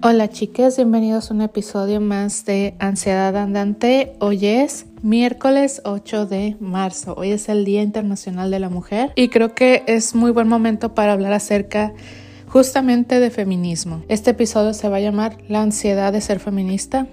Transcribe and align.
Hola 0.00 0.28
chicas, 0.28 0.76
bienvenidos 0.76 1.28
a 1.28 1.34
un 1.34 1.42
episodio 1.42 2.00
más 2.00 2.44
de 2.44 2.76
Ansiedad 2.78 3.36
Andante. 3.36 4.12
Hoy 4.20 4.46
es 4.46 4.86
miércoles 5.02 5.82
8 5.84 6.26
de 6.26 6.56
marzo. 6.60 7.14
Hoy 7.16 7.32
es 7.32 7.48
el 7.48 7.64
Día 7.64 7.82
Internacional 7.82 8.52
de 8.52 8.60
la 8.60 8.68
Mujer 8.68 9.12
y 9.16 9.28
creo 9.28 9.56
que 9.56 9.82
es 9.88 10.14
muy 10.14 10.30
buen 10.30 10.46
momento 10.46 10.94
para 10.94 11.14
hablar 11.14 11.32
acerca 11.32 11.94
justamente 12.46 13.18
de 13.18 13.30
feminismo. 13.30 14.04
Este 14.06 14.30
episodio 14.30 14.72
se 14.72 14.88
va 14.88 14.98
a 14.98 15.00
llamar 15.00 15.38
La 15.48 15.62
ansiedad 15.62 16.12
de 16.12 16.20
ser 16.20 16.38
feminista, 16.38 17.08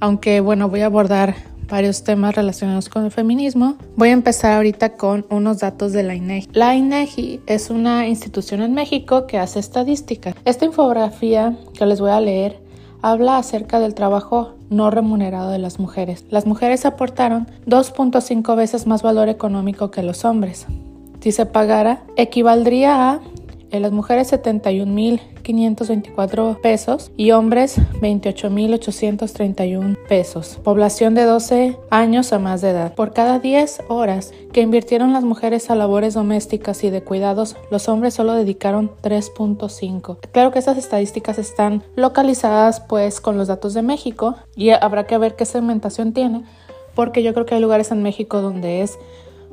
aunque 0.00 0.40
bueno, 0.40 0.70
voy 0.70 0.80
a 0.80 0.86
abordar 0.86 1.34
varios 1.70 2.04
temas 2.04 2.34
relacionados 2.34 2.88
con 2.88 3.04
el 3.04 3.10
feminismo. 3.10 3.76
Voy 3.96 4.10
a 4.10 4.12
empezar 4.12 4.52
ahorita 4.52 4.96
con 4.96 5.24
unos 5.30 5.60
datos 5.60 5.92
de 5.92 6.02
la 6.02 6.14
INEGI. 6.14 6.50
La 6.52 6.74
INEGI 6.74 7.40
es 7.46 7.70
una 7.70 8.06
institución 8.06 8.60
en 8.62 8.74
México 8.74 9.26
que 9.26 9.38
hace 9.38 9.58
estadística. 9.58 10.34
Esta 10.44 10.64
infografía 10.64 11.56
que 11.74 11.86
les 11.86 12.00
voy 12.00 12.10
a 12.10 12.20
leer 12.20 12.60
habla 13.02 13.38
acerca 13.38 13.80
del 13.80 13.94
trabajo 13.94 14.54
no 14.68 14.90
remunerado 14.90 15.50
de 15.50 15.58
las 15.58 15.78
mujeres. 15.78 16.24
Las 16.30 16.46
mujeres 16.46 16.84
aportaron 16.84 17.48
2.5 17.66 18.56
veces 18.56 18.86
más 18.86 19.02
valor 19.02 19.28
económico 19.28 19.90
que 19.90 20.02
los 20.02 20.24
hombres. 20.24 20.66
Si 21.20 21.32
se 21.32 21.44
pagara, 21.44 22.02
equivaldría 22.16 23.10
a 23.10 23.20
en 23.70 23.82
las 23.82 23.92
mujeres 23.92 24.32
71.524 24.32 26.60
pesos 26.60 27.10
y 27.16 27.30
hombres 27.32 27.78
28.831 28.00 29.96
pesos. 30.08 30.58
Población 30.62 31.14
de 31.14 31.24
12 31.24 31.76
años 31.90 32.32
a 32.32 32.38
más 32.38 32.60
de 32.60 32.70
edad. 32.70 32.94
Por 32.94 33.12
cada 33.12 33.38
10 33.38 33.84
horas 33.88 34.32
que 34.52 34.60
invirtieron 34.60 35.12
las 35.12 35.24
mujeres 35.24 35.70
a 35.70 35.74
labores 35.74 36.14
domésticas 36.14 36.84
y 36.84 36.90
de 36.90 37.02
cuidados, 37.02 37.56
los 37.70 37.88
hombres 37.88 38.14
solo 38.14 38.34
dedicaron 38.34 38.90
3.5. 39.02 40.18
Claro 40.32 40.50
que 40.50 40.58
estas 40.58 40.78
estadísticas 40.78 41.38
están 41.38 41.82
localizadas 41.96 42.80
pues 42.80 43.20
con 43.20 43.38
los 43.38 43.48
datos 43.48 43.74
de 43.74 43.82
México 43.82 44.36
y 44.56 44.70
habrá 44.70 45.06
que 45.06 45.18
ver 45.18 45.36
qué 45.36 45.44
segmentación 45.44 46.12
tiene 46.12 46.44
porque 46.94 47.22
yo 47.22 47.32
creo 47.32 47.46
que 47.46 47.54
hay 47.54 47.60
lugares 47.60 47.90
en 47.90 48.02
México 48.02 48.40
donde 48.40 48.82
es 48.82 48.98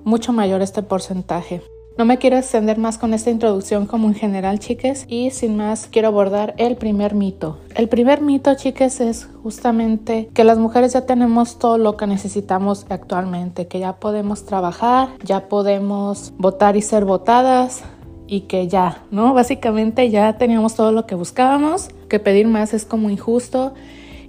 mucho 0.03 0.33
mayor 0.33 0.61
este 0.61 0.83
porcentaje. 0.83 1.61
No 1.97 2.05
me 2.05 2.19
quiero 2.19 2.37
extender 2.37 2.77
más 2.77 2.99
con 2.99 3.15
esta 3.15 3.31
introducción 3.31 3.87
como 3.87 4.07
en 4.07 4.13
general, 4.13 4.59
chiques, 4.59 5.05
y 5.07 5.31
sin 5.31 5.57
más 5.57 5.87
quiero 5.87 6.09
abordar 6.09 6.53
el 6.57 6.75
primer 6.75 7.15
mito. 7.15 7.57
El 7.73 7.89
primer 7.89 8.21
mito, 8.21 8.53
chiques, 8.53 9.01
es 9.01 9.27
justamente 9.41 10.29
que 10.35 10.43
las 10.43 10.59
mujeres 10.59 10.93
ya 10.93 11.07
tenemos 11.07 11.57
todo 11.57 11.79
lo 11.79 11.97
que 11.97 12.05
necesitamos 12.05 12.85
actualmente, 12.89 13.65
que 13.65 13.79
ya 13.79 13.93
podemos 13.93 14.45
trabajar, 14.45 15.09
ya 15.23 15.49
podemos 15.49 16.33
votar 16.37 16.77
y 16.77 16.83
ser 16.83 17.03
votadas, 17.03 17.83
y 18.27 18.41
que 18.41 18.67
ya, 18.67 19.03
¿no? 19.09 19.33
Básicamente 19.33 20.11
ya 20.11 20.37
teníamos 20.37 20.75
todo 20.75 20.91
lo 20.91 21.07
que 21.07 21.15
buscábamos, 21.15 21.89
que 22.09 22.19
pedir 22.19 22.45
más 22.45 22.73
es 22.73 22.85
como 22.85 23.09
injusto 23.09 23.73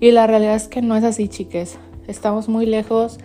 y 0.00 0.12
la 0.12 0.26
realidad 0.26 0.54
es 0.54 0.68
que 0.68 0.80
no 0.80 0.96
es 0.96 1.04
así, 1.04 1.28
chiques. 1.28 1.78
Estamos 2.06 2.48
muy 2.48 2.64
lejos. 2.64 3.18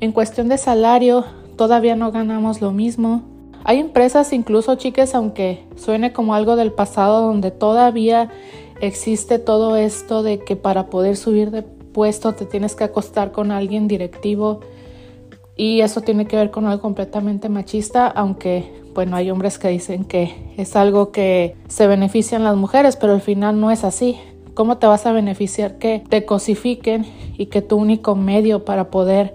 En 0.00 0.12
cuestión 0.12 0.48
de 0.48 0.58
salario, 0.58 1.24
todavía 1.56 1.96
no 1.96 2.10
ganamos 2.10 2.60
lo 2.60 2.72
mismo. 2.72 3.35
Hay 3.68 3.80
empresas 3.80 4.32
incluso, 4.32 4.76
chicas, 4.76 5.16
aunque 5.16 5.64
suene 5.74 6.12
como 6.12 6.34
algo 6.34 6.54
del 6.54 6.70
pasado, 6.70 7.26
donde 7.26 7.50
todavía 7.50 8.30
existe 8.80 9.40
todo 9.40 9.74
esto 9.74 10.22
de 10.22 10.38
que 10.38 10.54
para 10.54 10.86
poder 10.86 11.16
subir 11.16 11.50
de 11.50 11.62
puesto 11.62 12.32
te 12.32 12.44
tienes 12.44 12.76
que 12.76 12.84
acostar 12.84 13.32
con 13.32 13.50
alguien 13.50 13.88
directivo 13.88 14.60
y 15.56 15.80
eso 15.80 16.00
tiene 16.00 16.26
que 16.26 16.36
ver 16.36 16.52
con 16.52 16.66
algo 16.66 16.80
completamente 16.80 17.48
machista, 17.48 18.06
aunque 18.06 18.70
bueno, 18.94 19.16
hay 19.16 19.32
hombres 19.32 19.58
que 19.58 19.66
dicen 19.66 20.04
que 20.04 20.54
es 20.56 20.76
algo 20.76 21.10
que 21.10 21.56
se 21.66 21.88
benefician 21.88 22.44
las 22.44 22.54
mujeres, 22.54 22.94
pero 22.94 23.14
al 23.14 23.20
final 23.20 23.60
no 23.60 23.72
es 23.72 23.82
así. 23.82 24.16
¿Cómo 24.54 24.78
te 24.78 24.86
vas 24.86 25.06
a 25.06 25.12
beneficiar 25.12 25.78
que 25.78 26.04
te 26.08 26.24
cosifiquen 26.24 27.04
y 27.36 27.46
que 27.46 27.62
tu 27.62 27.76
único 27.78 28.14
medio 28.14 28.64
para 28.64 28.92
poder 28.92 29.34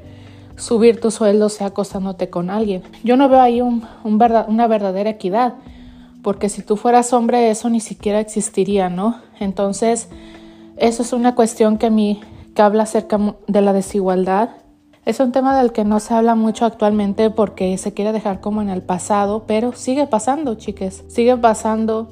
subir 0.61 1.01
tu 1.01 1.09
sueldo 1.09 1.49
sea 1.49 1.67
acostándote 1.67 2.29
con 2.29 2.51
alguien. 2.51 2.83
Yo 3.03 3.17
no 3.17 3.27
veo 3.29 3.41
ahí 3.41 3.61
un, 3.61 3.83
una 4.03 4.67
verdadera 4.67 5.09
equidad, 5.09 5.55
porque 6.21 6.49
si 6.49 6.61
tú 6.61 6.77
fueras 6.77 7.13
hombre 7.13 7.49
eso 7.49 7.67
ni 7.69 7.79
siquiera 7.79 8.19
existiría, 8.19 8.87
¿no? 8.89 9.19
Entonces, 9.39 10.07
eso 10.77 11.01
es 11.01 11.13
una 11.13 11.33
cuestión 11.33 11.77
que 11.79 11.89
mí 11.89 12.21
que 12.53 12.61
habla 12.61 12.83
acerca 12.83 13.19
de 13.47 13.61
la 13.61 13.73
desigualdad. 13.73 14.49
Es 15.03 15.19
un 15.19 15.31
tema 15.31 15.57
del 15.57 15.71
que 15.71 15.83
no 15.83 15.99
se 15.99 16.13
habla 16.13 16.35
mucho 16.35 16.65
actualmente 16.65 17.31
porque 17.31 17.75
se 17.79 17.93
quiere 17.93 18.11
dejar 18.11 18.39
como 18.39 18.61
en 18.61 18.69
el 18.69 18.83
pasado, 18.83 19.45
pero 19.47 19.73
sigue 19.73 20.05
pasando, 20.05 20.55
chiques, 20.55 21.03
sigue 21.07 21.35
pasando 21.37 22.09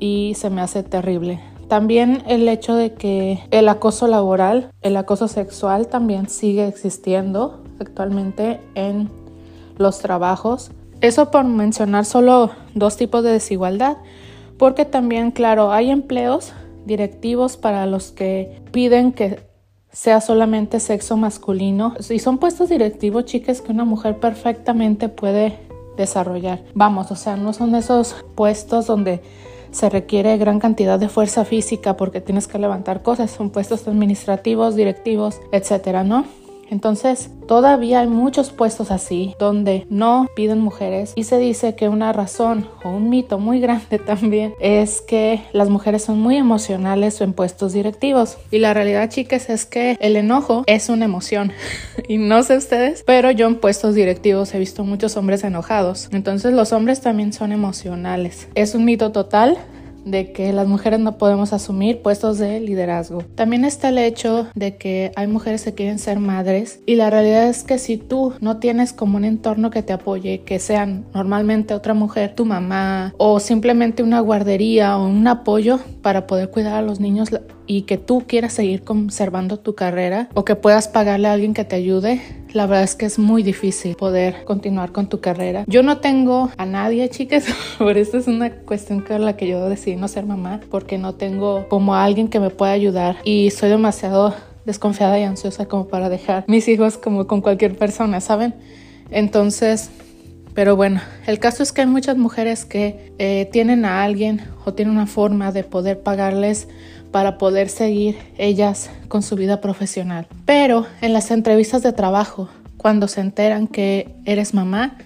y 0.00 0.32
se 0.36 0.48
me 0.48 0.62
hace 0.62 0.82
terrible. 0.82 1.40
También 1.68 2.22
el 2.26 2.48
hecho 2.48 2.74
de 2.74 2.94
que 2.94 3.40
el 3.50 3.68
acoso 3.68 4.06
laboral, 4.06 4.70
el 4.80 4.96
acoso 4.96 5.28
sexual 5.28 5.88
también 5.88 6.30
sigue 6.30 6.66
existiendo 6.66 7.65
actualmente 7.80 8.60
en 8.74 9.10
los 9.78 9.98
trabajos. 9.98 10.70
Eso 11.00 11.30
por 11.30 11.44
mencionar 11.44 12.04
solo 12.04 12.50
dos 12.74 12.96
tipos 12.96 13.22
de 13.22 13.32
desigualdad, 13.32 13.98
porque 14.58 14.84
también, 14.84 15.30
claro, 15.30 15.72
hay 15.72 15.90
empleos 15.90 16.52
directivos 16.86 17.56
para 17.56 17.84
los 17.86 18.12
que 18.12 18.62
piden 18.72 19.12
que 19.12 19.40
sea 19.92 20.20
solamente 20.20 20.78
sexo 20.78 21.16
masculino 21.16 21.94
y 22.10 22.18
son 22.18 22.38
puestos 22.38 22.68
directivos, 22.68 23.24
chicas, 23.24 23.60
que 23.60 23.72
una 23.72 23.84
mujer 23.84 24.18
perfectamente 24.20 25.08
puede 25.08 25.58
desarrollar. 25.96 26.62
Vamos, 26.74 27.10
o 27.10 27.16
sea, 27.16 27.36
no 27.36 27.52
son 27.52 27.74
esos 27.74 28.14
puestos 28.34 28.86
donde 28.86 29.22
se 29.70 29.90
requiere 29.90 30.36
gran 30.38 30.60
cantidad 30.60 30.98
de 30.98 31.08
fuerza 31.08 31.44
física 31.44 31.96
porque 31.96 32.20
tienes 32.20 32.46
que 32.46 32.58
levantar 32.58 33.02
cosas, 33.02 33.30
son 33.30 33.50
puestos 33.50 33.86
administrativos, 33.88 34.76
directivos, 34.76 35.40
etcétera, 35.52 36.04
¿no? 36.04 36.24
Entonces, 36.70 37.30
todavía 37.46 38.00
hay 38.00 38.08
muchos 38.08 38.50
puestos 38.50 38.90
así 38.90 39.34
donde 39.38 39.86
no 39.88 40.26
piden 40.34 40.60
mujeres 40.60 41.12
y 41.16 41.24
se 41.24 41.38
dice 41.38 41.74
que 41.74 41.88
una 41.88 42.12
razón 42.12 42.68
o 42.84 42.90
un 42.90 43.08
mito 43.08 43.38
muy 43.38 43.60
grande 43.66 43.98
también 43.98 44.54
es 44.60 45.00
que 45.00 45.42
las 45.52 45.68
mujeres 45.68 46.04
son 46.04 46.20
muy 46.20 46.36
emocionales 46.36 47.20
en 47.20 47.32
puestos 47.32 47.72
directivos. 47.72 48.38
Y 48.50 48.58
la 48.58 48.74
realidad, 48.74 49.08
chicas, 49.10 49.48
es 49.50 49.66
que 49.66 49.96
el 50.00 50.16
enojo 50.16 50.64
es 50.66 50.88
una 50.88 51.04
emoción. 51.04 51.52
y 52.08 52.18
no 52.18 52.42
sé 52.42 52.56
ustedes, 52.56 53.02
pero 53.06 53.30
yo 53.30 53.46
en 53.46 53.56
puestos 53.56 53.94
directivos 53.94 54.54
he 54.54 54.58
visto 54.58 54.84
muchos 54.84 55.16
hombres 55.16 55.44
enojados. 55.44 56.08
Entonces, 56.12 56.52
los 56.52 56.72
hombres 56.72 57.00
también 57.00 57.32
son 57.32 57.52
emocionales. 57.52 58.48
Es 58.54 58.74
un 58.74 58.84
mito 58.84 59.12
total 59.12 59.58
de 60.06 60.32
que 60.32 60.52
las 60.52 60.66
mujeres 60.66 61.00
no 61.00 61.18
podemos 61.18 61.52
asumir 61.52 62.00
puestos 62.00 62.38
de 62.38 62.60
liderazgo. 62.60 63.22
También 63.34 63.64
está 63.66 63.90
el 63.90 63.98
hecho 63.98 64.46
de 64.54 64.76
que 64.76 65.12
hay 65.16 65.26
mujeres 65.26 65.64
que 65.64 65.74
quieren 65.74 65.98
ser 65.98 66.18
madres 66.18 66.80
y 66.86 66.94
la 66.94 67.10
realidad 67.10 67.48
es 67.48 67.64
que 67.64 67.78
si 67.78 67.98
tú 67.98 68.32
no 68.40 68.58
tienes 68.58 68.92
como 68.92 69.18
un 69.18 69.24
entorno 69.24 69.70
que 69.70 69.82
te 69.82 69.92
apoye, 69.92 70.42
que 70.42 70.58
sean 70.58 71.04
normalmente 71.12 71.74
otra 71.74 71.92
mujer, 71.92 72.34
tu 72.34 72.44
mamá 72.44 73.14
o 73.18 73.40
simplemente 73.40 74.02
una 74.02 74.20
guardería 74.20 74.96
o 74.96 75.06
un 75.06 75.26
apoyo 75.26 75.80
para 76.02 76.26
poder 76.26 76.50
cuidar 76.50 76.76
a 76.76 76.82
los 76.82 77.00
niños 77.00 77.30
y 77.66 77.82
que 77.82 77.98
tú 77.98 78.24
quieras 78.26 78.52
seguir 78.52 78.82
conservando 78.82 79.58
tu 79.58 79.74
carrera 79.74 80.28
o 80.34 80.44
que 80.44 80.56
puedas 80.56 80.88
pagarle 80.88 81.28
a 81.28 81.32
alguien 81.32 81.54
que 81.54 81.64
te 81.64 81.76
ayude, 81.76 82.20
la 82.52 82.66
verdad 82.66 82.84
es 82.84 82.94
que 82.94 83.06
es 83.06 83.18
muy 83.18 83.42
difícil 83.42 83.96
poder 83.96 84.44
continuar 84.44 84.92
con 84.92 85.08
tu 85.08 85.20
carrera. 85.20 85.64
Yo 85.66 85.82
no 85.82 85.98
tengo 85.98 86.50
a 86.56 86.66
nadie, 86.66 87.08
chicas, 87.10 87.44
por 87.78 87.96
eso 87.98 88.18
es 88.18 88.26
una 88.26 88.50
cuestión 88.50 89.00
con 89.00 89.24
la 89.24 89.36
que 89.36 89.48
yo 89.48 89.68
decidí 89.68 89.96
no 89.96 90.08
ser 90.08 90.26
mamá, 90.26 90.60
porque 90.70 90.98
no 90.98 91.14
tengo 91.14 91.68
como 91.68 91.94
a 91.94 92.04
alguien 92.04 92.28
que 92.28 92.40
me 92.40 92.50
pueda 92.50 92.72
ayudar 92.72 93.16
y 93.24 93.50
soy 93.50 93.68
demasiado 93.68 94.34
desconfiada 94.64 95.18
y 95.18 95.22
ansiosa 95.22 95.66
como 95.66 95.86
para 95.86 96.08
dejar 96.08 96.44
mis 96.48 96.66
hijos 96.68 96.98
como 96.98 97.26
con 97.26 97.40
cualquier 97.40 97.76
persona, 97.76 98.20
¿saben? 98.20 98.54
Entonces, 99.10 99.90
pero 100.54 100.74
bueno, 100.74 101.00
el 101.26 101.38
caso 101.38 101.62
es 101.62 101.72
que 101.72 101.82
hay 101.82 101.86
muchas 101.86 102.16
mujeres 102.16 102.64
que 102.64 103.12
eh, 103.18 103.48
tienen 103.52 103.84
a 103.84 104.02
alguien 104.02 104.42
o 104.64 104.74
tienen 104.74 104.94
una 104.94 105.06
forma 105.06 105.52
de 105.52 105.62
poder 105.62 106.00
pagarles 106.00 106.68
para 107.10 107.38
poder 107.38 107.68
seguir 107.68 108.16
ellas 108.38 108.90
con 109.08 109.22
su 109.22 109.36
vida 109.36 109.60
profesional. 109.60 110.26
Pero 110.44 110.86
en 111.00 111.12
las 111.12 111.30
entrevistas 111.30 111.82
de 111.82 111.92
trabajo, 111.92 112.48
cuando 112.76 113.08
se 113.08 113.20
enteran 113.20 113.68
que 113.68 114.14
eres 114.24 114.54
mamá, 114.54 114.98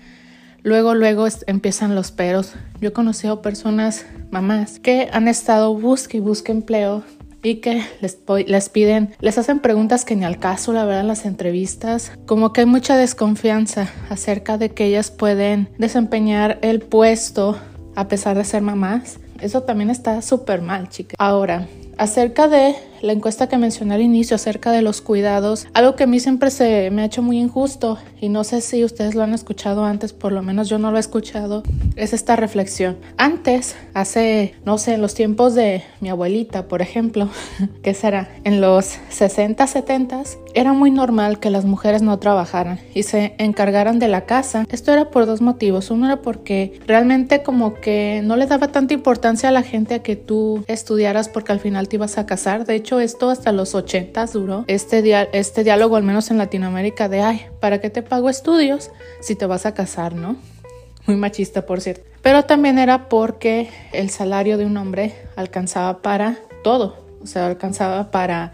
luego, 0.63 0.95
luego 0.95 1.27
empiezan 1.47 1.95
los 1.95 2.11
peros. 2.11 2.55
Yo 2.81 2.91
he 2.91 2.93
conocido 2.93 3.43
personas, 3.43 4.07
mamás, 4.31 4.79
que 4.79 5.09
han 5.13 5.29
estado 5.29 5.75
busque 5.75 6.19
y 6.19 6.21
busque 6.21 6.53
empleo 6.53 7.03
y 7.43 7.57
que 7.57 7.83
les, 8.01 8.19
les 8.47 8.69
piden, 8.69 9.15
les 9.21 9.39
hacen 9.39 9.61
preguntas 9.61 10.05
que 10.05 10.17
ni 10.17 10.25
al 10.25 10.39
caso, 10.39 10.73
la 10.73 10.85
verdad, 10.85 11.01
en 11.03 11.09
las 11.09 11.25
entrevistas, 11.25 12.13
como 12.27 12.53
que 12.53 12.63
hay 12.63 12.67
mucha 12.67 12.97
desconfianza 12.97 13.89
acerca 14.11 14.59
de 14.59 14.71
que 14.71 14.87
ellas 14.87 15.11
pueden 15.11 15.71
desempeñar 15.79 16.59
el 16.63 16.81
puesto 16.81 17.59
a 17.97 18.09
pesar 18.09 18.37
de 18.37 18.45
ser 18.45 18.63
mamás. 18.63 19.19
Eso 19.41 19.63
también 19.63 19.89
está 19.89 20.21
súper 20.21 20.61
mal, 20.61 20.91
chicas. 20.91 21.17
Ahora, 21.19 21.67
acerca 22.01 22.49
de 22.49 22.75
la 23.01 23.13
encuesta 23.13 23.49
que 23.49 23.59
mencioné 23.59 23.95
al 23.95 24.03
inicio 24.03 24.37
acerca 24.37 24.73
de 24.73 24.83
los 24.83 25.01
cuidados, 25.01 25.67
algo 25.75 25.97
que 25.97 26.05
a 26.05 26.07
mí 26.07 26.21
siempre 26.21 26.51
se 26.51 26.91
me 26.91 27.03
ha 27.03 27.07
hecho 27.07 27.23
muy 27.23 27.39
injusto 27.39 27.99
y 28.21 28.29
no 28.29 28.45
sé 28.45 28.61
si 28.61 28.85
ustedes 28.85 29.15
lo 29.15 29.23
han 29.23 29.35
escuchado 29.35 29.85
antes, 29.85 30.13
por 30.13 30.33
lo 30.33 30.43
menos 30.43 30.69
yo 30.69 30.79
no 30.79 30.91
lo 30.91 30.97
he 30.97 31.01
escuchado, 31.01 31.63
es 31.97 32.13
esta 32.13 32.37
reflexión. 32.37 32.97
Antes, 33.17 33.77
hace, 33.95 34.55
no 34.65 34.79
sé, 34.79 34.95
en 34.95 35.03
los 35.03 35.15
tiempos 35.15 35.55
de 35.55 35.83
mi 36.01 36.09
abuelita, 36.09 36.69
por 36.69 36.83
ejemplo, 36.83 37.29
que 37.83 37.95
será 37.95 38.29
en 38.45 38.61
los 38.61 38.99
60, 39.11 39.67
70, 39.67 40.11
era 40.55 40.73
muy 40.73 40.91
normal 40.91 41.39
que 41.39 41.51
las 41.51 41.65
mujeres 41.65 42.03
no 42.03 42.19
trabajaran 42.19 42.81
y 42.95 43.05
se 43.05 43.35
encargaran 43.39 43.99
de 43.99 44.09
la 44.09 44.23
casa. 44.23 44.67
Esto 44.71 44.93
era 44.93 45.11
por 45.11 45.27
dos 45.27 45.41
motivos. 45.41 45.91
Uno 45.91 46.07
era 46.07 46.23
porque 46.23 46.81
realmente 46.87 47.43
como 47.43 47.75
que 47.75 48.21
no 48.25 48.37
le 48.37 48.47
daba 48.47 48.69
tanta 48.69 48.95
importancia 48.95 49.49
a 49.49 49.53
la 49.53 49.63
gente 49.63 49.95
a 49.95 50.03
que 50.03 50.17
tú 50.17 50.65
estudiaras 50.67 51.29
porque 51.29 51.53
al 51.53 51.61
final 51.61 51.89
te 51.89 51.97
ibas 51.97 52.19
a 52.19 52.27
casar. 52.27 52.65
De 52.65 52.75
hecho, 52.75 52.90
esto 52.99 53.31
hasta 53.31 53.53
los 53.53 53.77
80 53.77 54.27
duró 54.27 54.65
este, 54.67 55.29
este 55.33 55.63
diálogo, 55.63 55.95
al 55.95 56.03
menos 56.03 56.31
en 56.33 56.39
Latinoamérica, 56.39 57.09
de, 57.09 57.21
ay, 57.21 57.47
¿para 57.61 57.81
qué 57.81 57.91
te 57.91 58.03
pago 58.03 58.29
estudios 58.29 58.91
si 59.21 59.37
te 59.37 59.47
vas 59.47 59.67
a 59.67 59.75
casar, 59.75 60.15
no? 60.15 60.37
Muy 61.07 61.17
machista, 61.17 61.67
por 61.67 61.81
cierto. 61.81 62.03
Pero 62.23 62.45
también 62.45 62.79
era 62.79 63.09
porque 63.09 63.69
el 63.93 64.11
salario 64.11 64.59
de 64.59 64.67
un 64.67 64.77
hombre 64.77 65.15
alcanzaba 65.37 66.03
para 66.03 66.39
todo. 66.65 66.97
O 67.23 67.27
sea, 67.27 67.47
alcanzaba 67.47 68.11
para 68.11 68.53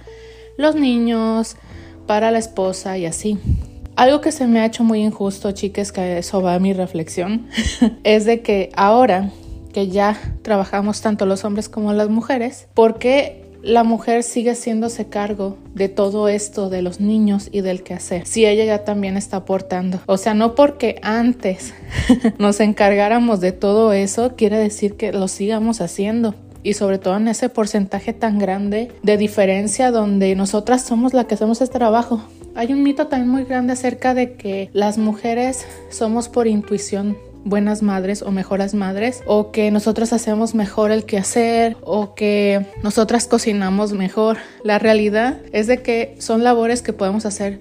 los 0.57 0.75
niños, 0.75 1.57
para 2.07 2.31
la 2.31 2.39
esposa 2.39 2.99
y 2.99 3.07
así. 3.07 3.39
Algo 3.97 4.21
que 4.21 4.31
se 4.31 4.47
me 4.47 4.61
ha 4.61 4.67
hecho 4.67 4.85
muy 4.85 5.03
injusto, 5.03 5.53
chicas, 5.53 5.91
que 5.91 6.19
eso 6.19 6.43
va 6.43 6.55
a 6.55 6.59
mi 6.59 6.73
reflexión, 6.73 7.49
es 8.05 8.27
de 8.27 8.43
que 8.43 8.71
ahora 8.77 9.31
que 9.73 9.89
ya 9.89 10.19
trabajamos 10.43 11.01
tanto 11.01 11.27
los 11.27 11.45
hombres 11.45 11.69
como 11.69 11.93
las 11.93 12.09
mujeres, 12.09 12.69
¿por 12.75 12.99
qué 12.99 13.46
la 13.67 13.83
mujer 13.83 14.23
sigue 14.23 14.53
haciéndose 14.53 15.07
cargo 15.07 15.59
de 15.75 15.89
todo 15.89 16.29
esto 16.29 16.71
de 16.71 16.83
los 16.83 17.01
niños 17.01 17.49
y 17.51 17.63
del 17.63 17.83
quehacer, 17.83 18.25
si 18.25 18.47
ella 18.47 18.65
ya 18.65 18.85
también 18.85 19.17
está 19.17 19.39
aportando. 19.39 20.01
O 20.07 20.17
sea, 20.19 20.35
no 20.35 20.55
porque 20.55 21.01
antes 21.03 21.75
nos 22.39 22.61
encargáramos 22.61 23.41
de 23.41 23.51
todo 23.51 23.93
eso, 23.93 24.37
quiere 24.37 24.57
decir 24.57 24.95
que 24.95 25.13
lo 25.13 25.27
sigamos 25.27 25.81
haciendo 25.81 26.37
y 26.63 26.75
sobre 26.75 26.99
todo 26.99 27.17
en 27.17 27.27
ese 27.27 27.49
porcentaje 27.49 28.13
tan 28.13 28.39
grande 28.39 28.93
de 29.03 29.17
diferencia 29.17 29.91
donde 29.91 30.37
nosotras 30.37 30.85
somos 30.85 31.13
la 31.13 31.25
que 31.25 31.35
hacemos 31.35 31.61
este 31.61 31.77
trabajo. 31.79 32.23
Hay 32.55 32.73
un 32.73 32.83
mito 32.83 33.09
también 33.09 33.31
muy 33.31 33.45
grande 33.45 33.73
acerca 33.73 34.15
de 34.15 34.35
que 34.35 34.71
las 34.73 34.97
mujeres 34.97 35.67
somos 35.91 36.29
por 36.29 36.47
intuición 36.47 37.17
buenas 37.47 37.81
madres 37.81 38.23
o 38.23 38.33
mejores 38.33 38.75
madres 38.75 39.23
o 39.25 39.53
que 39.53 39.71
nosotros 39.71 40.13
hacemos 40.13 40.55
mejor 40.55 40.91
el 40.91 41.05
quehacer 41.05 41.77
o 41.81 42.15
que 42.15 42.67
nosotras 42.83 43.29
cocinamos 43.29 43.93
mejor. 43.93 44.39
La 44.65 44.79
realidad 44.79 45.39
es 45.53 45.69
de 45.69 45.81
que 45.81 46.17
son 46.19 46.43
labores 46.43 46.83
que 46.83 46.93
podemos 46.93 47.25
hacer 47.25 47.61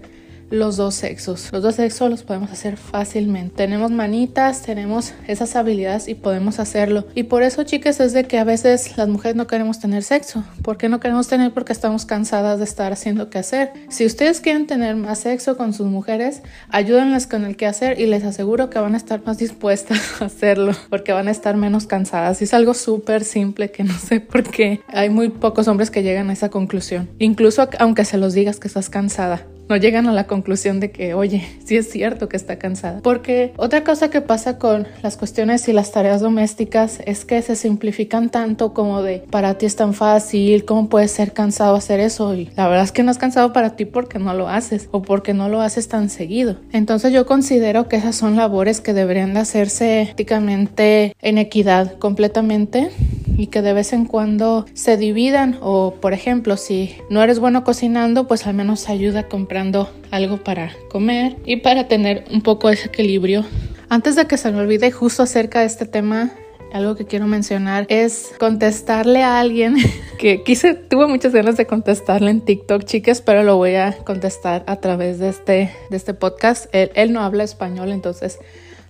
los 0.50 0.78
dos 0.78 0.96
sexos. 0.96 1.50
Los 1.52 1.64
dos 1.64 1.76
sexos 1.76 2.10
los 2.10 2.24
podemos 2.24 2.52
hacer 2.52 2.78
fácilmente. 2.78 3.56
Tenemos 3.56 3.92
manitas, 3.92 4.62
tenemos 4.62 5.14
esas 5.28 5.56
habilidades 5.56 6.08
y 6.08 6.16
podemos 6.16 6.60
hacerlo. 6.60 7.06
Y 7.16 7.24
por 7.24 7.44
eso, 7.44 7.64
chicas, 7.64 8.00
es 8.00 8.14
de 8.14 8.26
que 8.26 8.38
a 8.38 8.44
veces 8.44 8.98
las 8.98 9.08
mujeres 9.08 9.36
no 9.36 9.48
queremos 9.48 9.80
tener 9.80 10.04
sexo. 10.04 10.44
¿Por 10.62 10.78
qué 10.78 10.90
no 10.90 11.00
queremos 11.00 11.28
tener? 11.28 11.54
Porque 11.54 11.74
estamos 11.74 12.06
cansadas 12.06 12.60
de 12.60 12.66
estar 12.66 12.92
haciendo 12.92 13.30
qué 13.30 13.40
hacer. 13.40 13.72
Si 13.90 14.06
ustedes 14.06 14.42
quieren 14.42 14.68
tener 14.68 14.96
más 14.96 15.20
sexo 15.20 15.58
con 15.58 15.74
sus 15.74 15.88
mujeres, 15.88 16.42
ayúdenlas 16.70 17.28
con 17.28 17.46
el 17.46 17.58
qué 17.58 17.66
hacer 17.66 18.00
y 18.00 18.06
les 18.06 18.24
aseguro 18.24 18.70
que 18.70 18.80
van 18.80 18.94
a 18.94 18.98
estar 18.98 19.26
más 19.26 19.38
dispuestas 19.38 20.00
a 20.22 20.26
hacerlo 20.26 20.74
porque 20.90 21.14
van 21.14 21.28
a 21.28 21.32
estar 21.32 21.56
menos 21.58 21.88
cansadas. 21.88 22.42
Y 22.42 22.46
es 22.46 22.54
algo 22.54 22.74
súper 22.74 23.24
simple 23.24 23.72
que 23.72 23.84
no 23.84 23.98
sé 23.98 24.20
por 24.20 24.44
qué 24.44 24.82
hay 24.88 25.10
muy 25.10 25.30
pocos 25.30 25.68
hombres 25.68 25.92
que 25.92 26.04
llegan 26.04 26.30
a 26.30 26.34
esa 26.34 26.50
conclusión. 26.50 27.10
Incluso 27.20 27.68
aunque 27.80 28.06
se 28.06 28.18
los 28.18 28.34
digas 28.34 28.60
que 28.60 28.68
estás 28.68 28.90
cansada 28.90 29.46
no 29.68 29.78
llegan 29.78 30.08
a 30.08 30.14
la 30.14 30.28
conclusión 30.28 30.80
de 30.80 30.92
que, 30.92 31.14
oye, 31.14 31.48
sí 31.64 31.78
es 31.78 31.90
cierto 31.90 32.30
que 32.30 32.38
está 32.38 32.58
cansada. 32.58 33.00
Porque 33.02 33.54
otra 33.58 33.84
cosa 33.84 34.10
que 34.10 34.22
pasa 34.22 34.58
con 34.58 34.88
las 35.02 35.18
cuestiones 35.18 35.68
y 35.68 35.74
las 35.74 35.92
tareas 35.92 36.22
domésticas 36.22 37.00
es 37.06 37.26
que 37.26 37.42
se 37.42 37.56
simplifican 37.56 38.30
tanto 38.30 38.74
como 38.74 39.02
de, 39.02 39.20
para 39.30 39.58
ti 39.58 39.66
es 39.66 39.76
tan 39.76 39.94
fácil, 39.94 40.66
¿cómo 40.66 40.90
puedes 40.90 41.12
ser 41.12 41.34
cansado 41.34 41.76
hacer 41.76 42.00
eso? 42.00 42.34
Y 42.36 42.50
la 42.56 42.68
verdad 42.68 42.84
es 42.84 42.92
que 42.92 43.04
no 43.04 43.12
es 43.12 43.18
cansado 43.18 43.54
para 43.54 43.76
ti 43.76 43.86
porque 43.86 44.20
no 44.20 44.34
lo 44.34 44.50
haces 44.50 44.90
o 44.92 45.02
porque 45.02 45.34
no 45.34 45.50
lo 45.50 45.62
haces 45.62 45.88
tan 45.88 46.10
seguido. 46.10 46.58
Entonces 46.72 47.12
yo 47.14 47.26
considero 47.26 47.88
que 47.88 47.96
esas 47.96 48.16
son 48.16 48.36
labores 48.36 48.82
que 48.82 48.94
deberían 48.94 49.34
de 49.34 49.40
hacerse 49.40 50.04
prácticamente 50.06 51.16
en 51.22 51.38
equidad 51.38 51.98
completamente 51.98 52.90
y 53.38 53.48
que 53.48 53.62
de 53.62 53.74
vez 53.74 53.94
en 53.94 54.06
cuando 54.06 54.66
se 54.74 54.98
dividan 54.98 55.58
o 55.62 55.96
por 56.02 56.14
ejemplo 56.14 56.58
si 56.58 56.96
no 57.10 57.22
eres 57.22 57.40
bueno 57.40 57.64
cocinando 57.64 58.28
pues 58.28 58.48
al 58.48 58.54
menos 58.54 58.90
ayuda 58.90 59.28
comprando 59.28 59.90
algo 60.12 60.44
para 60.44 60.72
comer 60.90 61.36
y 61.46 61.58
para 61.58 61.88
tener 61.88 62.26
un 62.32 62.42
poco 62.42 62.70
ese 62.70 62.88
equilibrio. 62.88 63.46
Antes 63.90 64.16
de 64.16 64.26
que 64.26 64.38
se 64.38 64.52
me 64.52 64.60
olvide 64.60 64.92
justo 64.92 65.24
acerca 65.24 65.60
de 65.60 65.68
este 65.68 65.86
tema 65.86 66.32
algo 66.74 66.96
que 66.96 67.06
quiero 67.06 67.26
mencionar 67.26 67.86
es 67.88 68.34
contestarle 68.38 69.24
a 69.24 69.40
alguien 69.40 69.78
que 70.20 70.44
quise, 70.44 70.74
tuve 70.74 71.08
muchas 71.08 71.34
ganas 71.34 71.56
de 71.56 71.66
contestarle 71.66 72.32
en 72.32 72.42
TikTok, 72.42 72.84
chicas, 72.84 73.22
pero 73.22 73.44
lo 73.44 73.56
voy 73.56 73.76
a 73.76 73.94
contestar 74.04 74.64
a 74.68 74.78
través 74.78 75.20
de 75.20 75.30
este, 75.30 75.72
de 75.90 75.98
este 75.98 76.14
podcast. 76.14 76.66
Él, 76.74 76.92
él 76.96 77.14
no 77.14 77.22
habla 77.22 77.44
español, 77.44 77.92
entonces 77.92 78.40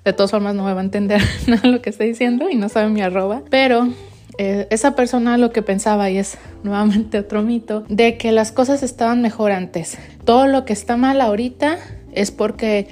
de 0.04 0.14
todas 0.14 0.32
formas 0.32 0.56
no 0.56 0.64
me 0.64 0.74
va 0.74 0.82
a 0.82 0.84
entender 0.84 1.22
nada 1.48 1.68
lo 1.68 1.82
que 1.82 1.92
está 1.92 2.04
diciendo 2.04 2.50
y 2.50 2.56
no 2.56 2.70
sabe 2.70 2.90
mi 2.90 3.02
arroba, 3.02 3.44
pero 3.50 3.88
eh, 4.38 4.68
esa 4.70 4.96
persona 4.96 5.38
lo 5.38 5.52
que 5.52 5.62
pensaba, 5.62 6.10
y 6.10 6.18
es 6.18 6.38
nuevamente 6.64 7.20
otro 7.20 7.42
mito, 7.42 7.86
de 7.90 8.18
que 8.18 8.32
las 8.32 8.52
cosas 8.52 8.84
estaban 8.84 9.22
mejor 9.22 9.52
antes. 9.52 9.98
Todo 10.24 10.48
lo 10.48 10.66
que 10.66 10.74
está 10.74 10.98
mal 10.98 11.22
ahorita 11.22 11.78
es 12.14 12.32
porque 12.32 12.88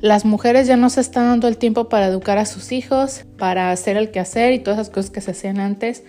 las 0.00 0.24
mujeres 0.24 0.66
ya 0.66 0.76
no 0.76 0.90
se 0.90 1.00
están 1.00 1.26
dando 1.26 1.48
el 1.48 1.56
tiempo 1.56 1.88
para 1.88 2.06
educar 2.06 2.38
a 2.38 2.46
sus 2.46 2.72
hijos, 2.72 3.24
para 3.36 3.70
hacer 3.70 3.96
el 3.96 4.10
quehacer 4.10 4.52
y 4.52 4.58
todas 4.60 4.78
esas 4.80 4.92
cosas 4.92 5.10
que 5.10 5.20
se 5.20 5.32
hacían 5.32 5.60
antes, 5.60 6.04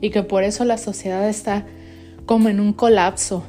y 0.00 0.10
que 0.10 0.22
por 0.22 0.42
eso 0.42 0.64
la 0.64 0.78
sociedad 0.78 1.28
está 1.28 1.66
como 2.26 2.48
en 2.48 2.60
un 2.60 2.72
colapso, 2.72 3.44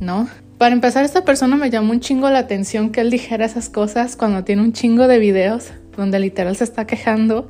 ¿no? 0.00 0.28
Para 0.56 0.74
empezar, 0.74 1.04
esta 1.06 1.24
persona 1.24 1.56
me 1.56 1.70
llamó 1.70 1.92
un 1.92 2.00
chingo 2.00 2.28
la 2.28 2.40
atención 2.40 2.90
que 2.90 3.00
él 3.00 3.10
dijera 3.10 3.46
esas 3.46 3.70
cosas 3.70 4.14
cuando 4.14 4.44
tiene 4.44 4.60
un 4.60 4.74
chingo 4.74 5.08
de 5.08 5.18
videos 5.18 5.70
donde 5.96 6.18
literal 6.18 6.54
se 6.54 6.64
está 6.64 6.86
quejando 6.86 7.48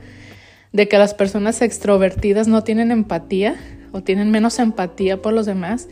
de 0.72 0.88
que 0.88 0.98
las 0.98 1.14
personas 1.14 1.62
extrovertidas 1.62 2.48
no 2.48 2.62
tienen 2.62 2.90
empatía 2.90 3.56
o 3.92 4.02
tienen 4.02 4.30
menos 4.30 4.58
empatía 4.58 5.20
por 5.20 5.32
los 5.32 5.46
demás 5.46 5.88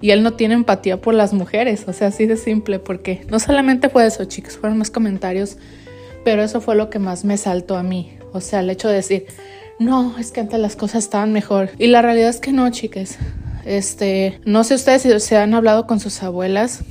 y 0.00 0.10
él 0.10 0.22
no 0.22 0.34
tiene 0.34 0.54
empatía 0.54 1.00
por 1.00 1.14
las 1.14 1.32
mujeres, 1.32 1.84
o 1.88 1.92
sea, 1.92 2.08
así 2.08 2.26
de 2.26 2.36
simple, 2.36 2.78
porque 2.78 3.26
no 3.28 3.38
solamente 3.38 3.88
fue 3.88 4.06
eso, 4.06 4.24
chicos, 4.24 4.56
fueron 4.56 4.78
más 4.78 4.90
comentarios, 4.90 5.56
pero 6.24 6.42
eso 6.42 6.60
fue 6.60 6.76
lo 6.76 6.90
que 6.90 6.98
más 6.98 7.24
me 7.24 7.36
saltó 7.36 7.76
a 7.76 7.82
mí, 7.82 8.16
o 8.32 8.40
sea, 8.40 8.60
el 8.60 8.70
hecho 8.70 8.88
de 8.88 8.94
decir, 8.94 9.26
no, 9.78 10.16
es 10.18 10.30
que 10.30 10.40
antes 10.40 10.60
las 10.60 10.76
cosas 10.76 11.04
estaban 11.04 11.32
mejor 11.32 11.70
y 11.78 11.88
la 11.88 12.02
realidad 12.02 12.28
es 12.28 12.38
que 12.38 12.52
no, 12.52 12.70
chicas. 12.70 13.18
Este, 13.64 14.40
no 14.44 14.64
sé 14.64 14.74
ustedes 14.74 15.02
si 15.02 15.20
se 15.20 15.36
han 15.36 15.54
hablado 15.54 15.86
con 15.86 16.00
sus 16.00 16.22
abuelas, 16.22 16.82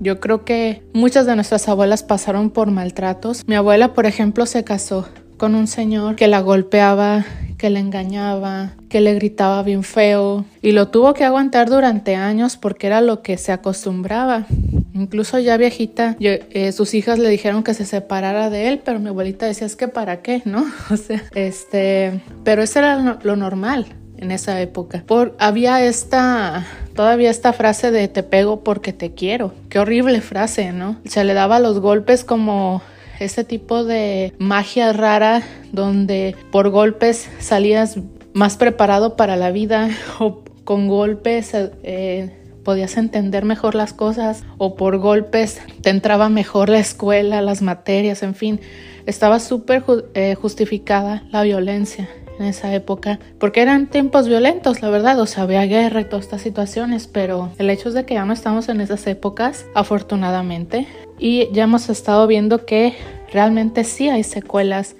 yo 0.00 0.20
creo 0.20 0.44
que 0.44 0.82
muchas 0.92 1.26
de 1.26 1.34
nuestras 1.36 1.68
abuelas 1.68 2.02
pasaron 2.02 2.50
por 2.50 2.70
maltratos. 2.70 3.46
Mi 3.46 3.54
abuela, 3.54 3.92
por 3.92 4.06
ejemplo, 4.06 4.46
se 4.46 4.64
casó 4.64 5.08
con 5.42 5.56
un 5.56 5.66
señor 5.66 6.14
que 6.14 6.28
la 6.28 6.40
golpeaba, 6.40 7.24
que 7.58 7.68
le 7.68 7.80
engañaba, 7.80 8.74
que 8.88 9.00
le 9.00 9.12
gritaba 9.14 9.64
bien 9.64 9.82
feo 9.82 10.44
y 10.62 10.70
lo 10.70 10.86
tuvo 10.86 11.14
que 11.14 11.24
aguantar 11.24 11.68
durante 11.68 12.14
años 12.14 12.56
porque 12.56 12.86
era 12.86 13.00
lo 13.00 13.22
que 13.22 13.36
se 13.38 13.50
acostumbraba. 13.50 14.46
Incluso 14.94 15.40
ya 15.40 15.56
viejita, 15.56 16.16
eh, 16.20 16.70
sus 16.70 16.94
hijas 16.94 17.18
le 17.18 17.28
dijeron 17.28 17.64
que 17.64 17.74
se 17.74 17.84
separara 17.86 18.50
de 18.50 18.68
él, 18.68 18.82
pero 18.84 19.00
mi 19.00 19.08
abuelita 19.08 19.46
decía 19.46 19.66
es 19.66 19.74
que 19.74 19.88
para 19.88 20.22
qué, 20.22 20.42
¿no? 20.44 20.64
O 20.92 20.96
sea, 20.96 21.24
este, 21.34 22.20
pero 22.44 22.62
eso 22.62 22.78
era 22.78 23.18
lo, 23.20 23.34
normal 23.34 23.86
en 24.18 24.30
esa 24.30 24.60
época. 24.60 25.02
Por, 25.04 25.34
había 25.40 25.84
esta, 25.84 26.64
todavía 26.94 27.30
esta 27.30 27.52
frase 27.52 27.90
de 27.90 28.06
te 28.06 28.22
pego 28.22 28.62
porque 28.62 28.92
te 28.92 29.10
quiero. 29.14 29.52
Qué 29.70 29.80
horrible 29.80 30.20
frase, 30.20 30.70
¿no? 30.70 31.00
Se 31.04 31.24
le 31.24 31.34
daba 31.34 31.58
los 31.58 31.80
golpes 31.80 32.22
como 32.22 32.80
este 33.24 33.44
tipo 33.44 33.84
de 33.84 34.32
magia 34.38 34.92
rara 34.92 35.42
donde 35.72 36.36
por 36.50 36.70
golpes 36.70 37.28
salías 37.38 37.98
más 38.32 38.56
preparado 38.56 39.16
para 39.16 39.36
la 39.36 39.50
vida 39.50 39.90
o 40.18 40.42
con 40.64 40.88
golpes 40.88 41.52
eh, 41.54 42.30
podías 42.64 42.96
entender 42.96 43.44
mejor 43.44 43.74
las 43.74 43.92
cosas 43.92 44.44
o 44.58 44.76
por 44.76 44.98
golpes 44.98 45.60
te 45.82 45.90
entraba 45.90 46.28
mejor 46.28 46.68
la 46.68 46.78
escuela, 46.78 47.42
las 47.42 47.62
materias, 47.62 48.22
en 48.22 48.34
fin, 48.34 48.60
estaba 49.06 49.40
súper 49.40 49.84
eh, 50.14 50.34
justificada 50.34 51.24
la 51.30 51.42
violencia 51.42 52.08
en 52.38 52.46
esa 52.46 52.74
época, 52.74 53.18
porque 53.38 53.60
eran 53.60 53.88
tiempos 53.88 54.26
violentos, 54.28 54.80
la 54.80 54.90
verdad, 54.90 55.20
o 55.20 55.26
sea, 55.26 55.44
había 55.44 55.64
guerra 55.66 56.00
y 56.00 56.04
todas 56.04 56.24
estas 56.24 56.40
situaciones, 56.40 57.06
pero 57.06 57.50
el 57.58 57.68
hecho 57.68 57.88
es 57.88 57.94
de 57.94 58.04
que 58.04 58.14
ya 58.14 58.24
no 58.24 58.32
estamos 58.32 58.68
en 58.68 58.80
esas 58.80 59.06
épocas, 59.06 59.66
afortunadamente, 59.74 60.86
y 61.22 61.48
ya 61.52 61.62
hemos 61.62 61.88
estado 61.88 62.26
viendo 62.26 62.66
que 62.66 62.96
realmente 63.32 63.84
sí 63.84 64.08
hay 64.08 64.24
secuelas 64.24 64.96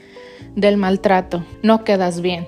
del 0.54 0.76
maltrato. 0.76 1.44
No 1.64 1.82
quedas 1.82 2.20
bien 2.20 2.46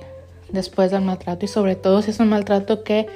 después 0.53 0.93
del 0.93 1.03
maltrato 1.03 1.45
y 1.45 1.49
sobre 1.49 1.75
todo 1.75 2.01
si 2.01 2.13
es 2.13 2.21
un 2.21 2.29
maltrato 2.29 2.85
que 2.85 3.09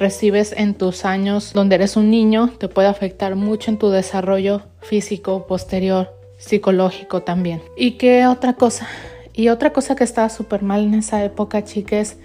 recibes 0.00 0.52
en 0.56 0.74
tus 0.74 1.04
años 1.04 1.52
donde 1.52 1.76
eres 1.76 1.96
un 1.96 2.10
niño 2.10 2.50
te 2.58 2.66
puede 2.66 2.88
afectar 2.88 3.36
mucho 3.36 3.70
en 3.70 3.78
tu 3.78 3.90
desarrollo 3.90 4.62
físico 4.80 5.46
posterior, 5.46 6.12
psicológico 6.38 7.22
también. 7.22 7.62
¿Y 7.76 7.92
qué 7.92 8.26
otra 8.26 8.54
cosa? 8.54 8.88
Y 9.32 9.48
otra 9.48 9.72
cosa 9.72 9.94
que 9.94 10.02
estaba 10.02 10.28
súper 10.28 10.62
mal 10.62 10.82
en 10.82 10.94
esa 10.94 11.24
época, 11.24 11.62
chicas, 11.62 12.16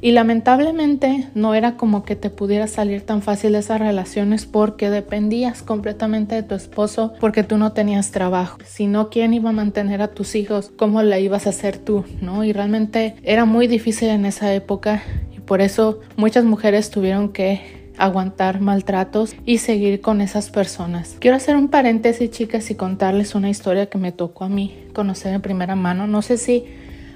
y 0.00 0.12
lamentablemente 0.12 1.28
no 1.34 1.54
era 1.54 1.76
como 1.76 2.04
que 2.04 2.16
te 2.16 2.30
pudiera 2.30 2.66
salir 2.66 3.02
tan 3.02 3.22
fácil 3.22 3.52
de 3.52 3.58
esas 3.58 3.80
relaciones 3.80 4.46
porque 4.46 4.90
dependías 4.90 5.62
completamente 5.62 6.34
de 6.34 6.42
tu 6.42 6.54
esposo 6.54 7.12
porque 7.20 7.42
tú 7.42 7.58
no 7.58 7.72
tenías 7.72 8.10
trabajo. 8.10 8.58
Si 8.64 8.86
no, 8.86 9.10
¿quién 9.10 9.34
iba 9.34 9.50
a 9.50 9.52
mantener 9.52 10.02
a 10.02 10.08
tus 10.08 10.34
hijos? 10.34 10.70
¿Cómo 10.76 11.02
la 11.02 11.18
ibas 11.18 11.46
a 11.46 11.50
hacer 11.50 11.78
tú? 11.78 12.04
¿No? 12.20 12.44
Y 12.44 12.52
realmente 12.52 13.16
era 13.22 13.44
muy 13.44 13.66
difícil 13.66 14.08
en 14.08 14.26
esa 14.26 14.52
época 14.54 15.02
y 15.36 15.40
por 15.40 15.60
eso 15.60 16.00
muchas 16.16 16.44
mujeres 16.44 16.90
tuvieron 16.90 17.30
que 17.30 17.84
aguantar 17.96 18.60
maltratos 18.60 19.36
y 19.44 19.58
seguir 19.58 20.00
con 20.00 20.20
esas 20.20 20.50
personas. 20.50 21.16
Quiero 21.20 21.36
hacer 21.36 21.56
un 21.56 21.68
paréntesis, 21.68 22.30
chicas, 22.30 22.70
y 22.70 22.74
contarles 22.74 23.34
una 23.34 23.50
historia 23.50 23.86
que 23.86 23.98
me 23.98 24.12
tocó 24.12 24.44
a 24.44 24.48
mí 24.48 24.74
conocer 24.92 25.34
en 25.34 25.42
primera 25.42 25.76
mano. 25.76 26.06
No 26.06 26.22
sé 26.22 26.36
si 26.36 26.64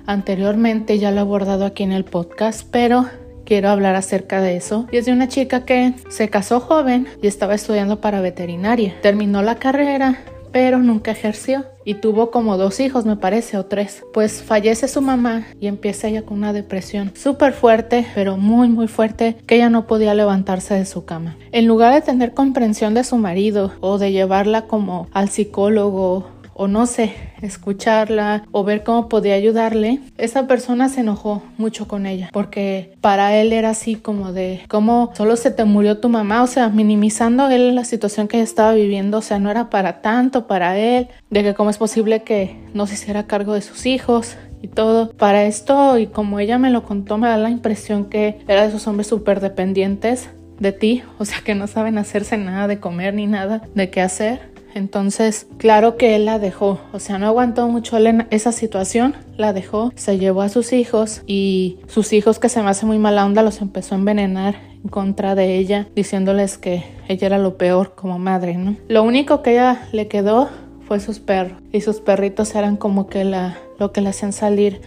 Anteriormente 0.09 0.99
ya 0.99 1.11
lo 1.11 1.19
he 1.19 1.21
abordado 1.21 1.67
aquí 1.67 1.83
en 1.83 1.93
el 1.93 2.07
podcast, 2.07 2.67
pero 2.71 3.05
quiero 3.45 3.69
hablar 3.69 3.95
acerca 3.95 4.41
de 4.41 4.57
eso. 4.57 4.87
Y 4.91 4.97
es 4.97 5.05
de 5.05 5.13
una 5.13 5.29
chica 5.29 5.67
que 5.67 5.93
se 6.09 6.31
casó 6.31 6.61
joven 6.61 7.07
y 7.21 7.27
estaba 7.27 7.55
estudiando 7.55 8.01
para 8.01 8.23
veterinaria. 8.23 8.95
Terminó 9.03 9.43
la 9.43 9.57
carrera, 9.57 10.19
pero 10.51 10.79
nunca 10.79 11.11
ejerció 11.11 11.67
y 11.85 11.95
tuvo 11.95 12.31
como 12.31 12.57
dos 12.57 12.81
hijos, 12.81 13.05
me 13.05 13.17
parece, 13.17 13.59
o 13.59 13.67
tres. 13.67 14.03
Pues 14.15 14.43
fallece 14.43 14.89
su 14.89 15.03
mamá 15.03 15.47
y 15.61 15.67
empieza 15.67 16.09
ella 16.09 16.23
con 16.23 16.39
una 16.39 16.55
depresión 16.55 17.13
súper 17.15 17.53
fuerte, 17.53 18.07
pero 18.15 18.39
muy, 18.39 18.69
muy 18.69 18.89
fuerte, 18.89 19.37
que 19.47 19.57
ella 19.57 19.69
no 19.69 19.87
podía 19.87 20.15
levantarse 20.15 20.73
de 20.73 20.87
su 20.87 21.05
cama. 21.05 21.37
En 21.53 21.67
lugar 21.67 21.93
de 21.93 22.01
tener 22.01 22.33
comprensión 22.33 22.95
de 22.95 23.05
su 23.05 23.19
marido 23.19 23.73
o 23.81 23.99
de 23.99 24.13
llevarla 24.13 24.63
como 24.63 25.07
al 25.13 25.29
psicólogo 25.29 26.27
o 26.59 26.69
no 26.69 26.87
sé, 26.87 27.15
escucharla 27.41 28.45
o 28.53 28.65
ver 28.65 28.83
cómo 28.83 29.09
podía 29.09 29.35
ayudarle, 29.35 30.01
esa 30.19 30.47
persona 30.47 30.89
se 30.89 31.01
enojó 31.01 31.43
mucho 31.57 31.89
con 31.89 32.05
ella 32.05 32.29
porque 32.33 32.93
para 33.01 33.35
él 33.37 33.53
era 33.53 33.71
así 33.71 33.95
como 33.95 34.33
de 34.33 34.61
cómo 34.69 35.13
solo 35.15 35.37
se 35.37 35.51
te 35.51 35.65
murió 35.65 35.99
tu 35.99 36.09
mamá, 36.09 36.43
o 36.43 36.47
sea, 36.47 36.69
minimizando 36.69 37.49
él 37.49 37.75
la 37.75 37.85
situación 37.85 38.29
que 38.29 38.41
estaba 38.41 38.75
viviendo, 38.75 39.19
o 39.19 39.23
sea, 39.23 39.39
no 39.39 39.51
era 39.51 39.71
para 39.71 40.03
tanto 40.03 40.47
para 40.47 40.77
él, 40.77 41.09
de 41.31 41.43
que 41.43 41.55
cómo 41.55 41.71
es 41.71 41.79
posible 41.79 42.23
que 42.23 42.57
no 42.75 42.87
se 42.87 42.95
hiciera 42.95 43.27
cargo 43.27 43.55
de 43.55 43.63
sus 43.63 43.87
hijos, 43.87 44.37
y 44.61 44.69
todo. 44.69 45.11
Para 45.11 45.45
esto, 45.45 45.99
y 45.99 46.07
como 46.09 46.41
ella 46.41 46.59
me 46.59 46.71
lo 46.71 46.83
contó, 46.83 47.19
me 47.19 47.29
da 47.29 47.37
la 47.37 47.51
impresión 47.51 48.07
que 48.07 48.41
era 48.49 48.63
de 48.63 48.69
esos 48.69 48.87
hombres 48.87 49.07
súper 49.07 49.41
dependientes 49.41 50.31
de 50.59 50.73
ti, 50.73 51.03
o 51.19 51.25
sea, 51.25 51.39
que 51.45 51.55
no 51.55 51.67
saben 51.67 51.99
hacerse 51.99 52.37
nada 52.37 52.67
de 52.67 52.81
comer 52.81 53.15
ni 53.15 53.27
nada 53.27 53.63
de 53.75 53.91
qué 53.91 54.01
hacer. 54.01 54.58
Entonces, 54.75 55.47
claro 55.57 55.97
que 55.97 56.15
él 56.15 56.25
la 56.25 56.39
dejó, 56.39 56.79
o 56.93 57.01
sea, 57.01 57.19
no 57.19 57.27
aguantó 57.27 57.69
mucho 57.69 57.97
esa 58.31 58.53
situación, 58.53 59.17
la 59.37 59.53
dejó, 59.53 59.93
se 59.97 60.19
llevó 60.19 60.43
a 60.43 60.49
sus 60.49 60.73
hijos 60.73 61.23
y 61.27 61.79
sus 61.89 62.13
hijos 62.13 62.39
que 62.39 62.49
se 62.49 62.63
me 62.63 62.71
hace 62.71 62.87
muy 62.87 62.99
mala 62.99 63.25
onda 63.25 63.43
los 63.43 63.61
empezó 63.61 63.95
a 63.95 63.99
envenenar 63.99 64.57
en 64.83 64.91
contra 64.91 65.35
de 65.35 65.57
ella, 65.57 65.89
diciéndoles 65.97 66.59
que 66.59 66.85
ella 67.09 67.27
era 67.27 67.39
lo 67.39 67.57
peor 67.57 67.95
como 67.95 68.19
madre, 68.19 68.57
¿no? 68.57 68.77
Lo 68.89 69.03
único 69.03 69.43
que 69.43 69.53
ella 69.53 69.89
le 69.93 70.07
quedó 70.07 70.49
fue 70.87 71.01
sus 71.01 71.19
perros 71.19 71.59
y 71.73 71.81
sus 71.81 72.01
perritos 72.01 72.55
eran 72.55 72.77
como 72.77 73.09
que 73.09 73.25
la, 73.25 73.59
lo 73.79 73.93
que 73.93 74.01
le 74.01 74.11
hacían 74.11 74.33
salir 74.33 74.81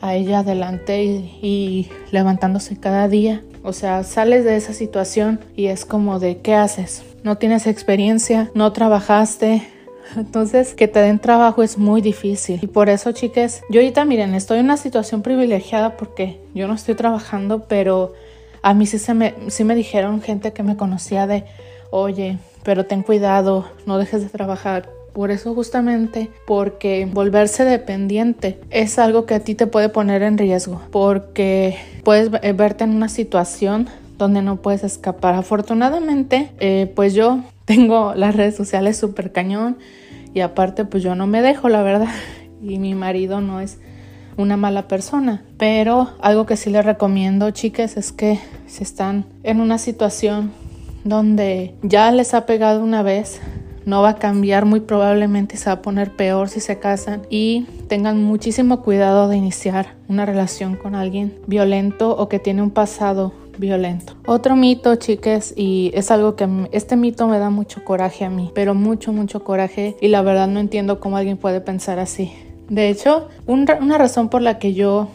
a 0.00 0.14
ella 0.14 0.40
adelante 0.40 1.02
y 1.02 1.88
levantándose 2.12 2.76
cada 2.76 3.08
día. 3.08 3.42
O 3.62 3.72
sea, 3.72 4.04
sales 4.04 4.44
de 4.44 4.56
esa 4.56 4.72
situación 4.72 5.40
y 5.56 5.66
es 5.66 5.84
como 5.84 6.20
de, 6.20 6.38
¿qué 6.38 6.54
haces? 6.54 7.04
No 7.22 7.38
tienes 7.38 7.66
experiencia, 7.66 8.50
no 8.54 8.72
trabajaste. 8.72 9.66
Entonces, 10.16 10.74
que 10.74 10.88
te 10.88 11.00
den 11.00 11.18
trabajo 11.18 11.62
es 11.62 11.76
muy 11.76 12.00
difícil. 12.00 12.60
Y 12.62 12.66
por 12.66 12.88
eso, 12.88 13.12
chicas, 13.12 13.62
yo 13.68 13.80
ahorita, 13.80 14.04
miren, 14.04 14.34
estoy 14.34 14.58
en 14.58 14.66
una 14.66 14.76
situación 14.76 15.22
privilegiada 15.22 15.96
porque 15.96 16.40
yo 16.54 16.66
no 16.66 16.74
estoy 16.74 16.94
trabajando, 16.94 17.64
pero 17.68 18.14
a 18.62 18.74
mí 18.74 18.86
sí, 18.86 18.98
se 18.98 19.14
me, 19.14 19.34
sí 19.48 19.64
me 19.64 19.74
dijeron 19.74 20.22
gente 20.22 20.52
que 20.52 20.62
me 20.62 20.76
conocía 20.76 21.26
de, 21.26 21.44
oye, 21.90 22.38
pero 22.62 22.86
ten 22.86 23.02
cuidado, 23.02 23.68
no 23.86 23.98
dejes 23.98 24.22
de 24.22 24.28
trabajar. 24.28 24.88
Por 25.12 25.30
eso 25.30 25.54
justamente, 25.54 26.30
porque 26.46 27.08
volverse 27.10 27.64
dependiente 27.64 28.60
es 28.70 28.98
algo 28.98 29.26
que 29.26 29.34
a 29.34 29.40
ti 29.40 29.54
te 29.54 29.66
puede 29.66 29.88
poner 29.88 30.22
en 30.22 30.38
riesgo, 30.38 30.80
porque 30.90 31.76
puedes 32.04 32.30
verte 32.30 32.84
en 32.84 32.94
una 32.94 33.08
situación 33.08 33.88
donde 34.18 34.42
no 34.42 34.56
puedes 34.56 34.84
escapar. 34.84 35.34
Afortunadamente, 35.34 36.50
eh, 36.58 36.92
pues 36.94 37.14
yo 37.14 37.40
tengo 37.64 38.14
las 38.14 38.36
redes 38.36 38.56
sociales 38.56 38.96
súper 38.96 39.32
cañón 39.32 39.78
y 40.34 40.40
aparte 40.40 40.84
pues 40.84 41.02
yo 41.02 41.14
no 41.14 41.26
me 41.26 41.42
dejo, 41.42 41.68
la 41.68 41.82
verdad. 41.82 42.08
Y 42.60 42.80
mi 42.80 42.96
marido 42.96 43.40
no 43.40 43.60
es 43.60 43.78
una 44.36 44.56
mala 44.56 44.88
persona. 44.88 45.44
Pero 45.58 46.10
algo 46.20 46.44
que 46.44 46.56
sí 46.56 46.70
les 46.70 46.84
recomiendo, 46.84 47.52
chicas, 47.52 47.96
es 47.96 48.10
que 48.10 48.40
si 48.66 48.82
están 48.82 49.26
en 49.44 49.60
una 49.60 49.78
situación 49.78 50.50
donde 51.04 51.76
ya 51.82 52.10
les 52.10 52.34
ha 52.34 52.46
pegado 52.46 52.82
una 52.82 53.04
vez, 53.04 53.40
no 53.88 54.02
va 54.02 54.10
a 54.10 54.16
cambiar 54.16 54.66
muy 54.66 54.80
probablemente 54.80 55.56
se 55.56 55.66
va 55.66 55.76
a 55.76 55.82
poner 55.82 56.14
peor 56.14 56.50
si 56.50 56.60
se 56.60 56.78
casan 56.78 57.22
y 57.30 57.62
tengan 57.88 58.22
muchísimo 58.22 58.82
cuidado 58.82 59.28
de 59.28 59.38
iniciar 59.38 59.94
una 60.08 60.26
relación 60.26 60.76
con 60.76 60.94
alguien 60.94 61.34
violento 61.46 62.14
o 62.14 62.28
que 62.28 62.38
tiene 62.38 62.60
un 62.60 62.70
pasado 62.70 63.32
violento. 63.58 64.14
Otro 64.26 64.56
mito, 64.56 64.94
chicas, 64.96 65.52
y 65.56 65.90
es 65.94 66.10
algo 66.10 66.36
que 66.36 66.48
este 66.72 66.96
mito 66.96 67.28
me 67.28 67.38
da 67.38 67.50
mucho 67.50 67.84
coraje 67.84 68.24
a 68.24 68.30
mí, 68.30 68.50
pero 68.54 68.74
mucho, 68.74 69.12
mucho 69.12 69.44
coraje 69.44 69.96
y 70.00 70.08
la 70.08 70.22
verdad 70.22 70.48
no 70.48 70.60
entiendo 70.60 71.00
cómo 71.00 71.16
alguien 71.16 71.36
puede 71.36 71.60
pensar 71.60 71.98
así. 71.98 72.32
De 72.68 72.88
hecho, 72.90 73.28
una 73.46 73.98
razón 73.98 74.28
por 74.28 74.42
la 74.42 74.58
que 74.58 74.74
yo 74.74 75.08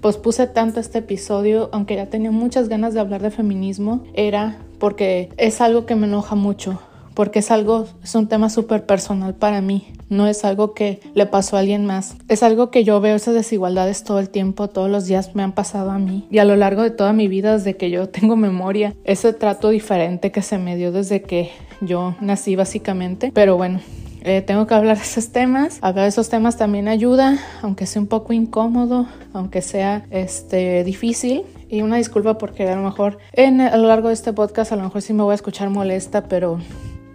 pospuse 0.00 0.46
tanto 0.46 0.80
este 0.80 0.98
episodio, 0.98 1.68
aunque 1.72 1.96
ya 1.96 2.06
tenía 2.06 2.30
muchas 2.30 2.68
ganas 2.68 2.94
de 2.94 3.00
hablar 3.00 3.22
de 3.22 3.30
feminismo, 3.30 4.02
era 4.14 4.58
porque 4.78 5.30
es 5.36 5.60
algo 5.60 5.86
que 5.86 5.94
me 5.94 6.06
enoja 6.06 6.34
mucho 6.34 6.80
porque 7.20 7.40
es 7.40 7.50
algo, 7.50 7.86
es 8.02 8.14
un 8.14 8.28
tema 8.28 8.48
súper 8.48 8.86
personal 8.86 9.34
para 9.34 9.60
mí, 9.60 9.92
no 10.08 10.26
es 10.26 10.42
algo 10.42 10.72
que 10.72 11.00
le 11.12 11.26
pasó 11.26 11.56
a 11.56 11.60
alguien 11.60 11.84
más, 11.84 12.16
es 12.28 12.42
algo 12.42 12.70
que 12.70 12.82
yo 12.82 12.98
veo 13.02 13.14
esas 13.14 13.34
desigualdades 13.34 14.04
todo 14.04 14.20
el 14.20 14.30
tiempo, 14.30 14.68
todos 14.68 14.88
los 14.88 15.04
días 15.04 15.34
me 15.34 15.42
han 15.42 15.52
pasado 15.52 15.90
a 15.90 15.98
mí 15.98 16.26
y 16.30 16.38
a 16.38 16.46
lo 16.46 16.56
largo 16.56 16.82
de 16.82 16.88
toda 16.88 17.12
mi 17.12 17.28
vida 17.28 17.58
desde 17.58 17.76
que 17.76 17.90
yo 17.90 18.08
tengo 18.08 18.36
memoria, 18.36 18.94
ese 19.04 19.34
trato 19.34 19.68
diferente 19.68 20.32
que 20.32 20.40
se 20.40 20.56
me 20.56 20.76
dio 20.76 20.92
desde 20.92 21.20
que 21.20 21.50
yo 21.82 22.16
nací 22.22 22.56
básicamente, 22.56 23.32
pero 23.34 23.58
bueno, 23.58 23.80
eh, 24.22 24.40
tengo 24.40 24.66
que 24.66 24.74
hablar 24.74 24.96
de 24.96 25.02
esos 25.02 25.28
temas. 25.30 25.78
Hablar 25.80 26.04
de 26.04 26.08
esos 26.10 26.28
temas 26.28 26.58
también 26.58 26.88
ayuda, 26.88 27.38
aunque 27.62 27.86
sea 27.86 28.02
un 28.02 28.08
poco 28.08 28.34
incómodo, 28.34 29.06
aunque 29.32 29.62
sea 29.62 30.04
este, 30.10 30.84
difícil. 30.84 31.44
Y 31.70 31.82
una 31.82 31.96
disculpa 31.96 32.36
porque 32.36 32.68
a 32.68 32.76
lo 32.76 32.82
mejor 32.82 33.18
en, 33.32 33.60
a 33.60 33.76
lo 33.78 33.88
largo 33.88 34.08
de 34.08 34.14
este 34.14 34.32
podcast 34.32 34.72
a 34.72 34.76
lo 34.76 34.82
mejor 34.82 35.00
sí 35.00 35.12
me 35.12 35.22
voy 35.22 35.32
a 35.32 35.36
escuchar 35.36 35.70
molesta, 35.70 36.24
pero 36.24 36.58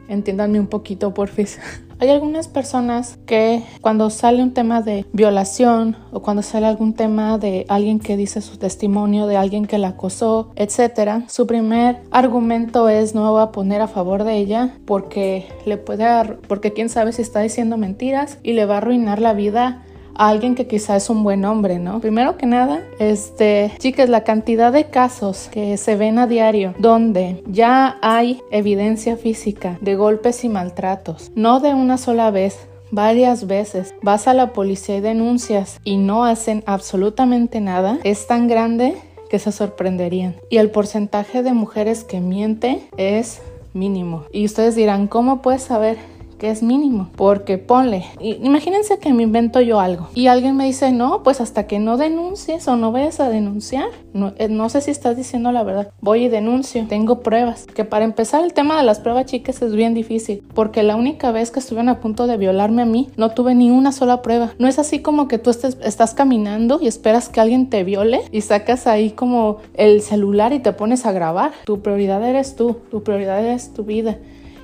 entiéndanme 0.07 0.59
un 0.59 0.67
poquito, 0.67 1.13
porfis. 1.13 1.59
Hay 1.97 2.09
algunas 2.09 2.49
personas 2.49 3.17
que 3.25 3.63
cuando 3.79 4.09
sale 4.09 4.43
un 4.43 4.53
tema 4.53 4.81
de 4.81 5.05
violación 5.13 5.95
o 6.11 6.21
cuando 6.21 6.41
sale 6.41 6.65
algún 6.65 6.93
tema 6.93 7.37
de 7.37 7.65
alguien 7.69 7.99
que 7.99 8.17
dice 8.17 8.41
su 8.41 8.57
testimonio, 8.57 9.27
de 9.27 9.37
alguien 9.37 9.65
que 9.65 9.77
la 9.77 9.89
acosó, 9.89 10.51
etcétera, 10.57 11.23
su 11.29 11.47
primer 11.47 12.01
argumento 12.11 12.89
es 12.89 13.15
no 13.15 13.23
me 13.23 13.29
voy 13.29 13.43
a 13.43 13.53
poner 13.53 13.81
a 13.81 13.87
favor 13.87 14.25
de 14.25 14.35
ella 14.35 14.75
porque 14.83 15.47
le 15.65 15.77
puede, 15.77 16.05
porque 16.49 16.73
quién 16.73 16.89
sabe 16.89 17.13
si 17.13 17.21
está 17.21 17.39
diciendo 17.39 17.77
mentiras 17.77 18.39
y 18.43 18.53
le 18.53 18.65
va 18.65 18.75
a 18.75 18.77
arruinar 18.79 19.21
la 19.21 19.31
vida 19.31 19.84
alguien 20.15 20.55
que 20.55 20.67
quizá 20.67 20.95
es 20.95 21.09
un 21.09 21.23
buen 21.23 21.45
hombre, 21.45 21.79
¿no? 21.79 21.99
Primero 21.99 22.37
que 22.37 22.45
nada, 22.45 22.81
este, 22.99 23.71
chicas, 23.77 24.09
la 24.09 24.23
cantidad 24.23 24.71
de 24.71 24.85
casos 24.85 25.49
que 25.51 25.77
se 25.77 25.95
ven 25.95 26.19
a 26.19 26.27
diario 26.27 26.73
donde 26.79 27.43
ya 27.47 27.97
hay 28.01 28.41
evidencia 28.51 29.17
física 29.17 29.77
de 29.81 29.95
golpes 29.95 30.43
y 30.43 30.49
maltratos, 30.49 31.31
no 31.35 31.59
de 31.59 31.73
una 31.73 31.97
sola 31.97 32.31
vez, 32.31 32.67
varias 32.91 33.47
veces 33.47 33.93
vas 34.01 34.27
a 34.27 34.33
la 34.33 34.53
policía 34.53 34.97
y 34.97 35.01
denuncias 35.01 35.79
y 35.83 35.97
no 35.97 36.25
hacen 36.25 36.63
absolutamente 36.65 37.59
nada, 37.59 37.99
es 38.03 38.27
tan 38.27 38.47
grande 38.47 38.95
que 39.29 39.39
se 39.39 39.51
sorprenderían. 39.51 40.35
Y 40.49 40.57
el 40.57 40.71
porcentaje 40.71 41.43
de 41.43 41.53
mujeres 41.53 42.03
que 42.03 42.21
miente 42.21 42.87
es 42.97 43.41
mínimo. 43.73 44.23
Y 44.31 44.45
ustedes 44.45 44.75
dirán, 44.75 45.07
¿cómo 45.07 45.41
puedes 45.41 45.63
saber 45.63 45.97
que 46.37 46.49
es 46.49 46.63
mínimo, 46.63 47.09
porque 47.15 47.57
ponle, 47.57 48.05
imagínense 48.19 48.99
que 48.99 49.13
me 49.13 49.23
invento 49.23 49.61
yo 49.61 49.79
algo 49.79 50.09
y 50.13 50.27
alguien 50.27 50.55
me 50.55 50.65
dice, 50.65 50.91
no, 50.91 51.23
pues 51.23 51.41
hasta 51.41 51.67
que 51.67 51.79
no 51.79 51.97
denuncies 51.97 52.67
o 52.67 52.75
no 52.75 52.91
vayas 52.91 53.19
a 53.19 53.29
denunciar, 53.29 53.87
no, 54.13 54.33
eh, 54.37 54.49
no 54.49 54.69
sé 54.69 54.81
si 54.81 54.91
estás 54.91 55.17
diciendo 55.17 55.51
la 55.51 55.63
verdad, 55.63 55.91
voy 56.01 56.25
y 56.25 56.29
denuncio, 56.29 56.85
tengo 56.87 57.21
pruebas, 57.21 57.65
que 57.65 57.85
para 57.85 58.05
empezar 58.05 58.43
el 58.43 58.53
tema 58.53 58.77
de 58.77 58.83
las 58.83 58.99
pruebas 58.99 59.25
chicas 59.25 59.61
es 59.61 59.73
bien 59.73 59.93
difícil, 59.93 60.43
porque 60.53 60.83
la 60.83 60.95
única 60.95 61.31
vez 61.31 61.51
que 61.51 61.59
estuvieron 61.59 61.89
a 61.89 61.99
punto 61.99 62.27
de 62.27 62.37
violarme 62.37 62.81
a 62.81 62.85
mí, 62.85 63.09
no 63.17 63.31
tuve 63.31 63.55
ni 63.55 63.71
una 63.71 63.91
sola 63.91 64.21
prueba, 64.21 64.53
no 64.59 64.67
es 64.67 64.79
así 64.79 64.99
como 64.99 65.27
que 65.27 65.37
tú 65.37 65.49
estés, 65.49 65.77
estás 65.83 66.13
caminando 66.13 66.79
y 66.81 66.87
esperas 66.87 67.29
que 67.29 67.39
alguien 67.39 67.69
te 67.69 67.83
viole 67.83 68.21
y 68.31 68.41
sacas 68.41 68.87
ahí 68.87 69.11
como 69.11 69.57
el 69.73 70.01
celular 70.01 70.53
y 70.53 70.59
te 70.59 70.73
pones 70.73 71.05
a 71.05 71.11
grabar, 71.11 71.51
tu 71.65 71.81
prioridad 71.81 72.23
eres 72.27 72.55
tú, 72.55 72.77
tu 72.91 73.03
prioridad 73.03 73.45
es 73.45 73.73
tu 73.73 73.83
vida 73.83 74.17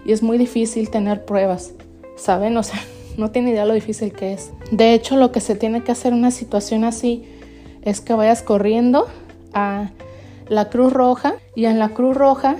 y 0.05 0.11
es 0.11 0.23
muy 0.23 0.37
difícil 0.37 0.89
tener 0.89 1.25
pruebas, 1.25 1.73
¿saben? 2.15 2.57
O 2.57 2.63
sea, 2.63 2.79
no 3.17 3.31
tiene 3.31 3.51
idea 3.51 3.65
lo 3.65 3.73
difícil 3.73 4.13
que 4.13 4.33
es. 4.33 4.51
De 4.71 4.93
hecho, 4.93 5.17
lo 5.17 5.31
que 5.31 5.39
se 5.39 5.55
tiene 5.55 5.83
que 5.83 5.91
hacer 5.91 6.13
en 6.13 6.19
una 6.19 6.31
situación 6.31 6.83
así 6.83 7.23
es 7.81 8.01
que 8.01 8.13
vayas 8.13 8.41
corriendo 8.43 9.07
a 9.53 9.91
la 10.47 10.69
Cruz 10.69 10.93
Roja 10.93 11.35
y 11.55 11.65
en 11.65 11.79
la 11.79 11.89
Cruz 11.89 12.15
Roja 12.15 12.57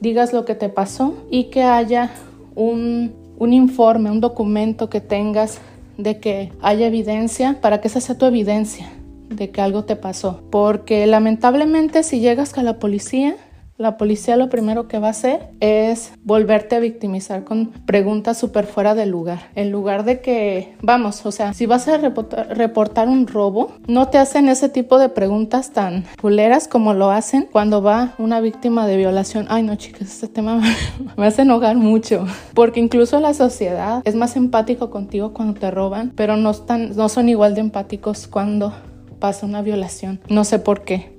digas 0.00 0.32
lo 0.32 0.44
que 0.44 0.54
te 0.54 0.68
pasó 0.68 1.14
y 1.30 1.44
que 1.44 1.62
haya 1.62 2.10
un, 2.54 3.12
un 3.38 3.52
informe, 3.52 4.10
un 4.10 4.20
documento 4.20 4.90
que 4.90 5.00
tengas 5.00 5.58
de 5.96 6.18
que 6.18 6.52
haya 6.62 6.86
evidencia 6.86 7.58
para 7.60 7.80
que 7.80 7.88
esa 7.88 8.00
sea 8.00 8.16
tu 8.16 8.26
evidencia 8.26 8.90
de 9.28 9.50
que 9.50 9.60
algo 9.60 9.84
te 9.84 9.96
pasó. 9.96 10.40
Porque 10.50 11.06
lamentablemente 11.06 12.02
si 12.02 12.20
llegas 12.20 12.56
a 12.56 12.62
la 12.62 12.78
policía 12.78 13.36
la 13.80 13.96
policía 13.96 14.36
lo 14.36 14.50
primero 14.50 14.88
que 14.88 14.98
va 14.98 15.06
a 15.06 15.12
hacer 15.12 15.48
es 15.60 16.12
volverte 16.22 16.76
a 16.76 16.80
victimizar 16.80 17.44
con 17.44 17.68
preguntas 17.86 18.36
súper 18.36 18.66
fuera 18.66 18.94
de 18.94 19.06
lugar. 19.06 19.48
En 19.54 19.72
lugar 19.72 20.04
de 20.04 20.20
que, 20.20 20.74
vamos, 20.82 21.24
o 21.24 21.32
sea, 21.32 21.54
si 21.54 21.64
vas 21.64 21.88
a 21.88 21.96
reportar, 21.96 23.08
un 23.08 23.26
robo, 23.26 23.72
no 23.86 24.08
te 24.08 24.18
hacen 24.18 24.50
ese 24.50 24.68
tipo 24.68 24.98
de 24.98 25.08
preguntas 25.08 25.70
tan 25.70 26.04
culeras 26.20 26.68
como 26.68 26.92
lo 26.92 27.10
hacen 27.10 27.48
cuando 27.50 27.82
va 27.82 28.12
una 28.18 28.40
víctima 28.40 28.86
de 28.86 28.98
violación. 28.98 29.46
Ay, 29.48 29.62
no, 29.62 29.74
chicas, 29.76 30.02
este 30.02 30.28
tema 30.28 30.60
me 31.16 31.26
hace 31.26 31.42
enojar 31.42 31.76
mucho. 31.76 32.26
Porque 32.52 32.80
incluso 32.80 33.18
la 33.18 33.32
sociedad 33.32 34.02
es 34.04 34.14
más 34.14 34.36
empático 34.36 34.90
contigo 34.90 35.32
cuando 35.32 35.58
te 35.58 35.70
roban, 35.70 36.12
pero 36.14 36.36
no, 36.36 36.50
están, 36.50 36.94
no 36.94 37.08
son 37.08 37.30
igual 37.30 37.54
de 37.54 37.62
empáticos 37.62 38.26
cuando 38.26 38.74
pasa 39.20 39.46
una 39.46 39.62
violación. 39.62 40.18
No 40.28 40.44
sé 40.44 40.58
por 40.58 40.82
qué. 40.82 41.14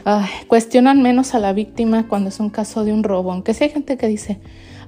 cuestionan 0.48 1.02
menos 1.02 1.34
a 1.34 1.40
la 1.40 1.54
víctima 1.54 2.08
cuando 2.08 2.30
es 2.30 2.40
un 2.40 2.50
caso 2.50 2.84
de 2.84 2.92
un 2.92 3.04
robo. 3.04 3.32
Aunque 3.32 3.54
sí 3.54 3.64
hay 3.64 3.70
gente 3.70 3.96
que 3.98 4.08
dice, 4.08 4.40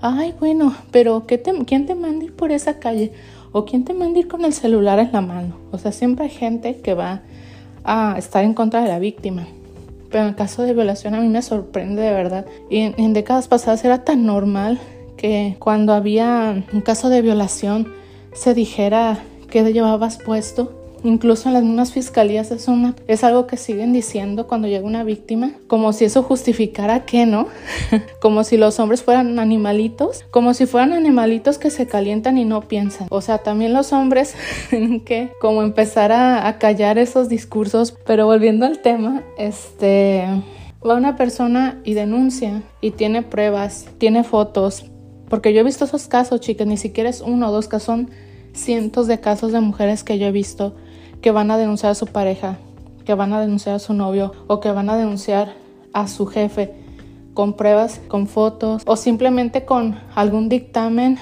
ay, 0.02 0.34
bueno, 0.40 0.76
pero 0.92 1.26
¿qué 1.26 1.38
te, 1.38 1.54
¿quién 1.66 1.86
te 1.86 1.96
manda 1.96 2.26
ir 2.26 2.36
por 2.36 2.52
esa 2.52 2.80
calle? 2.80 3.14
¿O 3.54 3.66
quién 3.66 3.86
te 3.86 3.94
manda 3.94 4.20
ir 4.20 4.28
con 4.28 4.44
el 4.44 4.54
celular 4.54 5.00
en 5.00 5.12
la 5.14 5.22
mano? 5.22 5.56
O 5.72 5.78
sea, 5.78 5.92
siempre 5.92 6.26
hay 6.26 6.32
gente 6.32 6.82
que 6.82 6.94
va 6.96 7.22
a 7.84 8.16
estar 8.18 8.44
en 8.44 8.54
contra 8.54 8.82
de 8.82 8.90
la 8.90 9.00
víctima. 9.00 9.48
Pero 10.10 10.24
en 10.24 10.30
el 10.30 10.36
caso 10.36 10.64
de 10.64 10.74
violación 10.74 11.16
a 11.16 11.22
mí 11.22 11.28
me 11.30 11.42
sorprende 11.42 12.02
de 12.02 12.12
verdad. 12.12 12.46
Y 12.70 12.80
en, 12.80 12.96
en 12.98 13.14
décadas 13.14 13.48
pasadas 13.48 13.86
era 13.86 14.04
tan 14.04 14.26
normal 14.26 14.80
que 15.18 15.56
cuando 15.60 15.94
había 15.94 16.64
un 16.74 16.82
caso 16.82 17.10
de 17.10 17.22
violación 17.22 17.94
se 18.34 18.54
dijera 18.54 19.20
que 19.50 19.64
llevabas 19.72 20.18
puesto 20.18 20.83
Incluso 21.04 21.50
en 21.50 21.54
las 21.54 21.64
mismas 21.64 21.92
fiscalías 21.92 22.52
es, 22.52 22.68
una, 22.70 22.96
es 23.08 23.24
algo 23.26 23.46
que 23.46 23.58
siguen 23.58 23.92
diciendo 23.92 24.48
cuando 24.48 24.70
llega 24.70 24.86
una 24.86 25.04
víctima, 25.04 25.52
como 25.68 25.92
si 25.92 26.06
eso 26.06 26.24
justificara 26.24 27.06
que 27.06 27.26
no, 27.26 27.48
como 28.22 28.46
si 28.46 28.56
los 28.56 28.80
hombres 28.80 29.04
fueran 29.04 29.38
animalitos, 29.38 30.24
como 30.32 30.54
si 30.54 30.66
fueran 30.66 30.94
animalitos 30.94 31.58
que 31.58 31.70
se 31.70 31.88
calientan 31.88 32.38
y 32.38 32.46
no 32.46 32.62
piensan. 32.62 33.08
O 33.10 33.20
sea, 33.20 33.40
también 33.40 33.74
los 33.74 33.92
hombres 33.92 34.36
que 35.06 35.32
como 35.42 35.62
empezar 35.62 36.14
a, 36.14 36.48
a 36.48 36.58
callar 36.58 36.98
esos 36.98 37.28
discursos, 37.28 37.98
pero 38.06 38.26
volviendo 38.26 38.66
al 38.66 38.80
tema, 38.80 39.24
este 39.38 40.26
va 40.86 40.96
una 40.96 41.16
persona 41.16 41.82
y 41.84 41.94
denuncia 41.94 42.62
y 42.82 42.92
tiene 42.92 43.24
pruebas, 43.24 43.88
tiene 43.98 44.24
fotos, 44.24 44.86
porque 45.30 45.54
yo 45.54 45.62
he 45.62 45.64
visto 45.64 45.86
esos 45.86 46.08
casos, 46.08 46.42
chicas, 46.42 46.68
ni 46.68 46.78
siquiera 46.78 47.10
es 47.10 47.22
uno 47.22 47.50
o 47.50 47.52
dos 47.52 47.68
casos, 47.68 47.86
son 47.86 48.10
cientos 48.54 49.08
de 49.08 49.20
casos 49.20 49.52
de 49.52 49.60
mujeres 49.60 50.04
que 50.04 50.20
yo 50.20 50.28
he 50.28 50.32
visto 50.32 50.76
que 51.24 51.32
van 51.32 51.50
a 51.50 51.58
denunciar 51.58 51.94
a 51.94 51.96
su 51.96 52.06
pareja, 52.06 52.58
que 53.06 53.16
van 53.16 53.34
a 53.34 53.40
denunciar 53.40 53.76
a 53.76 53.80
su 53.80 53.94
novio 53.94 54.34
o 54.48 54.60
que 54.60 54.72
van 54.72 54.90
a 54.90 54.98
denunciar 54.98 55.54
a 55.94 56.08
su 56.08 56.28
jefe 56.28 56.76
con 57.34 57.54
pruebas, 57.54 58.02
con 58.10 58.28
fotos 58.28 58.84
o 58.86 58.98
simplemente 58.98 59.64
con 59.66 59.98
algún 60.14 60.50
dictamen 60.50 61.18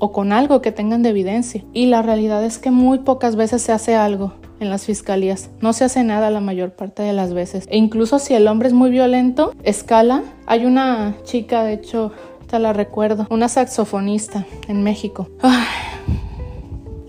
o 0.00 0.12
con 0.12 0.32
algo 0.32 0.60
que 0.60 0.72
tengan 0.72 1.02
de 1.02 1.10
evidencia. 1.10 1.64
Y 1.72 1.86
la 1.86 2.02
realidad 2.02 2.44
es 2.44 2.58
que 2.58 2.72
muy 2.72 2.98
pocas 2.98 3.36
veces 3.36 3.62
se 3.62 3.70
hace 3.70 3.94
algo 3.94 4.34
en 4.58 4.68
las 4.68 4.84
fiscalías. 4.84 5.50
No 5.60 5.72
se 5.72 5.84
hace 5.84 6.02
nada 6.02 6.30
la 6.30 6.40
mayor 6.40 6.72
parte 6.72 7.02
de 7.02 7.12
las 7.12 7.32
veces. 7.32 7.66
E 7.70 7.78
incluso 7.78 8.18
si 8.18 8.34
el 8.34 8.48
hombre 8.48 8.66
es 8.66 8.74
muy 8.74 8.90
violento, 8.90 9.54
escala. 9.62 10.24
Hay 10.46 10.64
una 10.66 11.14
chica, 11.22 11.62
de 11.62 11.74
hecho, 11.74 12.10
te 12.48 12.58
la 12.58 12.72
recuerdo, 12.72 13.28
una 13.30 13.48
saxofonista 13.48 14.44
en 14.66 14.82
México. 14.82 15.28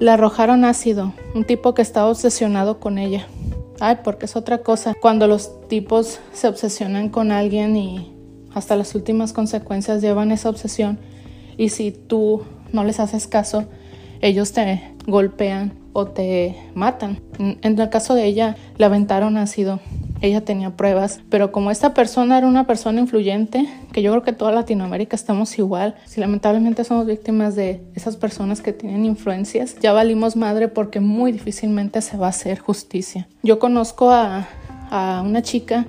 Le 0.01 0.09
arrojaron 0.09 0.65
ácido, 0.65 1.13
un 1.35 1.43
tipo 1.43 1.75
que 1.75 1.83
estaba 1.83 2.09
obsesionado 2.09 2.79
con 2.79 2.97
ella. 2.97 3.27
Ay, 3.79 3.99
porque 4.03 4.25
es 4.25 4.35
otra 4.35 4.63
cosa. 4.63 4.95
Cuando 4.99 5.27
los 5.27 5.67
tipos 5.67 6.19
se 6.33 6.47
obsesionan 6.47 7.09
con 7.09 7.31
alguien 7.31 7.77
y 7.77 8.11
hasta 8.51 8.75
las 8.75 8.95
últimas 8.95 9.31
consecuencias 9.31 10.01
llevan 10.01 10.31
esa 10.31 10.49
obsesión 10.49 10.97
y 11.55 11.69
si 11.69 11.91
tú 11.91 12.41
no 12.73 12.83
les 12.83 12.99
haces 12.99 13.27
caso, 13.27 13.65
ellos 14.21 14.53
te 14.53 14.95
golpean 15.05 15.73
o 15.93 16.07
te 16.07 16.57
matan. 16.73 17.21
En 17.37 17.79
el 17.79 17.89
caso 17.89 18.15
de 18.15 18.25
ella, 18.25 18.55
le 18.79 18.85
aventaron 18.85 19.37
ácido 19.37 19.81
ella 20.21 20.41
tenía 20.41 20.71
pruebas, 20.71 21.19
pero 21.29 21.51
como 21.51 21.71
esta 21.71 21.93
persona 21.93 22.37
era 22.37 22.47
una 22.47 22.67
persona 22.67 23.01
influyente, 23.01 23.67
que 23.91 24.01
yo 24.01 24.11
creo 24.11 24.23
que 24.23 24.33
toda 24.33 24.51
Latinoamérica 24.51 25.15
estamos 25.15 25.57
igual, 25.57 25.95
si 26.05 26.19
lamentablemente 26.19 26.83
somos 26.83 27.05
víctimas 27.07 27.55
de 27.55 27.81
esas 27.95 28.15
personas 28.15 28.61
que 28.61 28.71
tienen 28.71 29.05
influencias, 29.05 29.75
ya 29.81 29.93
valimos 29.93 30.35
madre 30.35 30.67
porque 30.67 30.99
muy 30.99 31.31
difícilmente 31.31 32.01
se 32.01 32.17
va 32.17 32.27
a 32.27 32.29
hacer 32.29 32.59
justicia. 32.59 33.27
Yo 33.43 33.59
conozco 33.59 34.11
a, 34.11 34.47
a 34.89 35.23
una 35.25 35.41
chica 35.41 35.85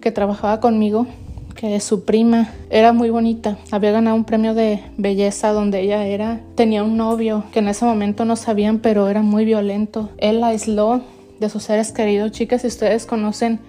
que 0.00 0.12
trabajaba 0.12 0.60
conmigo 0.60 1.06
que 1.54 1.78
su 1.80 2.04
prima 2.04 2.48
era 2.70 2.92
muy 2.92 3.10
bonita, 3.10 3.58
había 3.70 3.90
ganado 3.90 4.16
un 4.16 4.24
premio 4.24 4.54
de 4.54 4.80
belleza 4.96 5.52
donde 5.52 5.80
ella 5.80 6.06
era, 6.06 6.40
tenía 6.54 6.82
un 6.82 6.96
novio 6.96 7.44
que 7.52 7.58
en 7.58 7.68
ese 7.68 7.84
momento 7.84 8.24
no 8.24 8.36
sabían, 8.36 8.78
pero 8.78 9.08
era 9.08 9.20
muy 9.20 9.44
violento. 9.44 10.08
Él 10.16 10.40
la 10.40 10.48
aisló 10.48 11.02
de 11.38 11.48
sus 11.48 11.64
seres 11.64 11.92
queridos. 11.92 12.30
Chicas, 12.32 12.62
si 12.62 12.68
ustedes 12.68 13.04
conocen 13.04 13.60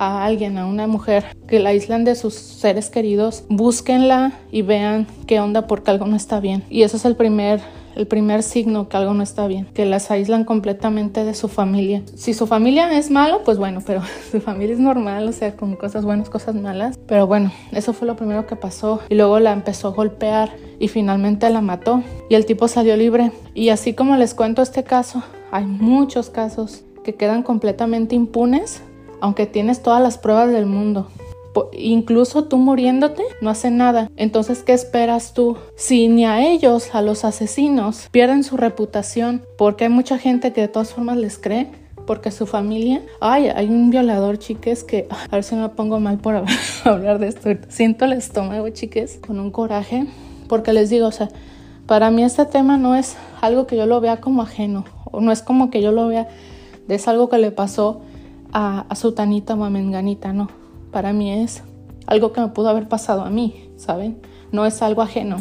a 0.00 0.24
alguien, 0.24 0.58
a 0.58 0.66
una 0.66 0.86
mujer 0.86 1.24
que 1.46 1.60
la 1.60 1.68
aíslan 1.68 2.04
de 2.04 2.16
sus 2.16 2.34
seres 2.34 2.88
queridos, 2.88 3.44
búsquenla 3.48 4.32
y 4.50 4.62
vean 4.62 5.06
qué 5.26 5.38
onda 5.38 5.66
porque 5.66 5.90
algo 5.90 6.06
no 6.06 6.16
está 6.16 6.40
bien. 6.40 6.64
Y 6.70 6.82
eso 6.82 6.96
es 6.96 7.04
el 7.04 7.14
primer 7.14 7.60
el 7.96 8.06
primer 8.06 8.42
signo 8.42 8.88
que 8.88 8.96
algo 8.96 9.12
no 9.14 9.22
está 9.22 9.46
bien, 9.46 9.66
que 9.74 9.84
las 9.84 10.10
aíslan 10.10 10.44
completamente 10.44 11.24
de 11.24 11.34
su 11.34 11.48
familia. 11.48 12.02
Si 12.14 12.34
su 12.34 12.46
familia 12.46 12.96
es 12.96 13.10
malo, 13.10 13.42
pues 13.44 13.58
bueno, 13.58 13.82
pero 13.86 14.02
su 14.30 14.40
familia 14.40 14.74
es 14.74 14.80
normal, 14.80 15.28
o 15.28 15.32
sea, 15.32 15.56
con 15.56 15.76
cosas 15.76 16.04
buenas, 16.04 16.30
cosas 16.30 16.54
malas. 16.54 16.98
Pero 17.06 17.26
bueno, 17.26 17.52
eso 17.72 17.92
fue 17.92 18.06
lo 18.06 18.16
primero 18.16 18.46
que 18.46 18.56
pasó. 18.56 19.00
Y 19.08 19.16
luego 19.16 19.38
la 19.40 19.52
empezó 19.52 19.88
a 19.88 19.90
golpear 19.90 20.50
y 20.78 20.88
finalmente 20.88 21.50
la 21.50 21.60
mató. 21.60 22.02
Y 22.30 22.36
el 22.36 22.46
tipo 22.46 22.68
salió 22.68 22.96
libre. 22.96 23.32
Y 23.54 23.68
así 23.70 23.92
como 23.92 24.16
les 24.16 24.34
cuento 24.34 24.62
este 24.62 24.84
caso, 24.84 25.22
hay 25.50 25.66
muchos 25.66 26.30
casos 26.30 26.84
que 27.04 27.16
quedan 27.16 27.42
completamente 27.42 28.14
impunes 28.14 28.82
aunque 29.20 29.46
tienes 29.46 29.82
todas 29.82 30.02
las 30.02 30.18
pruebas 30.18 30.50
del 30.50 30.66
mundo. 30.66 31.08
Incluso 31.72 32.44
tú 32.44 32.58
muriéndote 32.58 33.22
no 33.40 33.50
hace 33.50 33.70
nada. 33.70 34.10
Entonces, 34.16 34.62
¿qué 34.62 34.72
esperas 34.72 35.34
tú? 35.34 35.56
Si 35.76 36.08
ni 36.08 36.24
a 36.24 36.46
ellos, 36.46 36.94
a 36.94 37.02
los 37.02 37.24
asesinos, 37.24 38.08
pierden 38.10 38.44
su 38.44 38.56
reputación, 38.56 39.42
porque 39.58 39.84
hay 39.84 39.90
mucha 39.90 40.18
gente 40.18 40.52
que 40.52 40.62
de 40.62 40.68
todas 40.68 40.92
formas 40.92 41.16
les 41.16 41.38
cree, 41.38 41.68
porque 42.06 42.30
su 42.30 42.46
familia, 42.46 43.02
ay, 43.20 43.48
hay 43.48 43.68
un 43.68 43.90
violador, 43.90 44.38
chiques, 44.38 44.84
que 44.84 45.06
a 45.10 45.28
ver 45.28 45.44
si 45.44 45.54
me 45.54 45.68
pongo 45.70 46.00
mal 46.00 46.18
por 46.18 46.44
hablar 46.84 47.18
de 47.18 47.28
esto. 47.28 47.50
Siento 47.68 48.04
el 48.04 48.12
estómago, 48.12 48.68
chiques, 48.70 49.18
con 49.24 49.38
un 49.40 49.50
coraje, 49.50 50.06
porque 50.48 50.72
les 50.72 50.90
digo, 50.90 51.06
o 51.06 51.12
sea, 51.12 51.28
para 51.86 52.10
mí 52.10 52.22
este 52.22 52.46
tema 52.46 52.76
no 52.76 52.94
es 52.94 53.16
algo 53.40 53.66
que 53.66 53.76
yo 53.76 53.86
lo 53.86 54.00
vea 54.00 54.18
como 54.18 54.42
ajeno, 54.42 54.84
o 55.10 55.20
no 55.20 55.32
es 55.32 55.42
como 55.42 55.70
que 55.70 55.82
yo 55.82 55.92
lo 55.92 56.06
vea, 56.06 56.28
es 56.88 57.08
algo 57.08 57.28
que 57.28 57.38
le 57.38 57.50
pasó 57.50 58.02
a, 58.52 58.86
a 58.88 58.94
Sutanita 58.94 59.54
o 59.54 59.64
a 59.64 59.70
Menganita, 59.70 60.32
no. 60.32 60.48
Para 60.90 61.12
mí 61.12 61.32
es 61.32 61.62
algo 62.06 62.32
que 62.32 62.40
me 62.40 62.48
pudo 62.48 62.68
haber 62.68 62.88
pasado 62.88 63.22
a 63.22 63.30
mí, 63.30 63.70
¿saben? 63.76 64.20
No 64.52 64.66
es 64.66 64.82
algo 64.82 65.02
ajeno. 65.02 65.36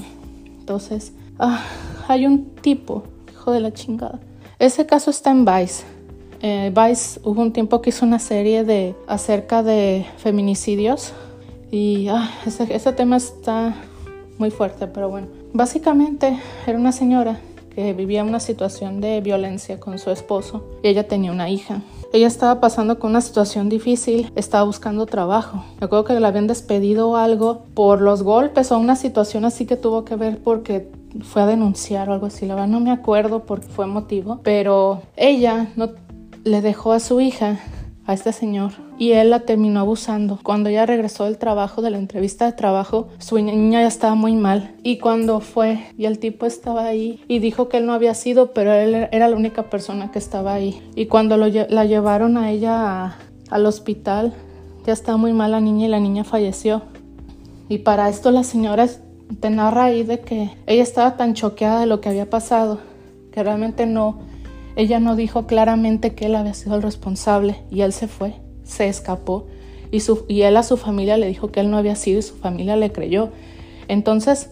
Entonces, 0.60 1.14
ah, 1.40 1.64
hay 2.08 2.26
un 2.26 2.56
tipo, 2.56 3.04
hijo 3.32 3.52
de 3.52 3.60
la 3.60 3.74
chingada. 3.74 4.20
Ese 4.60 4.86
caso 4.86 5.10
está 5.10 5.32
en 5.32 5.46
Vice. 5.46 5.84
Eh, 6.42 6.72
Vice 6.76 7.20
hubo 7.24 7.42
un 7.42 7.52
tiempo 7.52 7.82
que 7.82 7.90
hizo 7.90 8.06
una 8.06 8.20
serie 8.20 8.64
de 8.64 8.96
acerca 9.08 9.64
de 9.64 10.06
feminicidios 10.18 11.14
y 11.72 12.08
ah, 12.10 12.30
ese, 12.46 12.74
ese 12.74 12.94
tema 12.94 13.18
está 13.18 13.76
muy 14.38 14.52
fuerte, 14.52 14.88
pero 14.88 15.10
bueno. 15.10 15.28
Básicamente 15.54 16.40
era 16.68 16.78
una 16.78 16.92
señora 16.92 17.40
que 17.74 17.94
vivía 17.94 18.24
una 18.24 18.40
situación 18.40 19.02
de 19.02 19.22
violencia 19.22 19.80
con 19.80 19.98
su 19.98 20.12
esposo 20.12 20.64
y 20.84 20.90
ella 20.90 21.08
tenía 21.08 21.32
una 21.32 21.50
hija. 21.50 21.82
Ella 22.12 22.26
estaba 22.26 22.60
pasando 22.60 22.98
con 22.98 23.12
una 23.12 23.22
situación 23.22 23.70
difícil, 23.70 24.32
estaba 24.36 24.64
buscando 24.64 25.06
trabajo. 25.06 25.64
Me 25.80 25.86
acuerdo 25.86 26.06
que 26.06 26.20
le 26.20 26.26
habían 26.26 26.48
despedido 26.48 27.16
algo 27.16 27.66
por 27.76 28.02
los 28.02 28.24
golpes 28.24 28.72
o 28.72 28.80
una 28.80 28.96
situación 28.96 29.46
así 29.46 29.68
que 29.68 29.76
tuvo 29.76 30.06
que 30.06 30.16
ver 30.16 30.42
porque 30.42 30.90
fue 31.22 31.44
a 31.44 31.46
denunciar 31.46 32.10
o 32.10 32.14
algo 32.14 32.26
así. 32.26 32.48
La 32.48 32.56
verdad 32.56 32.68
no 32.68 32.80
me 32.80 32.92
acuerdo 32.92 33.46
porque 33.46 33.68
fue 33.68 33.86
motivo, 33.86 34.40
pero 34.44 35.04
ella 35.16 35.68
no 35.76 35.90
le 36.44 36.62
dejó 36.62 36.94
a 36.94 37.00
su 37.00 37.22
hija 37.22 37.60
a 38.10 38.14
este 38.14 38.34
señor 38.34 38.72
y 38.98 39.12
él 39.12 39.30
la 39.30 39.42
terminó 39.42 39.80
abusando. 39.80 40.40
Cuando 40.42 40.70
ella 40.70 40.88
regresó 40.88 41.26
del 41.26 41.38
trabajo, 41.38 41.84
de 41.84 41.92
la 41.92 42.00
entrevista 42.00 42.46
de 42.46 42.54
trabajo, 42.54 43.08
su 43.20 43.38
niña 43.38 43.82
ya 43.82 43.88
estaba 43.88 44.16
muy 44.16 44.36
mal 44.36 44.74
y 44.82 44.98
cuando 44.98 45.40
fue 45.42 45.80
y 45.96 46.06
el 46.06 46.18
tipo 46.18 46.48
estaba 46.48 46.86
ahí 46.86 47.24
y 47.28 47.38
dijo 47.38 47.70
que 47.70 47.78
él 47.78 47.86
no 47.86 47.94
había 47.94 48.16
sido, 48.16 48.52
pero 48.52 48.74
él 48.74 49.08
era 49.12 49.30
la 49.30 49.36
única 49.36 49.70
persona 49.70 50.12
que 50.12 50.18
estaba 50.18 50.56
ahí 50.56 50.82
y 50.96 51.06
cuando 51.06 51.38
la 51.38 51.86
llevaron 51.86 52.38
a 52.38 52.50
ella 52.50 53.16
al 53.52 53.66
hospital, 53.68 54.34
ya 54.88 54.94
estaba 54.94 55.18
muy 55.18 55.34
mal 55.34 55.52
la 55.52 55.62
niña 55.62 55.86
y 55.86 55.90
la 55.90 56.00
niña 56.00 56.24
falleció. 56.24 56.82
Y 57.68 57.80
para 57.80 58.10
esto 58.10 58.32
la 58.32 58.44
señora 58.44 58.88
te 59.40 59.50
narra 59.52 59.86
ahí 59.86 60.02
de 60.02 60.20
que 60.22 60.50
ella 60.66 60.82
estaba 60.82 61.16
tan 61.16 61.36
choqueada 61.36 61.82
de 61.82 61.86
lo 61.86 62.02
que 62.02 62.10
había 62.10 62.28
pasado 62.28 62.80
que 63.32 63.44
realmente 63.44 63.86
no 63.86 64.18
ella 64.76 65.00
no 65.00 65.16
dijo 65.16 65.48
claramente 65.48 66.14
que 66.14 66.26
él 66.26 66.36
había 66.36 66.54
sido 66.54 66.76
el 66.76 66.82
responsable 66.82 67.58
y 67.70 67.82
él 67.82 67.94
se 67.94 68.08
fue, 68.08 68.36
se 68.64 68.88
escapó 68.88 69.48
y, 69.92 70.02
su, 70.02 70.26
y 70.28 70.42
él 70.42 70.58
a 70.58 70.64
su 70.64 70.78
familia 70.78 71.18
le 71.18 71.28
dijo 71.28 71.52
que 71.52 71.60
él 71.60 71.70
no 71.70 71.78
había 71.78 71.96
sido 71.96 72.20
y 72.20 72.24
su 72.24 72.36
familia 72.36 72.76
le 72.76 72.92
creyó. 72.92 73.30
Entonces, 73.88 74.50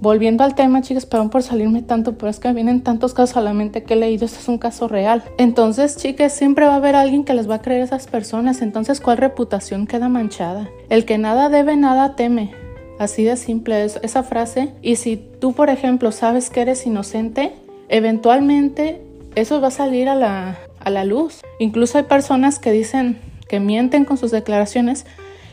volviendo 0.00 0.44
al 0.44 0.54
tema, 0.54 0.82
chicas, 0.82 1.06
perdón 1.06 1.30
por 1.30 1.42
salirme 1.42 1.82
tanto, 1.82 2.18
pero 2.18 2.28
es 2.28 2.38
que 2.38 2.52
vienen 2.52 2.82
tantos 2.82 3.14
casos 3.14 3.36
a 3.36 3.40
la 3.40 3.54
mente 3.54 3.82
que 3.82 3.94
he 3.94 3.96
leído, 3.96 4.26
este 4.26 4.38
es 4.38 4.48
un 4.48 4.58
caso 4.58 4.88
real. 4.88 5.24
Entonces, 5.38 5.96
chicas, 5.96 6.32
siempre 6.32 6.66
va 6.66 6.74
a 6.74 6.76
haber 6.76 6.94
alguien 6.94 7.24
que 7.24 7.34
les 7.34 7.48
va 7.48 7.56
a 7.56 7.62
creer 7.62 7.82
a 7.82 7.84
esas 7.84 8.06
personas, 8.06 8.62
entonces, 8.62 9.00
¿cuál 9.00 9.18
reputación 9.18 9.86
queda 9.86 10.08
manchada? 10.08 10.68
El 10.90 11.04
que 11.04 11.18
nada 11.18 11.48
debe, 11.48 11.76
nada 11.76 12.16
teme. 12.16 12.52
Así 12.98 13.24
de 13.24 13.36
simple 13.36 13.84
es 13.84 14.00
esa 14.02 14.22
frase. 14.22 14.70
Y 14.80 14.96
si 14.96 15.16
tú, 15.16 15.52
por 15.52 15.68
ejemplo, 15.68 16.12
sabes 16.12 16.48
que 16.48 16.62
eres 16.62 16.86
inocente, 16.86 17.52
eventualmente 17.88 19.02
eso 19.36 19.60
va 19.60 19.68
a 19.68 19.70
salir 19.70 20.08
a 20.08 20.14
la, 20.14 20.58
a 20.80 20.90
la 20.90 21.04
luz. 21.04 21.42
Incluso 21.60 21.98
hay 21.98 22.04
personas 22.04 22.58
que 22.58 22.72
dicen 22.72 23.20
que 23.48 23.60
mienten 23.60 24.04
con 24.04 24.16
sus 24.16 24.32
declaraciones 24.32 25.06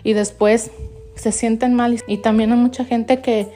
y 0.03 0.13
después 0.13 0.71
se 1.15 1.31
sienten 1.31 1.75
mal. 1.75 2.01
Y 2.07 2.17
también 2.17 2.51
hay 2.51 2.57
mucha 2.57 2.85
gente 2.85 3.21
que 3.21 3.47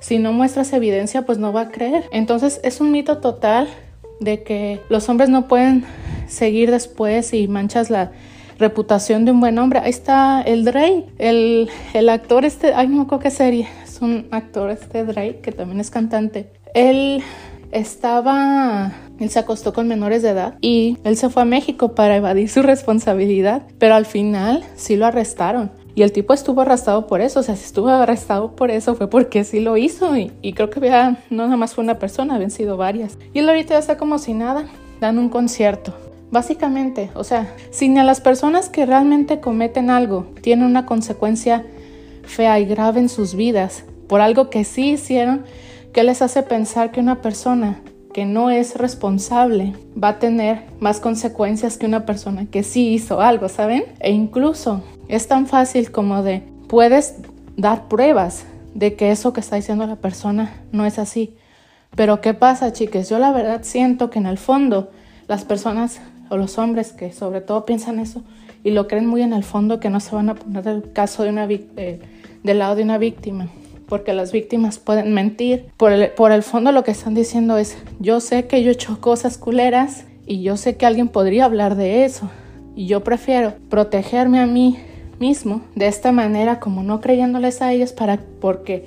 si 0.00 0.18
no 0.18 0.32
muestras 0.32 0.72
evidencia, 0.72 1.22
pues 1.22 1.38
no 1.38 1.52
va 1.52 1.62
a 1.62 1.68
creer. 1.70 2.04
Entonces 2.12 2.60
es 2.62 2.80
un 2.80 2.92
mito 2.92 3.18
total 3.18 3.68
de 4.20 4.42
que 4.42 4.80
los 4.88 5.08
hombres 5.08 5.28
no 5.28 5.48
pueden 5.48 5.84
seguir 6.26 6.70
después 6.70 7.32
y 7.32 7.48
manchas 7.48 7.88
la 7.88 8.12
reputación 8.58 9.24
de 9.24 9.30
un 9.30 9.40
buen 9.40 9.58
hombre. 9.58 9.78
Ahí 9.78 9.90
está 9.90 10.42
el 10.42 10.64
Drake, 10.64 11.06
el, 11.18 11.70
el 11.94 12.08
actor 12.08 12.44
este, 12.44 12.74
ay 12.74 12.88
no 12.88 13.06
qué 13.06 13.30
serie, 13.30 13.68
es 13.84 14.00
un 14.02 14.26
actor 14.32 14.70
este 14.70 15.04
Drake 15.04 15.40
que 15.40 15.52
también 15.52 15.80
es 15.80 15.90
cantante. 15.90 16.50
Él 16.74 17.22
estaba, 17.70 18.92
él 19.18 19.30
se 19.30 19.38
acostó 19.38 19.72
con 19.72 19.88
menores 19.88 20.22
de 20.22 20.30
edad 20.30 20.54
y 20.60 20.98
él 21.04 21.16
se 21.16 21.28
fue 21.28 21.42
a 21.42 21.44
México 21.44 21.94
para 21.94 22.16
evadir 22.16 22.48
su 22.48 22.62
responsabilidad, 22.62 23.62
pero 23.78 23.94
al 23.94 24.06
final 24.06 24.64
sí 24.76 24.96
lo 24.96 25.06
arrestaron. 25.06 25.70
Y 25.94 26.02
el 26.02 26.12
tipo 26.12 26.32
estuvo 26.32 26.60
arrestado 26.60 27.08
por 27.08 27.20
eso, 27.20 27.40
o 27.40 27.42
sea, 27.42 27.56
si 27.56 27.64
estuvo 27.64 27.88
arrestado 27.88 28.54
por 28.54 28.70
eso 28.70 28.94
fue 28.94 29.10
porque 29.10 29.42
sí 29.42 29.58
lo 29.58 29.76
hizo 29.76 30.16
y, 30.16 30.30
creo 30.52 30.70
que 30.70 30.78
había, 30.78 31.18
no 31.28 31.44
nada 31.44 31.56
más 31.56 31.74
fue 31.74 31.82
una 31.82 31.98
persona, 31.98 32.36
habían 32.36 32.52
sido 32.52 32.76
varias. 32.76 33.18
Y 33.34 33.40
él 33.40 33.48
ahorita 33.48 33.74
ya 33.74 33.80
está 33.80 33.96
como 33.96 34.18
si 34.18 34.32
nada, 34.32 34.66
dando 35.00 35.20
un 35.20 35.28
concierto. 35.28 35.92
Básicamente, 36.30 37.10
o 37.14 37.24
sea, 37.24 37.52
si 37.70 37.88
ni 37.88 37.98
a 37.98 38.04
las 38.04 38.20
personas 38.20 38.68
que 38.68 38.86
realmente 38.86 39.40
cometen 39.40 39.90
algo 39.90 40.26
tienen 40.42 40.66
una 40.66 40.86
consecuencia 40.86 41.64
fea 42.22 42.60
y 42.60 42.66
grave 42.66 43.00
en 43.00 43.08
sus 43.08 43.34
vidas 43.34 43.84
por 44.08 44.20
algo 44.20 44.50
que 44.50 44.64
sí 44.64 44.90
hicieron, 44.90 45.44
¿Qué 45.98 46.04
les 46.04 46.22
hace 46.22 46.44
pensar 46.44 46.92
que 46.92 47.00
una 47.00 47.20
persona 47.22 47.80
que 48.14 48.24
no 48.24 48.50
es 48.50 48.76
responsable 48.76 49.72
va 50.00 50.10
a 50.10 50.18
tener 50.20 50.62
más 50.78 51.00
consecuencias 51.00 51.76
que 51.76 51.86
una 51.86 52.06
persona 52.06 52.46
que 52.46 52.62
sí 52.62 52.90
hizo 52.94 53.20
algo, 53.20 53.48
¿saben? 53.48 53.82
E 53.98 54.12
incluso 54.12 54.84
es 55.08 55.26
tan 55.26 55.48
fácil 55.48 55.90
como 55.90 56.22
de 56.22 56.44
puedes 56.68 57.16
dar 57.56 57.88
pruebas 57.88 58.44
de 58.76 58.94
que 58.94 59.10
eso 59.10 59.32
que 59.32 59.40
está 59.40 59.56
diciendo 59.56 59.88
la 59.88 59.96
persona 59.96 60.52
no 60.70 60.86
es 60.86 61.00
así. 61.00 61.34
Pero 61.96 62.20
¿qué 62.20 62.32
pasa, 62.32 62.72
chicas? 62.72 63.08
Yo 63.08 63.18
la 63.18 63.32
verdad 63.32 63.62
siento 63.64 64.08
que 64.08 64.20
en 64.20 64.26
el 64.26 64.38
fondo 64.38 64.92
las 65.26 65.44
personas 65.44 66.00
o 66.28 66.36
los 66.36 66.58
hombres 66.58 66.92
que 66.92 67.12
sobre 67.12 67.40
todo 67.40 67.64
piensan 67.64 67.98
eso 67.98 68.22
y 68.62 68.70
lo 68.70 68.86
creen 68.86 69.06
muy 69.06 69.22
en 69.22 69.32
el 69.32 69.42
fondo 69.42 69.80
que 69.80 69.90
no 69.90 69.98
se 69.98 70.14
van 70.14 70.28
a 70.28 70.36
poner 70.36 70.62
del 70.62 70.92
caso 70.92 71.24
de 71.24 71.30
una 71.30 71.48
del 71.48 72.58
lado 72.60 72.76
de 72.76 72.84
una 72.84 72.98
víctima 72.98 73.48
porque 73.88 74.12
las 74.12 74.32
víctimas 74.32 74.78
pueden 74.78 75.14
mentir. 75.14 75.66
Por 75.76 75.92
el, 75.92 76.10
por 76.10 76.32
el 76.32 76.42
fondo 76.42 76.72
lo 76.72 76.84
que 76.84 76.90
están 76.90 77.14
diciendo 77.14 77.56
es, 77.58 77.76
yo 77.98 78.20
sé 78.20 78.46
que 78.46 78.62
yo 78.62 78.70
he 78.70 78.74
hecho 78.74 79.00
cosas 79.00 79.38
culeras 79.38 80.04
y 80.26 80.42
yo 80.42 80.56
sé 80.56 80.76
que 80.76 80.86
alguien 80.86 81.08
podría 81.08 81.44
hablar 81.44 81.74
de 81.74 82.04
eso. 82.04 82.30
Y 82.76 82.86
yo 82.86 83.02
prefiero 83.02 83.54
protegerme 83.68 84.38
a 84.40 84.46
mí 84.46 84.78
mismo 85.18 85.62
de 85.74 85.88
esta 85.88 86.12
manera 86.12 86.60
como 86.60 86.82
no 86.82 87.00
creyéndoles 87.00 87.60
a 87.60 87.72
ellos 87.72 87.92
para 87.92 88.20
porque 88.40 88.86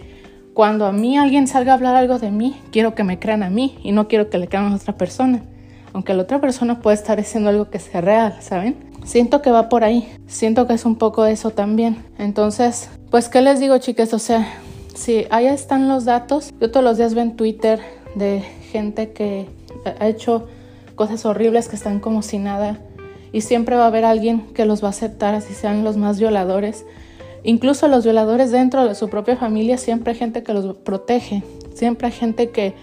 cuando 0.53 0.85
a 0.85 0.91
mí 0.91 1.17
alguien 1.17 1.47
salga 1.47 1.71
a 1.71 1.75
hablar 1.75 1.95
algo 1.95 2.19
de 2.19 2.31
mí, 2.31 2.55
quiero 2.71 2.93
que 2.95 3.03
me 3.03 3.19
crean 3.19 3.43
a 3.43 3.49
mí 3.49 3.79
y 3.83 3.91
no 3.91 4.07
quiero 4.07 4.29
que 4.29 4.37
le 4.37 4.47
crean 4.47 4.71
a 4.71 4.75
otra 4.75 4.97
persona. 4.97 5.41
Aunque 5.93 6.13
la 6.13 6.23
otra 6.23 6.39
persona 6.39 6.79
puede 6.79 6.95
estar 6.95 7.17
diciendo 7.17 7.49
algo 7.49 7.69
que 7.69 7.79
sea 7.79 8.01
real, 8.01 8.37
¿saben? 8.39 8.75
Siento 9.03 9.41
que 9.41 9.51
va 9.51 9.67
por 9.67 9.83
ahí. 9.83 10.07
Siento 10.27 10.67
que 10.67 10.73
es 10.73 10.85
un 10.85 10.95
poco 10.95 11.25
eso 11.25 11.51
también. 11.51 12.03
Entonces, 12.17 12.89
pues, 13.09 13.27
¿qué 13.27 13.41
les 13.41 13.59
digo, 13.59 13.77
chicas? 13.77 14.13
O 14.13 14.19
sea, 14.19 14.47
Sí, 14.93 15.25
ahí 15.29 15.47
están 15.47 15.87
los 15.87 16.05
datos. 16.05 16.53
Yo 16.59 16.71
todos 16.71 16.83
los 16.83 16.97
días 16.97 17.13
veo 17.13 17.23
en 17.23 17.35
Twitter 17.35 17.79
de 18.15 18.41
gente 18.71 19.11
que 19.11 19.47
ha 19.85 20.07
hecho 20.07 20.47
cosas 20.95 21.25
horribles 21.25 21.67
que 21.67 21.75
están 21.75 21.99
como 21.99 22.21
si 22.21 22.37
nada 22.37 22.79
y 23.31 23.41
siempre 23.41 23.75
va 23.75 23.85
a 23.85 23.87
haber 23.87 24.05
alguien 24.05 24.41
que 24.53 24.65
los 24.65 24.83
va 24.83 24.87
a 24.87 24.91
aceptar 24.91 25.33
así 25.33 25.53
sean 25.53 25.83
los 25.83 25.97
más 25.97 26.19
violadores. 26.19 26.85
Incluso 27.43 27.87
los 27.87 28.03
violadores 28.03 28.51
dentro 28.51 28.87
de 28.87 28.93
su 28.93 29.09
propia 29.09 29.35
familia 29.35 29.77
siempre 29.77 30.13
hay 30.13 30.19
gente 30.19 30.43
que 30.43 30.53
los 30.53 30.77
protege. 30.77 31.43
Siempre 31.73 32.07
hay 32.07 32.13
gente 32.13 32.49
que 32.49 32.75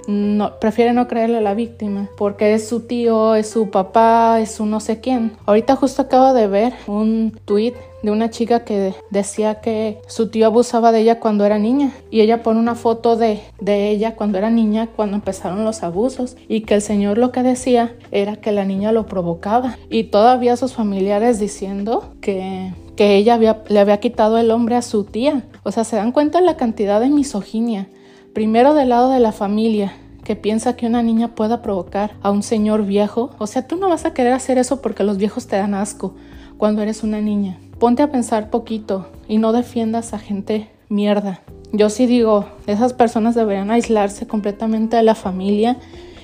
prefiere 0.60 0.92
no 0.92 1.06
creerle 1.06 1.38
a 1.38 1.42
la 1.42 1.54
víctima 1.54 2.08
porque 2.16 2.54
es 2.54 2.66
su 2.66 2.80
tío, 2.80 3.34
es 3.34 3.48
su 3.48 3.70
papá, 3.70 4.40
es 4.40 4.52
su 4.52 4.66
no 4.66 4.80
sé 4.80 5.00
quién. 5.00 5.32
Ahorita 5.46 5.76
justo 5.76 6.02
acabo 6.02 6.32
de 6.32 6.48
ver 6.48 6.72
un 6.86 7.38
tweet 7.44 7.74
de 8.02 8.10
una 8.10 8.30
chica 8.30 8.64
que 8.64 8.94
decía 9.10 9.60
que 9.60 10.00
su 10.06 10.28
tío 10.30 10.46
abusaba 10.46 10.92
de 10.92 11.00
ella 11.00 11.20
cuando 11.20 11.44
era 11.44 11.58
niña 11.58 11.92
y 12.10 12.20
ella 12.20 12.42
pone 12.42 12.60
una 12.60 12.74
foto 12.74 13.16
de, 13.16 13.40
de 13.60 13.90
ella 13.90 14.14
cuando 14.16 14.38
era 14.38 14.50
niña 14.50 14.88
cuando 14.94 15.16
empezaron 15.16 15.64
los 15.64 15.82
abusos 15.82 16.36
y 16.48 16.62
que 16.62 16.74
el 16.74 16.82
señor 16.82 17.18
lo 17.18 17.32
que 17.32 17.42
decía 17.42 17.94
era 18.10 18.36
que 18.36 18.52
la 18.52 18.64
niña 18.64 18.92
lo 18.92 19.06
provocaba 19.06 19.76
y 19.90 20.04
todavía 20.04 20.56
sus 20.56 20.74
familiares 20.74 21.38
diciendo 21.40 22.14
que 22.20 22.72
que 22.98 23.14
ella 23.14 23.34
había, 23.34 23.62
le 23.68 23.78
había 23.78 24.00
quitado 24.00 24.38
el 24.38 24.50
hombre 24.50 24.74
a 24.74 24.82
su 24.82 25.04
tía. 25.04 25.44
O 25.62 25.70
sea, 25.70 25.84
se 25.84 25.94
dan 25.94 26.10
cuenta 26.10 26.40
de 26.40 26.44
la 26.44 26.56
cantidad 26.56 27.00
de 27.00 27.08
misoginia. 27.08 27.86
Primero 28.34 28.74
del 28.74 28.88
lado 28.88 29.12
de 29.12 29.20
la 29.20 29.30
familia, 29.30 29.92
que 30.24 30.34
piensa 30.34 30.74
que 30.74 30.88
una 30.88 31.00
niña 31.00 31.36
pueda 31.36 31.62
provocar 31.62 32.16
a 32.22 32.32
un 32.32 32.42
señor 32.42 32.84
viejo. 32.84 33.30
O 33.38 33.46
sea, 33.46 33.68
tú 33.68 33.76
no 33.76 33.88
vas 33.88 34.04
a 34.04 34.14
querer 34.14 34.32
hacer 34.32 34.58
eso 34.58 34.82
porque 34.82 35.04
los 35.04 35.16
viejos 35.16 35.46
te 35.46 35.54
dan 35.54 35.74
asco 35.74 36.16
cuando 36.56 36.82
eres 36.82 37.04
una 37.04 37.20
niña. 37.20 37.60
Ponte 37.78 38.02
a 38.02 38.10
pensar 38.10 38.50
poquito 38.50 39.06
y 39.28 39.38
no 39.38 39.52
defiendas 39.52 40.12
a 40.12 40.18
gente 40.18 40.68
mierda. 40.88 41.42
Yo 41.70 41.90
sí 41.90 42.06
digo, 42.06 42.46
esas 42.66 42.92
personas 42.92 43.36
deberían 43.36 43.70
aislarse 43.70 44.26
completamente 44.26 44.96
de 44.96 45.04
la 45.04 45.14
familia 45.14 45.76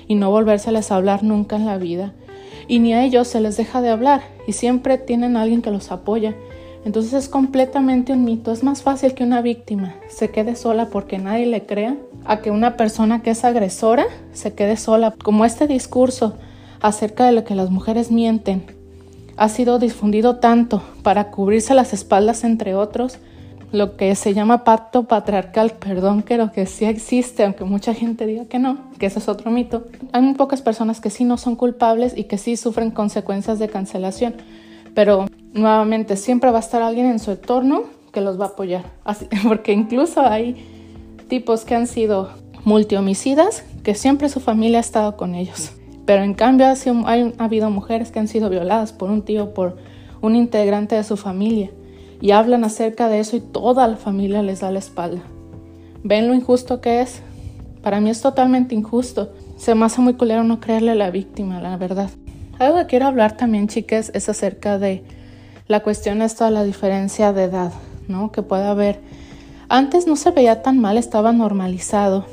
y 0.05 0.15
no 0.15 0.31
volvérseles 0.31 0.91
a 0.91 0.97
hablar 0.97 1.23
nunca 1.23 1.55
en 1.55 1.65
la 1.65 1.77
vida. 1.77 2.13
Y 2.67 2.79
ni 2.79 2.93
a 2.93 3.05
ellos 3.05 3.29
se 3.29 3.39
les 3.39 3.55
deja 3.55 3.81
de 3.81 3.89
hablar 3.89 4.21
y 4.47 4.51
siempre 4.51 4.97
tienen 4.97 5.37
alguien 5.37 5.61
que 5.61 5.71
los 5.71 5.91
apoya. 5.91 6.35
Entonces 6.83 7.13
es 7.13 7.29
completamente 7.29 8.11
un 8.11 8.25
mito. 8.25 8.51
Es 8.51 8.61
más 8.61 8.81
fácil 8.81 9.13
que 9.13 9.23
una 9.23 9.41
víctima 9.41 9.95
se 10.09 10.31
quede 10.31 10.57
sola 10.57 10.89
porque 10.89 11.19
nadie 11.19 11.45
le 11.45 11.65
crea 11.65 11.95
a 12.25 12.41
que 12.41 12.51
una 12.51 12.75
persona 12.75 13.21
que 13.21 13.29
es 13.29 13.45
agresora 13.45 14.07
se 14.33 14.53
quede 14.55 14.75
sola. 14.75 15.13
Como 15.23 15.45
este 15.45 15.67
discurso 15.67 16.35
acerca 16.81 17.25
de 17.25 17.31
lo 17.31 17.45
que 17.45 17.55
las 17.55 17.69
mujeres 17.69 18.11
mienten 18.11 18.84
ha 19.37 19.49
sido 19.49 19.79
difundido 19.79 20.37
tanto 20.37 20.81
para 21.03 21.31
cubrirse 21.31 21.73
las 21.73 21.93
espaldas 21.93 22.43
entre 22.43 22.75
otros, 22.75 23.19
lo 23.71 23.97
que 23.97 24.15
se 24.15 24.33
llama 24.33 24.63
pacto 24.63 25.03
patriarcal, 25.03 25.71
perdón, 25.71 26.21
creo 26.21 26.51
que 26.51 26.65
sí 26.65 26.85
existe, 26.85 27.43
aunque 27.43 27.65
mucha 27.65 27.93
gente 27.93 28.25
diga 28.25 28.45
que 28.45 28.59
no, 28.59 28.77
que 28.99 29.07
ese 29.07 29.19
es 29.19 29.27
otro 29.27 29.51
mito. 29.51 29.85
Hay 30.13 30.21
muy 30.21 30.35
pocas 30.35 30.61
personas 30.61 31.01
que 31.01 31.09
sí 31.09 31.25
no 31.25 31.37
son 31.37 31.55
culpables 31.55 32.17
y 32.17 32.25
que 32.25 32.37
sí 32.37 32.55
sufren 32.55 32.91
consecuencias 32.91 33.59
de 33.59 33.67
cancelación, 33.67 34.35
pero 34.93 35.25
nuevamente 35.53 36.15
siempre 36.15 36.51
va 36.51 36.57
a 36.57 36.61
estar 36.61 36.81
alguien 36.81 37.07
en 37.07 37.19
su 37.19 37.31
entorno 37.31 37.83
que 38.13 38.21
los 38.21 38.39
va 38.39 38.45
a 38.45 38.49
apoyar, 38.49 38.85
Así, 39.03 39.27
porque 39.47 39.73
incluso 39.73 40.21
hay 40.21 40.55
tipos 41.27 41.65
que 41.65 41.75
han 41.75 41.87
sido 41.87 42.29
multihomicidas, 42.63 43.63
que 43.83 43.93
siempre 43.93 44.29
su 44.29 44.39
familia 44.39 44.77
ha 44.77 44.81
estado 44.81 45.17
con 45.17 45.35
ellos. 45.35 45.71
Pero 46.05 46.23
en 46.23 46.33
cambio 46.33 46.67
ha, 46.67 47.43
habido 47.43 47.69
mujeres 47.69 48.11
que 48.11 48.19
han 48.19 48.27
sido 48.27 48.49
violadas 48.49 48.93
por 48.93 49.09
un 49.09 49.23
tío, 49.23 49.53
por 49.53 49.77
un 50.21 50.35
integrante 50.35 50.95
de 50.95 51.03
su 51.03 51.17
familia. 51.17 51.71
Y 52.21 52.31
hablan 52.31 52.63
acerca 52.63 53.09
de 53.09 53.19
eso 53.19 53.35
y 53.35 53.41
toda 53.41 53.87
la 53.87 53.97
familia 53.97 54.41
les 54.41 54.61
da 54.61 54.71
la 54.71 54.79
espalda. 54.79 55.21
¿Ven 56.03 56.27
lo 56.27 56.33
injusto 56.33 56.81
que 56.81 57.01
es? 57.01 57.21
Para 57.81 57.99
mí 57.99 58.09
es 58.09 58.21
totalmente 58.21 58.75
injusto. 58.75 59.33
Se 59.57 59.75
me 59.75 59.85
hace 59.85 60.01
muy 60.01 60.13
culero 60.13 60.43
no 60.43 60.59
creerle 60.59 60.91
a 60.91 60.95
la 60.95 61.11
víctima, 61.11 61.61
la 61.61 61.77
verdad. 61.77 62.09
Algo 62.59 62.77
que 62.77 62.85
quiero 62.85 63.07
hablar 63.07 63.35
también, 63.35 63.67
chicas, 63.67 64.11
es 64.13 64.29
acerca 64.29 64.79
de 64.79 65.03
la 65.67 65.81
cuestión 65.81 66.21
esta 66.21 66.45
de 66.45 66.51
la 66.51 66.63
diferencia 66.63 67.33
de 67.33 67.43
edad, 67.43 67.73
¿no? 68.07 68.31
Que 68.31 68.43
puede 68.43 68.65
haber. 68.65 68.99
Antes 69.67 70.07
no 70.07 70.15
se 70.15 70.31
veía 70.31 70.61
tan 70.61 70.79
mal, 70.79 70.97
estaba 70.97 71.33
normalizado. 71.33 72.25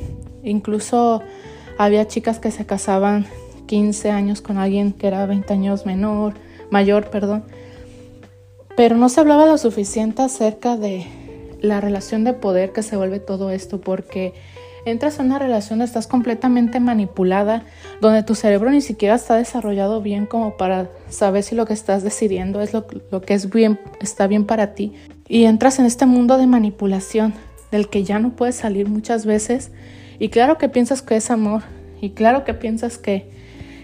Incluso 0.45 1.23
había 1.79 2.07
chicas 2.07 2.39
que 2.39 2.51
se 2.51 2.67
casaban 2.67 3.27
15 3.67 4.11
años 4.11 4.41
con 4.41 4.59
alguien 4.59 4.93
que 4.93 5.07
era 5.07 5.27
20 5.27 5.53
años 5.53 5.87
menor, 5.87 6.35
mayor, 6.71 7.11
perdón. 7.11 7.45
Pero 8.77 8.97
no 8.97 9.09
se 9.09 9.21
hablaba 9.21 9.47
lo 9.47 9.59
suficiente 9.59 10.23
acerca 10.23 10.77
de 10.77 11.07
la 11.61 11.81
relación 11.81 12.25
de 12.25 12.33
poder 12.33 12.73
que 12.73 12.83
se 12.83 12.97
vuelve 12.97 13.21
todo 13.21 13.51
esto, 13.51 13.81
porque 13.81 14.35
entras 14.85 15.19
en 15.19 15.27
una 15.27 15.39
relación 15.39 15.81
estás 15.81 16.07
completamente 16.07 16.81
manipulada, 16.81 17.65
donde 18.01 18.23
tu 18.23 18.35
cerebro 18.35 18.71
ni 18.71 18.81
siquiera 18.81 19.15
está 19.15 19.37
desarrollado 19.37 20.03
bien 20.03 20.27
como 20.27 20.57
para 20.57 20.91
saber 21.09 21.43
si 21.43 21.55
lo 21.55 21.67
que 21.67 21.73
estás 21.73 22.03
decidiendo 22.03 22.61
es 22.61 22.73
lo, 22.73 22.87
que 22.87 23.35
es 23.35 23.51
bien, 23.51 23.79
está 24.01 24.27
bien 24.27 24.45
para 24.45 24.75
ti. 24.75 24.93
Y 25.29 25.45
entras 25.45 25.79
en 25.79 25.87
este 25.87 26.07
mundo 26.07 26.37
de 26.37 26.47
manipulación 26.47 27.33
del 27.71 27.89
que 27.89 28.05
ya 28.05 28.19
no 28.19 28.35
puedes 28.37 28.57
salir 28.57 28.89
muchas 28.89 29.25
veces. 29.25 29.71
Y 30.19 30.29
claro 30.29 30.59
que 30.59 30.69
piensas 30.69 31.01
que 31.01 31.17
es 31.17 31.31
amor. 31.31 31.63
Y 32.01 32.11
claro 32.11 32.45
que 32.45 32.53
piensas 32.53 32.99
que 32.99 33.31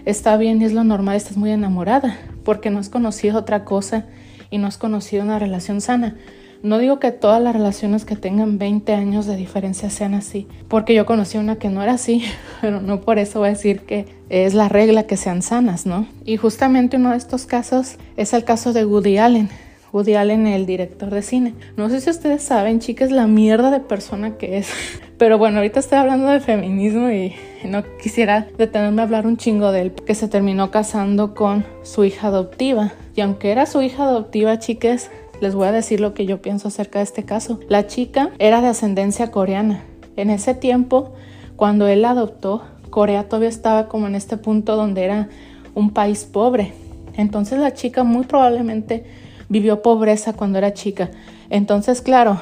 está 0.09 0.37
bien 0.37 0.61
es 0.61 0.73
lo 0.73 0.83
normal, 0.83 1.15
estás 1.15 1.37
muy 1.37 1.51
enamorada, 1.51 2.17
porque 2.43 2.69
no 2.69 2.79
has 2.79 2.89
conocido 2.89 3.39
otra 3.39 3.63
cosa 3.63 4.05
y 4.49 4.57
no 4.57 4.67
has 4.67 4.77
conocido 4.77 5.23
una 5.23 5.39
relación 5.39 5.81
sana. 5.81 6.15
No 6.61 6.77
digo 6.77 6.99
que 6.99 7.11
todas 7.11 7.41
las 7.41 7.53
relaciones 7.53 8.03
que 8.03 8.17
tengan 8.17 8.57
20 8.57 8.93
años 8.93 9.25
de 9.25 9.37
diferencia 9.37 9.89
sean 9.89 10.13
así, 10.13 10.45
porque 10.67 10.93
yo 10.93 11.05
conocí 11.05 11.37
una 11.37 11.55
que 11.55 11.69
no 11.69 11.81
era 11.81 11.93
así, 11.93 12.23
pero 12.61 12.81
no 12.81 13.01
por 13.01 13.17
eso 13.17 13.39
voy 13.39 13.49
a 13.49 13.51
decir 13.51 13.81
que 13.81 14.07
es 14.29 14.53
la 14.53 14.67
regla 14.67 15.03
que 15.03 15.15
sean 15.15 15.41
sanas, 15.41 15.85
¿no? 15.85 16.05
Y 16.25 16.37
justamente 16.37 16.97
uno 16.97 17.11
de 17.11 17.17
estos 17.17 17.45
casos 17.45 17.97
es 18.17 18.33
el 18.33 18.43
caso 18.43 18.73
de 18.73 18.85
Woody 18.85 19.17
Allen. 19.17 19.49
Woody 19.91 20.15
Allen, 20.15 20.47
el 20.47 20.65
director 20.65 21.09
de 21.09 21.21
cine. 21.21 21.53
No 21.77 21.89
sé 21.89 22.01
si 22.01 22.09
ustedes 22.09 22.43
saben, 22.43 22.79
chicas, 22.79 23.11
la 23.11 23.27
mierda 23.27 23.71
de 23.71 23.79
persona 23.79 24.37
que 24.37 24.57
es. 24.57 24.69
Pero 25.17 25.37
bueno, 25.37 25.57
ahorita 25.57 25.79
estoy 25.79 25.97
hablando 25.97 26.27
de 26.27 26.39
feminismo 26.39 27.09
y 27.09 27.35
no 27.65 27.83
quisiera 28.01 28.47
detenerme 28.57 29.01
a 29.01 29.05
hablar 29.05 29.27
un 29.27 29.37
chingo 29.37 29.71
de 29.71 29.81
él, 29.81 29.91
que 29.91 30.15
se 30.15 30.27
terminó 30.27 30.71
casando 30.71 31.33
con 31.33 31.65
su 31.83 32.05
hija 32.05 32.27
adoptiva. 32.27 32.93
Y 33.15 33.21
aunque 33.21 33.51
era 33.51 33.65
su 33.65 33.81
hija 33.81 34.03
adoptiva, 34.03 34.59
chicas, 34.59 35.11
les 35.41 35.55
voy 35.55 35.67
a 35.67 35.71
decir 35.71 35.99
lo 35.99 36.13
que 36.13 36.25
yo 36.25 36.41
pienso 36.41 36.67
acerca 36.67 36.99
de 36.99 37.03
este 37.03 37.23
caso. 37.23 37.59
La 37.67 37.87
chica 37.87 38.31
era 38.39 38.61
de 38.61 38.67
ascendencia 38.67 39.31
coreana. 39.31 39.83
En 40.15 40.29
ese 40.29 40.53
tiempo, 40.53 41.13
cuando 41.55 41.87
él 41.87 42.03
la 42.03 42.11
adoptó, 42.11 42.63
Corea 42.89 43.25
todavía 43.27 43.49
estaba 43.49 43.87
como 43.87 44.07
en 44.07 44.15
este 44.15 44.37
punto 44.37 44.75
donde 44.75 45.03
era 45.03 45.29
un 45.75 45.91
país 45.91 46.25
pobre. 46.25 46.73
Entonces 47.15 47.59
la 47.59 47.73
chica 47.73 48.03
muy 48.03 48.25
probablemente 48.25 49.05
vivió 49.49 49.81
pobreza 49.81 50.33
cuando 50.33 50.59
era 50.59 50.73
chica. 50.73 51.09
Entonces, 51.49 52.01
claro, 52.01 52.39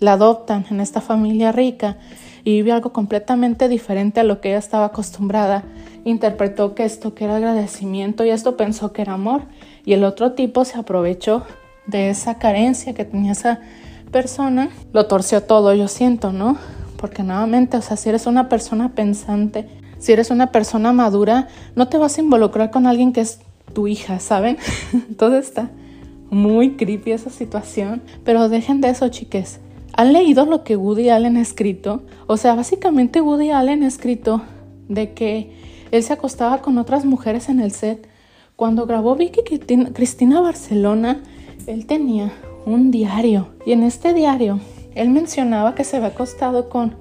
la 0.00 0.12
adoptan 0.12 0.66
en 0.70 0.80
esta 0.80 1.00
familia 1.00 1.52
rica 1.52 1.96
y 2.44 2.52
vive 2.52 2.72
algo 2.72 2.92
completamente 2.92 3.68
diferente 3.68 4.20
a 4.20 4.24
lo 4.24 4.40
que 4.40 4.50
ella 4.50 4.58
estaba 4.58 4.86
acostumbrada. 4.86 5.64
Interpretó 6.04 6.74
que 6.74 6.84
esto 6.84 7.14
que 7.14 7.24
era 7.24 7.36
agradecimiento 7.36 8.24
y 8.24 8.30
esto 8.30 8.56
pensó 8.56 8.92
que 8.92 9.02
era 9.02 9.14
amor. 9.14 9.42
Y 9.84 9.92
el 9.94 10.04
otro 10.04 10.32
tipo 10.32 10.64
se 10.64 10.78
aprovechó 10.78 11.44
de 11.86 12.10
esa 12.10 12.38
carencia 12.38 12.94
que 12.94 13.04
tenía 13.04 13.32
esa 13.32 13.60
persona, 14.12 14.70
lo 14.92 15.06
torció 15.06 15.42
todo, 15.42 15.74
yo 15.74 15.88
siento, 15.88 16.32
¿no? 16.32 16.56
Porque 16.96 17.22
nuevamente, 17.22 17.76
o 17.76 17.82
sea, 17.82 17.96
si 17.96 18.08
eres 18.08 18.26
una 18.26 18.48
persona 18.48 18.94
pensante, 18.94 19.68
si 19.98 20.12
eres 20.12 20.30
una 20.30 20.50
persona 20.52 20.92
madura, 20.92 21.48
no 21.76 21.88
te 21.88 21.98
vas 21.98 22.18
a 22.18 22.20
involucrar 22.20 22.70
con 22.70 22.86
alguien 22.86 23.12
que 23.12 23.20
es 23.20 23.40
tu 23.74 23.86
hija, 23.86 24.18
¿saben? 24.20 24.58
Entonces 24.92 25.46
está 25.46 25.70
muy 26.30 26.72
creepy 26.76 27.12
esa 27.12 27.30
situación, 27.30 28.02
pero 28.24 28.48
dejen 28.48 28.80
de 28.80 28.90
eso, 28.90 29.08
chiques. 29.08 29.60
¿Han 29.94 30.12
leído 30.12 30.46
lo 30.46 30.62
que 30.64 30.76
Woody 30.76 31.08
Allen 31.08 31.36
ha 31.36 31.40
escrito? 31.40 32.02
O 32.26 32.36
sea, 32.36 32.54
básicamente 32.54 33.20
Woody 33.20 33.50
Allen 33.50 33.82
ha 33.82 33.88
escrito 33.88 34.42
de 34.88 35.12
que 35.12 35.52
él 35.90 36.02
se 36.02 36.12
acostaba 36.12 36.62
con 36.62 36.78
otras 36.78 37.04
mujeres 37.04 37.48
en 37.48 37.60
el 37.60 37.72
set. 37.72 38.08
Cuando 38.56 38.86
grabó 38.86 39.16
Vicky 39.16 39.42
Cristina 39.92 40.40
Barcelona, 40.40 41.22
él 41.66 41.86
tenía 41.86 42.32
un 42.66 42.90
diario 42.90 43.48
y 43.64 43.72
en 43.72 43.82
este 43.82 44.14
diario 44.14 44.60
él 44.94 45.10
mencionaba 45.10 45.74
que 45.74 45.84
se 45.84 45.96
había 45.96 46.08
acostado 46.08 46.68
con 46.68 46.94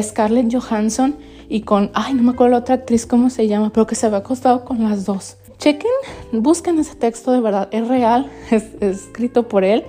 Scarlett 0.00 0.52
Johansson 0.52 1.16
y 1.48 1.62
con, 1.62 1.90
ay, 1.94 2.14
no 2.14 2.22
me 2.22 2.30
acuerdo 2.32 2.52
la 2.52 2.58
otra 2.58 2.74
actriz 2.76 3.06
cómo 3.06 3.30
se 3.30 3.48
llama, 3.48 3.70
pero 3.72 3.86
que 3.86 3.94
se 3.94 4.06
había 4.06 4.18
acostado 4.18 4.64
con 4.64 4.82
las 4.82 5.06
dos. 5.06 5.37
Chequen, 5.58 5.90
busquen 6.30 6.78
ese 6.78 6.94
texto 6.94 7.32
de 7.32 7.40
verdad, 7.40 7.68
es 7.72 7.88
real, 7.88 8.30
es, 8.50 8.64
escrito 8.80 9.48
por 9.48 9.64
él. 9.64 9.84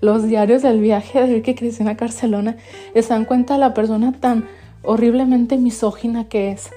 Los 0.00 0.26
diarios 0.26 0.62
del 0.62 0.80
viaje 0.80 1.26
de 1.26 1.42
que 1.42 1.54
creció 1.54 1.86
en 1.86 1.94
Barcelona 1.94 2.56
se 2.94 3.02
dan 3.02 3.26
cuenta 3.26 3.54
de 3.54 3.60
la 3.60 3.74
persona 3.74 4.12
tan 4.18 4.46
horriblemente 4.82 5.58
misógina 5.58 6.24
que 6.24 6.52
es. 6.52 6.70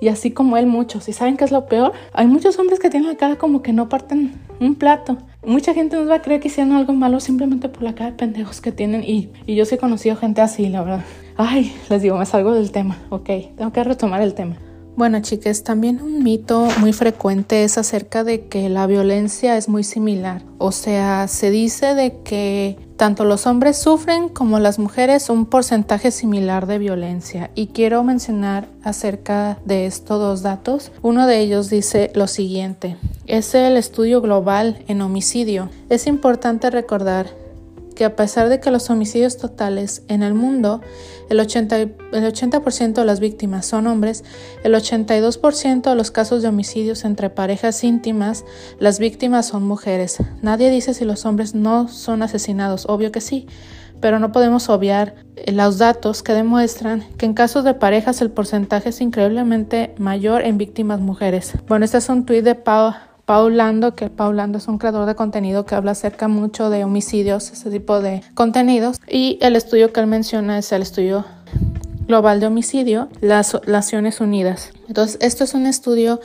Y 0.00 0.08
así 0.08 0.30
como 0.30 0.56
él, 0.56 0.66
muchos. 0.66 1.08
¿Y 1.08 1.12
saben 1.12 1.36
qué 1.36 1.44
es 1.44 1.50
lo 1.50 1.66
peor? 1.66 1.92
Hay 2.12 2.28
muchos 2.28 2.58
hombres 2.58 2.78
que 2.78 2.88
tienen 2.88 3.08
la 3.08 3.16
cara 3.16 3.36
como 3.36 3.62
que 3.62 3.72
no 3.72 3.88
parten 3.88 4.32
un 4.60 4.76
plato. 4.76 5.18
Mucha 5.44 5.74
gente 5.74 5.96
nos 5.96 6.08
va 6.08 6.16
a 6.16 6.22
creer 6.22 6.40
que 6.40 6.48
hicieron 6.48 6.72
algo 6.72 6.92
malo 6.92 7.18
simplemente 7.18 7.68
por 7.68 7.82
la 7.82 7.94
cara 7.94 8.12
de 8.12 8.16
pendejos 8.16 8.60
que 8.60 8.70
tienen. 8.70 9.02
Y, 9.02 9.30
y 9.46 9.56
yo 9.56 9.64
sí 9.64 9.74
he 9.74 9.78
conocido 9.78 10.14
gente 10.16 10.40
así, 10.40 10.68
la 10.68 10.82
verdad. 10.82 11.04
Ay, 11.36 11.74
les 11.90 12.02
digo, 12.02 12.16
me 12.16 12.26
salgo 12.26 12.52
del 12.52 12.70
tema. 12.70 12.96
Ok, 13.10 13.28
tengo 13.56 13.72
que 13.72 13.82
retomar 13.82 14.22
el 14.22 14.34
tema. 14.34 14.56
Bueno, 14.94 15.20
chicas, 15.22 15.62
también 15.62 16.02
un 16.02 16.22
mito 16.22 16.68
muy 16.78 16.92
frecuente 16.92 17.64
es 17.64 17.78
acerca 17.78 18.24
de 18.24 18.46
que 18.46 18.68
la 18.68 18.86
violencia 18.86 19.56
es 19.56 19.68
muy 19.68 19.84
similar. 19.84 20.42
O 20.58 20.70
sea, 20.70 21.28
se 21.28 21.50
dice 21.50 21.94
de 21.94 22.18
que 22.22 22.78
tanto 22.96 23.24
los 23.24 23.46
hombres 23.46 23.78
sufren 23.78 24.28
como 24.28 24.58
las 24.58 24.78
mujeres 24.78 25.30
un 25.30 25.46
porcentaje 25.46 26.10
similar 26.10 26.66
de 26.66 26.78
violencia. 26.78 27.50
Y 27.54 27.68
quiero 27.68 28.04
mencionar 28.04 28.68
acerca 28.84 29.58
de 29.64 29.86
estos 29.86 30.20
dos 30.20 30.42
datos. 30.42 30.92
Uno 31.00 31.26
de 31.26 31.40
ellos 31.40 31.70
dice 31.70 32.12
lo 32.14 32.26
siguiente. 32.26 32.96
Es 33.26 33.54
el 33.54 33.78
estudio 33.78 34.20
global 34.20 34.84
en 34.88 35.00
homicidio. 35.00 35.70
Es 35.88 36.06
importante 36.06 36.70
recordar 36.70 37.41
que 37.92 38.04
a 38.04 38.16
pesar 38.16 38.48
de 38.48 38.60
que 38.60 38.70
los 38.70 38.90
homicidios 38.90 39.36
totales 39.36 40.02
en 40.08 40.22
el 40.22 40.34
mundo, 40.34 40.80
el 41.28 41.38
80%, 41.38 41.92
el 42.12 42.24
80 42.24 42.60
de 43.00 43.06
las 43.06 43.20
víctimas 43.20 43.66
son 43.66 43.86
hombres, 43.86 44.24
el 44.64 44.74
82% 44.74 45.90
de 45.90 45.96
los 45.96 46.10
casos 46.10 46.42
de 46.42 46.48
homicidios 46.48 47.04
entre 47.04 47.30
parejas 47.30 47.82
íntimas, 47.84 48.44
las 48.78 48.98
víctimas 48.98 49.46
son 49.46 49.64
mujeres. 49.64 50.18
Nadie 50.42 50.70
dice 50.70 50.94
si 50.94 51.04
los 51.04 51.24
hombres 51.24 51.54
no 51.54 51.88
son 51.88 52.22
asesinados, 52.22 52.86
obvio 52.88 53.12
que 53.12 53.20
sí, 53.20 53.46
pero 54.00 54.18
no 54.18 54.32
podemos 54.32 54.68
obviar 54.68 55.14
eh, 55.36 55.52
los 55.52 55.78
datos 55.78 56.22
que 56.22 56.32
demuestran 56.32 57.04
que 57.16 57.24
en 57.24 57.34
casos 57.34 57.64
de 57.64 57.74
parejas 57.74 58.20
el 58.20 58.30
porcentaje 58.30 58.90
es 58.90 59.00
increíblemente 59.00 59.94
mayor 59.96 60.42
en 60.42 60.58
víctimas 60.58 61.00
mujeres. 61.00 61.52
Bueno, 61.68 61.84
este 61.84 61.98
es 61.98 62.08
un 62.08 62.26
tuit 62.26 62.44
de 62.44 62.56
Pau 62.56 62.92
Paulando, 63.24 63.94
que 63.94 64.10
Paulando 64.10 64.58
es 64.58 64.68
un 64.68 64.78
creador 64.78 65.06
de 65.06 65.14
contenido 65.14 65.64
que 65.64 65.74
habla 65.74 65.92
acerca 65.92 66.28
mucho 66.28 66.70
de 66.70 66.84
homicidios, 66.84 67.50
ese 67.50 67.70
tipo 67.70 68.00
de 68.00 68.22
contenidos. 68.34 69.00
Y 69.08 69.38
el 69.40 69.56
estudio 69.56 69.92
que 69.92 70.00
él 70.00 70.06
menciona 70.06 70.58
es 70.58 70.72
el 70.72 70.82
estudio 70.82 71.24
global 72.06 72.40
de 72.40 72.46
homicidio, 72.46 73.08
las 73.20 73.58
Naciones 73.66 74.20
Unidas. 74.20 74.70
Entonces, 74.88 75.18
esto 75.20 75.44
es 75.44 75.54
un 75.54 75.66
estudio 75.66 76.20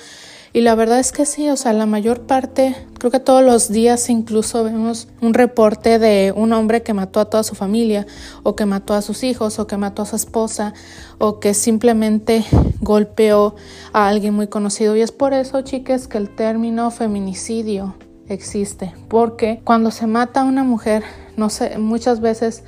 y 0.57 0.61
la 0.61 0.73
verdad 0.73 0.97
es 0.97 1.11
que 1.11 1.27
sí, 1.27 1.47
o 1.51 1.55
sea, 1.55 1.71
la 1.71 1.85
mayor 1.85 2.21
parte, 2.21 2.75
creo 2.97 3.11
que 3.11 3.19
todos 3.19 3.43
los 3.43 3.69
días 3.69 4.09
incluso 4.09 4.63
vemos 4.63 5.07
un 5.21 5.35
reporte 5.35 5.99
de 5.99 6.33
un 6.35 6.51
hombre 6.51 6.81
que 6.81 6.95
mató 6.95 7.19
a 7.19 7.25
toda 7.25 7.43
su 7.43 7.53
familia, 7.53 8.07
o 8.41 8.55
que 8.55 8.65
mató 8.65 8.95
a 8.95 9.03
sus 9.03 9.23
hijos, 9.23 9.59
o 9.59 9.67
que 9.67 9.77
mató 9.77 10.01
a 10.01 10.07
su 10.07 10.15
esposa, 10.15 10.73
o 11.19 11.39
que 11.39 11.53
simplemente 11.53 12.43
golpeó 12.81 13.55
a 13.93 14.07
alguien 14.07 14.33
muy 14.33 14.47
conocido. 14.47 14.95
Y 14.95 15.01
es 15.01 15.11
por 15.11 15.35
eso, 15.35 15.61
chicas, 15.61 16.07
que 16.07 16.17
el 16.17 16.33
término 16.35 16.89
feminicidio 16.89 17.93
existe. 18.27 18.95
Porque 19.09 19.61
cuando 19.63 19.91
se 19.91 20.07
mata 20.07 20.41
a 20.41 20.45
una 20.45 20.63
mujer, 20.63 21.03
no 21.35 21.51
sé, 21.51 21.77
muchas 21.77 22.19
veces 22.19 22.63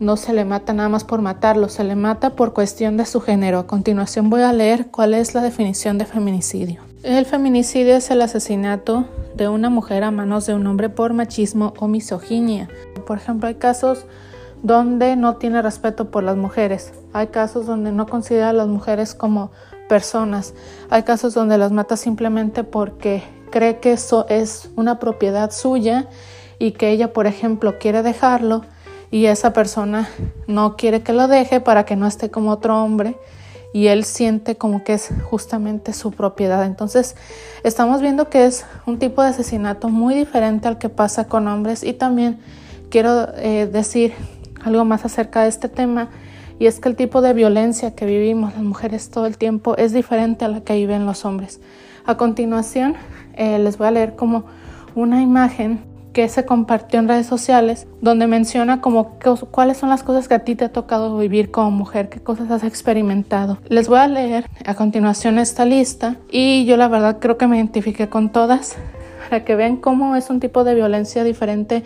no 0.00 0.16
se 0.16 0.32
le 0.32 0.46
mata 0.46 0.72
nada 0.72 0.88
más 0.88 1.04
por 1.04 1.20
matarlo, 1.20 1.68
se 1.68 1.84
le 1.84 1.94
mata 1.94 2.36
por 2.36 2.54
cuestión 2.54 2.96
de 2.96 3.04
su 3.04 3.20
género. 3.20 3.58
A 3.58 3.66
continuación 3.66 4.30
voy 4.30 4.40
a 4.40 4.52
leer 4.54 4.86
cuál 4.86 5.12
es 5.12 5.34
la 5.34 5.42
definición 5.42 5.98
de 5.98 6.06
feminicidio. 6.06 6.93
El 7.04 7.26
feminicidio 7.26 7.96
es 7.96 8.10
el 8.10 8.22
asesinato 8.22 9.04
de 9.34 9.46
una 9.46 9.68
mujer 9.68 10.04
a 10.04 10.10
manos 10.10 10.46
de 10.46 10.54
un 10.54 10.66
hombre 10.66 10.88
por 10.88 11.12
machismo 11.12 11.74
o 11.78 11.86
misoginia. 11.86 12.70
Por 13.06 13.18
ejemplo, 13.18 13.46
hay 13.46 13.56
casos 13.56 14.06
donde 14.62 15.14
no 15.14 15.36
tiene 15.36 15.60
respeto 15.60 16.10
por 16.10 16.22
las 16.22 16.38
mujeres. 16.38 16.94
Hay 17.12 17.26
casos 17.26 17.66
donde 17.66 17.92
no 17.92 18.06
considera 18.06 18.48
a 18.48 18.52
las 18.54 18.68
mujeres 18.68 19.14
como 19.14 19.50
personas. 19.86 20.54
Hay 20.88 21.02
casos 21.02 21.34
donde 21.34 21.58
las 21.58 21.72
mata 21.72 21.98
simplemente 21.98 22.64
porque 22.64 23.22
cree 23.50 23.80
que 23.80 23.92
eso 23.92 24.24
es 24.30 24.70
una 24.74 24.98
propiedad 24.98 25.50
suya 25.50 26.08
y 26.58 26.72
que 26.72 26.88
ella, 26.88 27.12
por 27.12 27.26
ejemplo, 27.26 27.78
quiere 27.78 28.02
dejarlo 28.02 28.62
y 29.10 29.26
esa 29.26 29.52
persona 29.52 30.08
no 30.46 30.76
quiere 30.76 31.02
que 31.02 31.12
lo 31.12 31.28
deje 31.28 31.60
para 31.60 31.84
que 31.84 31.96
no 31.96 32.06
esté 32.06 32.30
como 32.30 32.50
otro 32.50 32.82
hombre 32.82 33.18
y 33.74 33.88
él 33.88 34.04
siente 34.04 34.56
como 34.56 34.84
que 34.84 34.94
es 34.94 35.10
justamente 35.24 35.92
su 35.92 36.12
propiedad. 36.12 36.64
Entonces 36.64 37.16
estamos 37.64 38.00
viendo 38.00 38.30
que 38.30 38.46
es 38.46 38.64
un 38.86 39.00
tipo 39.00 39.20
de 39.20 39.30
asesinato 39.30 39.88
muy 39.88 40.14
diferente 40.14 40.68
al 40.68 40.78
que 40.78 40.88
pasa 40.88 41.26
con 41.26 41.48
hombres 41.48 41.82
y 41.82 41.92
también 41.92 42.38
quiero 42.88 43.26
eh, 43.36 43.66
decir 43.66 44.14
algo 44.62 44.84
más 44.84 45.04
acerca 45.04 45.42
de 45.42 45.48
este 45.48 45.68
tema 45.68 46.08
y 46.60 46.66
es 46.66 46.78
que 46.78 46.88
el 46.88 46.94
tipo 46.94 47.20
de 47.20 47.34
violencia 47.34 47.96
que 47.96 48.06
vivimos 48.06 48.54
las 48.54 48.62
mujeres 48.62 49.10
todo 49.10 49.26
el 49.26 49.36
tiempo 49.36 49.76
es 49.76 49.92
diferente 49.92 50.44
a 50.44 50.48
la 50.48 50.60
que 50.60 50.76
viven 50.76 51.04
los 51.04 51.24
hombres. 51.24 51.60
A 52.06 52.16
continuación 52.16 52.94
eh, 53.34 53.58
les 53.58 53.76
voy 53.76 53.88
a 53.88 53.90
leer 53.90 54.14
como 54.14 54.44
una 54.94 55.20
imagen 55.20 55.80
que 56.14 56.28
se 56.28 56.46
compartió 56.46 57.00
en 57.00 57.08
redes 57.08 57.26
sociales, 57.26 57.86
donde 58.00 58.26
menciona 58.26 58.80
como 58.80 59.18
cuáles 59.50 59.76
son 59.76 59.90
las 59.90 60.02
cosas 60.02 60.28
que 60.28 60.34
a 60.34 60.38
ti 60.38 60.54
te 60.54 60.64
ha 60.64 60.72
tocado 60.72 61.18
vivir 61.18 61.50
como 61.50 61.70
mujer, 61.72 62.08
qué 62.08 62.20
cosas 62.20 62.50
has 62.50 62.64
experimentado. 62.64 63.58
Les 63.68 63.88
voy 63.88 63.98
a 63.98 64.06
leer 64.06 64.48
a 64.64 64.74
continuación 64.74 65.38
esta 65.38 65.66
lista 65.66 66.16
y 66.30 66.64
yo 66.64 66.78
la 66.78 66.88
verdad 66.88 67.18
creo 67.20 67.36
que 67.36 67.48
me 67.48 67.56
identifiqué 67.56 68.08
con 68.08 68.30
todas 68.30 68.76
para 69.28 69.44
que 69.44 69.56
vean 69.56 69.76
cómo 69.76 70.16
es 70.16 70.30
un 70.30 70.40
tipo 70.40 70.64
de 70.64 70.74
violencia 70.74 71.24
diferente. 71.24 71.82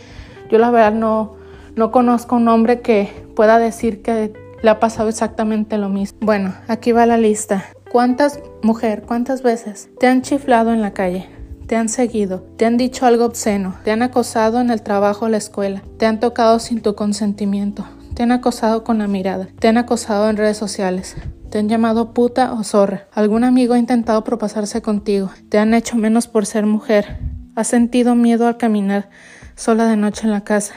Yo 0.51 0.59
la 0.59 0.71
verdad 0.71 0.93
no, 0.93 1.35
no 1.75 1.91
conozco 1.91 2.37
un 2.37 2.49
hombre 2.49 2.83
que 2.83 3.11
pueda 3.35 3.59
decir 3.59 4.03
que 4.03 4.33
le 4.63 4.71
ha 4.71 4.79
pasado 4.79 5.09
exactamente 5.09 5.79
lo 5.79 5.89
mismo. 5.89 6.19
Bueno, 6.21 6.55
aquí 6.69 6.93
va 6.93 7.07
la 7.07 7.17
lista. 7.17 7.65
¿Cuántas 7.91 8.41
mujer, 8.63 9.05
cuántas 9.07 9.43
veces 9.43 9.89
te 9.99 10.07
han 10.07 10.21
chiflado 10.21 10.75
en 10.75 10.83
la 10.83 10.93
calle? 10.93 11.38
Te 11.69 11.77
han 11.77 11.91
seguido, 11.91 12.41
te 12.57 12.65
han 12.65 12.79
dicho 12.79 13.05
algo 13.05 13.27
obsceno, 13.27 13.77
te 13.85 13.91
han 13.91 14.01
acosado 14.01 14.59
en 14.59 14.71
el 14.71 14.81
trabajo 14.81 15.27
o 15.27 15.29
la 15.29 15.37
escuela, 15.37 15.83
te 15.99 16.07
han 16.07 16.19
tocado 16.19 16.59
sin 16.61 16.81
tu 16.81 16.95
consentimiento, 16.95 17.87
te 18.15 18.23
han 18.23 18.33
acosado 18.33 18.85
con 18.85 18.97
la 18.97 19.07
mirada, 19.07 19.49
te 19.61 19.69
han 19.69 19.77
acosado 19.77 20.31
en 20.31 20.39
redes 20.39 20.57
sociales, 20.57 21.15
te 21.51 21.59
han 21.59 21.69
llamado 21.69 22.15
puta 22.15 22.55
o 22.55 22.65
zorra, 22.65 23.07
algún 23.13 23.45
amigo 23.45 23.75
ha 23.75 23.79
intentado 23.79 24.25
propasarse 24.25 24.81
contigo, 24.81 25.31
te 25.51 25.59
han 25.59 25.75
hecho 25.75 25.97
menos 25.97 26.27
por 26.27 26.47
ser 26.47 26.65
mujer, 26.65 27.19
has 27.55 27.69
sentido 27.69 28.15
miedo 28.15 28.47
al 28.47 28.57
caminar 28.57 29.11
sola 29.55 29.85
de 29.89 29.99
noche 29.99 30.23
en 30.25 30.31
la 30.31 30.45
casa, 30.45 30.73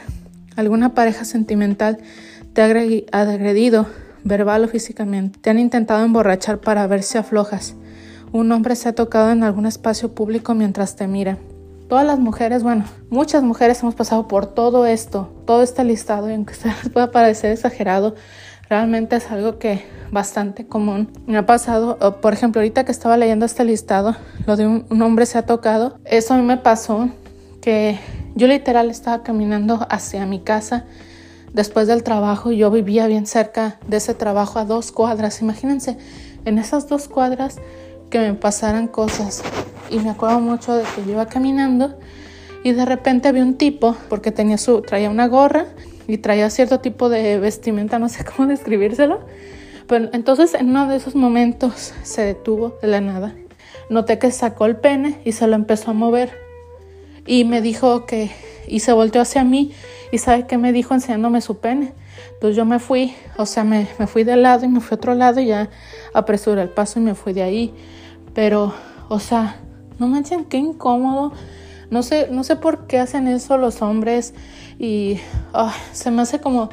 alguna 0.56 0.92
pareja 0.92 1.24
sentimental 1.24 2.00
te 2.52 2.60
ha 2.60 2.66
agredido 2.66 3.86
verbal 4.24 4.64
o 4.64 4.68
físicamente, 4.68 5.38
te 5.40 5.48
han 5.48 5.58
intentado 5.58 6.04
emborrachar 6.04 6.60
para 6.60 6.86
ver 6.86 7.02
si 7.02 7.16
aflojas, 7.16 7.76
un 8.32 8.50
hombre 8.50 8.76
se 8.76 8.88
ha 8.88 8.94
tocado 8.94 9.30
en 9.30 9.42
algún 9.42 9.66
espacio 9.66 10.14
público 10.14 10.54
mientras 10.54 10.96
te 10.96 11.06
mira. 11.06 11.38
Todas 11.88 12.06
las 12.06 12.18
mujeres, 12.18 12.62
bueno, 12.62 12.84
muchas 13.10 13.42
mujeres 13.42 13.82
hemos 13.82 13.94
pasado 13.94 14.26
por 14.26 14.46
todo 14.46 14.86
esto, 14.86 15.30
todo 15.46 15.62
este 15.62 15.84
listado, 15.84 16.30
y 16.30 16.34
aunque 16.34 16.54
les 16.64 16.92
pueda 16.92 17.10
parecer 17.10 17.52
exagerado, 17.52 18.14
realmente 18.68 19.16
es 19.16 19.30
algo 19.30 19.58
que 19.58 19.84
bastante 20.10 20.66
común. 20.66 21.10
Me 21.26 21.36
ha 21.36 21.46
pasado, 21.46 21.98
por 22.20 22.32
ejemplo, 22.32 22.60
ahorita 22.60 22.84
que 22.84 22.92
estaba 22.92 23.16
leyendo 23.16 23.44
este 23.44 23.64
listado, 23.64 24.16
lo 24.46 24.56
de 24.56 24.66
un, 24.66 24.86
un 24.88 25.02
hombre 25.02 25.26
se 25.26 25.36
ha 25.36 25.44
tocado, 25.44 25.98
eso 26.04 26.34
a 26.34 26.38
mí 26.38 26.42
me 26.42 26.56
pasó 26.56 27.10
que 27.60 27.98
yo 28.34 28.46
literal 28.46 28.90
estaba 28.90 29.22
caminando 29.22 29.86
hacia 29.90 30.24
mi 30.24 30.40
casa 30.40 30.86
después 31.52 31.86
del 31.86 32.02
trabajo 32.02 32.50
yo 32.50 32.70
vivía 32.70 33.06
bien 33.06 33.26
cerca 33.26 33.78
de 33.86 33.98
ese 33.98 34.14
trabajo 34.14 34.58
a 34.58 34.64
dos 34.64 34.92
cuadras. 34.92 35.42
Imagínense, 35.42 35.96
en 36.44 36.58
esas 36.58 36.88
dos 36.88 37.08
cuadras 37.08 37.58
que 38.12 38.18
me 38.18 38.34
pasaran 38.34 38.86
cosas. 38.88 39.42
Y 39.90 39.98
me 39.98 40.10
acuerdo 40.10 40.38
mucho 40.38 40.74
de 40.74 40.84
que 40.84 41.02
yo 41.04 41.12
iba 41.12 41.26
caminando 41.26 41.98
y 42.62 42.72
de 42.72 42.84
repente 42.84 43.32
vi 43.32 43.40
un 43.40 43.56
tipo, 43.56 43.96
porque 44.08 44.30
tenía 44.30 44.58
su, 44.58 44.82
traía 44.82 45.10
una 45.10 45.26
gorra 45.26 45.66
y 46.06 46.18
traía 46.18 46.50
cierto 46.50 46.80
tipo 46.80 47.08
de 47.08 47.38
vestimenta, 47.38 47.98
no 47.98 48.08
sé 48.08 48.24
cómo 48.36 48.46
describírselo. 48.46 49.20
Pero 49.88 50.10
entonces 50.12 50.54
en 50.54 50.68
uno 50.68 50.86
de 50.88 50.96
esos 50.96 51.14
momentos 51.16 51.94
se 52.02 52.22
detuvo 52.22 52.76
de 52.82 52.88
la 52.88 53.00
nada. 53.00 53.34
Noté 53.88 54.18
que 54.18 54.30
sacó 54.30 54.66
el 54.66 54.76
pene 54.76 55.18
y 55.24 55.32
se 55.32 55.46
lo 55.46 55.56
empezó 55.56 55.90
a 55.90 55.94
mover. 55.94 56.32
Y 57.26 57.44
me 57.44 57.62
dijo 57.62 58.04
que, 58.04 58.30
y 58.68 58.80
se 58.80 58.92
volteó 58.92 59.22
hacia 59.22 59.42
mí 59.42 59.72
y 60.12 60.18
sabe 60.18 60.46
qué 60.46 60.58
me 60.58 60.72
dijo 60.72 60.92
enseñándome 60.92 61.40
su 61.40 61.58
pene. 61.58 61.94
Entonces 62.34 62.56
yo 62.56 62.64
me 62.64 62.78
fui, 62.78 63.14
o 63.36 63.46
sea, 63.46 63.64
me, 63.64 63.88
me 63.98 64.06
fui 64.06 64.24
de 64.24 64.36
lado 64.36 64.64
y 64.66 64.68
me 64.68 64.80
fui 64.80 64.94
a 64.94 64.96
otro 64.96 65.14
lado 65.14 65.40
y 65.40 65.46
ya 65.46 65.70
apresuré 66.12 66.62
el 66.62 66.68
paso 66.68 67.00
y 67.00 67.02
me 67.02 67.14
fui 67.14 67.32
de 67.32 67.42
ahí. 67.42 67.74
Pero, 68.34 68.72
o 69.08 69.20
sea, 69.20 69.56
no 69.98 70.08
manchen, 70.08 70.44
qué 70.44 70.56
incómodo. 70.56 71.32
No 71.90 72.02
sé, 72.02 72.28
no 72.30 72.42
sé 72.44 72.56
por 72.56 72.86
qué 72.86 72.98
hacen 72.98 73.28
eso 73.28 73.58
los 73.58 73.82
hombres 73.82 74.34
y 74.78 75.18
se 75.92 76.10
me 76.10 76.22
hace 76.22 76.40
como 76.40 76.70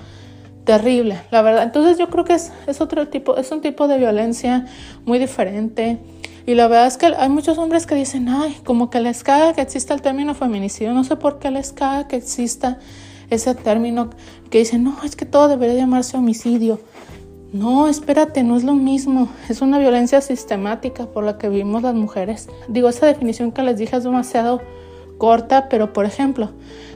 terrible, 0.63 1.19
la 1.31 1.41
verdad. 1.41 1.63
Entonces 1.63 1.97
yo 1.97 2.09
creo 2.09 2.23
que 2.23 2.35
es, 2.35 2.51
es 2.67 2.79
otro 2.79 3.07
tipo, 3.07 3.35
es 3.37 3.51
un 3.51 3.61
tipo 3.61 3.87
de 3.87 3.97
violencia 3.97 4.65
muy 5.05 5.19
diferente. 5.19 5.99
Y 6.45 6.55
la 6.55 6.67
verdad 6.67 6.87
es 6.87 6.97
que 6.97 7.07
hay 7.07 7.29
muchos 7.29 7.57
hombres 7.57 7.85
que 7.85 7.95
dicen, 7.95 8.29
ay, 8.29 8.57
como 8.63 8.89
que 8.89 8.99
les 9.01 9.23
caga 9.23 9.53
que 9.53 9.61
exista 9.61 9.93
el 9.93 10.01
término 10.01 10.33
feminicidio. 10.35 10.93
No 10.93 11.03
sé 11.03 11.15
por 11.15 11.39
qué 11.39 11.51
les 11.51 11.73
caga 11.73 12.07
que 12.07 12.15
exista 12.15 12.79
ese 13.29 13.53
término 13.55 14.09
que 14.49 14.59
dicen, 14.59 14.83
no, 14.83 14.97
es 15.03 15.15
que 15.15 15.25
todo 15.25 15.47
debería 15.47 15.75
llamarse 15.75 16.17
homicidio. 16.17 16.79
No, 17.51 17.87
espérate, 17.87 18.43
no 18.43 18.57
es 18.57 18.63
lo 18.63 18.75
mismo. 18.75 19.27
Es 19.49 19.61
una 19.61 19.79
violencia 19.79 20.21
sistemática 20.21 21.07
por 21.07 21.23
la 21.23 21.39
que 21.39 21.49
vivimos 21.49 21.81
las 21.81 21.95
mujeres. 21.95 22.47
Digo, 22.67 22.89
esa 22.89 23.07
definición 23.07 23.51
que 23.51 23.63
les 23.63 23.79
dije 23.79 23.95
es 23.95 24.03
demasiado 24.03 24.61
corta, 25.17 25.67
pero 25.67 25.91
por 25.91 26.05
ejemplo, 26.05 26.51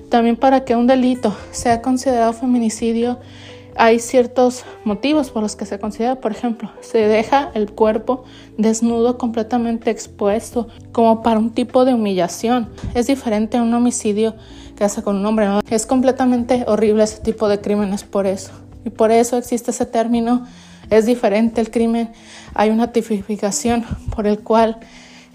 también 0.09 0.35
para 0.35 0.63
que 0.63 0.75
un 0.75 0.85
delito 0.85 1.35
sea 1.49 1.81
considerado 1.81 2.33
feminicidio, 2.33 3.17
hay 3.75 3.97
ciertos 3.97 4.63
motivos 4.83 5.31
por 5.31 5.41
los 5.41 5.55
que 5.55 5.65
se 5.65 5.79
considera, 5.79 6.21
por 6.21 6.31
ejemplo, 6.31 6.69
se 6.81 6.99
deja 6.99 7.49
el 7.55 7.71
cuerpo 7.71 8.23
desnudo 8.55 9.17
completamente 9.17 9.89
expuesto, 9.89 10.67
como 10.91 11.23
para 11.23 11.39
un 11.39 11.49
tipo 11.49 11.83
de 11.83 11.95
humillación. 11.95 12.69
Es 12.93 13.07
diferente 13.07 13.57
a 13.57 13.63
un 13.63 13.73
homicidio 13.73 14.35
que 14.75 14.83
hace 14.83 15.01
con 15.01 15.15
un 15.15 15.25
hombre, 15.25 15.47
¿no? 15.47 15.61
Es 15.67 15.87
completamente 15.87 16.63
horrible 16.67 17.05
ese 17.05 17.21
tipo 17.21 17.47
de 17.47 17.59
crímenes 17.59 18.03
por 18.03 18.27
eso 18.27 18.62
y 18.85 18.89
por 18.89 19.11
eso 19.11 19.37
existe 19.37 19.71
ese 19.71 19.85
término. 19.85 20.45
Es 20.89 21.05
diferente 21.05 21.61
el 21.61 21.71
crimen, 21.71 22.09
hay 22.53 22.69
una 22.69 22.91
tipificación 22.91 23.85
por 24.15 24.27
el 24.27 24.39
cual 24.39 24.77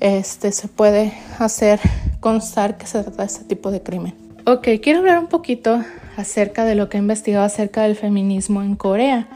este, 0.00 0.52
se 0.52 0.68
puede 0.68 1.12
hacer 1.38 1.80
constar 2.20 2.76
que 2.76 2.86
se 2.86 3.02
trata 3.02 3.22
de 3.22 3.26
ese 3.26 3.44
tipo 3.44 3.70
de 3.70 3.82
crimen. 3.82 4.14
Ok, 4.46 4.68
quiero 4.82 5.00
hablar 5.00 5.18
un 5.18 5.26
poquito 5.26 5.82
acerca 6.16 6.64
de 6.64 6.74
lo 6.74 6.88
que 6.88 6.96
he 6.96 7.00
investigado 7.00 7.44
acerca 7.44 7.82
del 7.82 7.96
feminismo 7.96 8.62
en 8.62 8.76
Corea. 8.76 9.28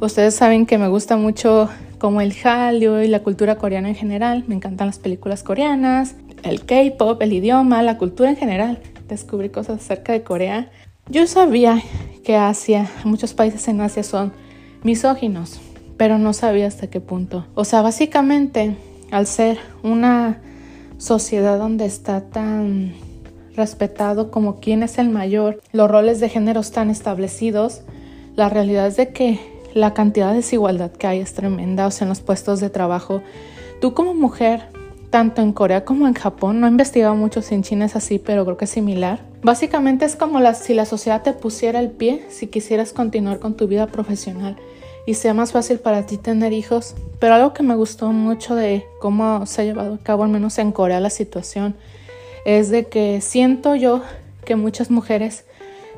Ustedes 0.00 0.34
saben 0.34 0.66
que 0.66 0.78
me 0.78 0.88
gusta 0.88 1.16
mucho 1.16 1.68
como 1.98 2.20
el 2.20 2.34
Hallyu 2.34 2.98
y 2.98 3.08
la 3.08 3.20
cultura 3.20 3.56
coreana 3.56 3.88
en 3.88 3.94
general. 3.94 4.44
Me 4.48 4.56
encantan 4.56 4.88
las 4.88 4.98
películas 4.98 5.42
coreanas, 5.42 6.16
el 6.42 6.64
K-pop, 6.64 7.22
el 7.22 7.32
idioma, 7.32 7.82
la 7.82 7.98
cultura 7.98 8.30
en 8.30 8.36
general. 8.36 8.80
Descubrí 9.08 9.50
cosas 9.50 9.80
acerca 9.80 10.12
de 10.12 10.22
Corea. 10.22 10.70
Yo 11.08 11.26
sabía 11.26 11.82
que 12.24 12.36
Asia, 12.36 12.90
muchos 13.04 13.34
países 13.34 13.66
en 13.68 13.80
Asia 13.80 14.02
son 14.04 14.32
misóginos, 14.82 15.60
pero 15.96 16.16
no 16.16 16.32
sabía 16.32 16.66
hasta 16.66 16.88
qué 16.88 17.00
punto. 17.00 17.44
O 17.54 17.64
sea, 17.64 17.82
básicamente, 17.82 18.76
al 19.10 19.26
ser 19.26 19.58
una 19.82 20.40
sociedad 20.98 21.58
donde 21.58 21.86
está 21.86 22.30
tan 22.30 22.94
respetado 23.56 24.30
como 24.30 24.60
quién 24.60 24.82
es 24.82 24.98
el 24.98 25.10
mayor, 25.10 25.60
los 25.72 25.90
roles 25.90 26.20
de 26.20 26.28
género 26.28 26.60
están 26.60 26.88
establecidos, 26.88 27.82
la 28.36 28.48
realidad 28.48 28.86
es 28.86 28.96
de 28.96 29.12
que 29.12 29.40
la 29.74 29.94
cantidad 29.94 30.30
de 30.30 30.36
desigualdad 30.36 30.92
que 30.92 31.08
hay 31.08 31.18
es 31.18 31.34
tremenda, 31.34 31.86
o 31.86 31.90
sea, 31.90 32.04
en 32.04 32.10
los 32.10 32.20
puestos 32.20 32.60
de 32.60 32.70
trabajo. 32.70 33.22
Tú 33.80 33.92
como 33.92 34.14
mujer, 34.14 34.68
tanto 35.12 35.42
en 35.42 35.52
Corea 35.52 35.84
como 35.84 36.08
en 36.08 36.14
Japón, 36.14 36.58
no 36.58 36.66
he 36.66 36.70
investigado 36.70 37.14
mucho 37.14 37.40
si 37.40 37.54
en 37.54 37.62
China 37.62 37.84
es 37.84 37.94
así, 37.94 38.18
pero 38.18 38.44
creo 38.44 38.56
que 38.56 38.64
es 38.64 38.70
similar 38.72 39.32
Básicamente 39.42 40.04
es 40.04 40.14
como 40.14 40.38
si 40.54 40.72
la 40.72 40.86
sociedad 40.86 41.22
te 41.22 41.32
pusiera 41.32 41.80
el 41.80 41.90
pie 41.90 42.24
si 42.28 42.46
quisieras 42.46 42.92
continuar 42.92 43.40
con 43.40 43.56
tu 43.56 43.66
vida 43.66 43.88
profesional 43.88 44.56
y 45.04 45.14
sea 45.14 45.34
más 45.34 45.50
fácil 45.50 45.80
para 45.80 46.06
ti 46.06 46.16
tener 46.16 46.52
hijos. 46.52 46.94
Pero 47.18 47.34
algo 47.34 47.52
que 47.52 47.64
me 47.64 47.74
gustó 47.74 48.12
mucho 48.12 48.54
de 48.54 48.86
cómo 49.00 49.44
se 49.46 49.62
ha 49.62 49.64
llevado 49.64 49.94
a 49.94 49.98
cabo, 49.98 50.22
al 50.22 50.30
menos 50.30 50.58
en 50.58 50.70
Corea, 50.70 51.00
la 51.00 51.10
situación, 51.10 51.74
es 52.44 52.70
de 52.70 52.86
que 52.86 53.20
siento 53.20 53.74
yo 53.74 54.02
que 54.44 54.54
muchas 54.54 54.92
mujeres 54.92 55.44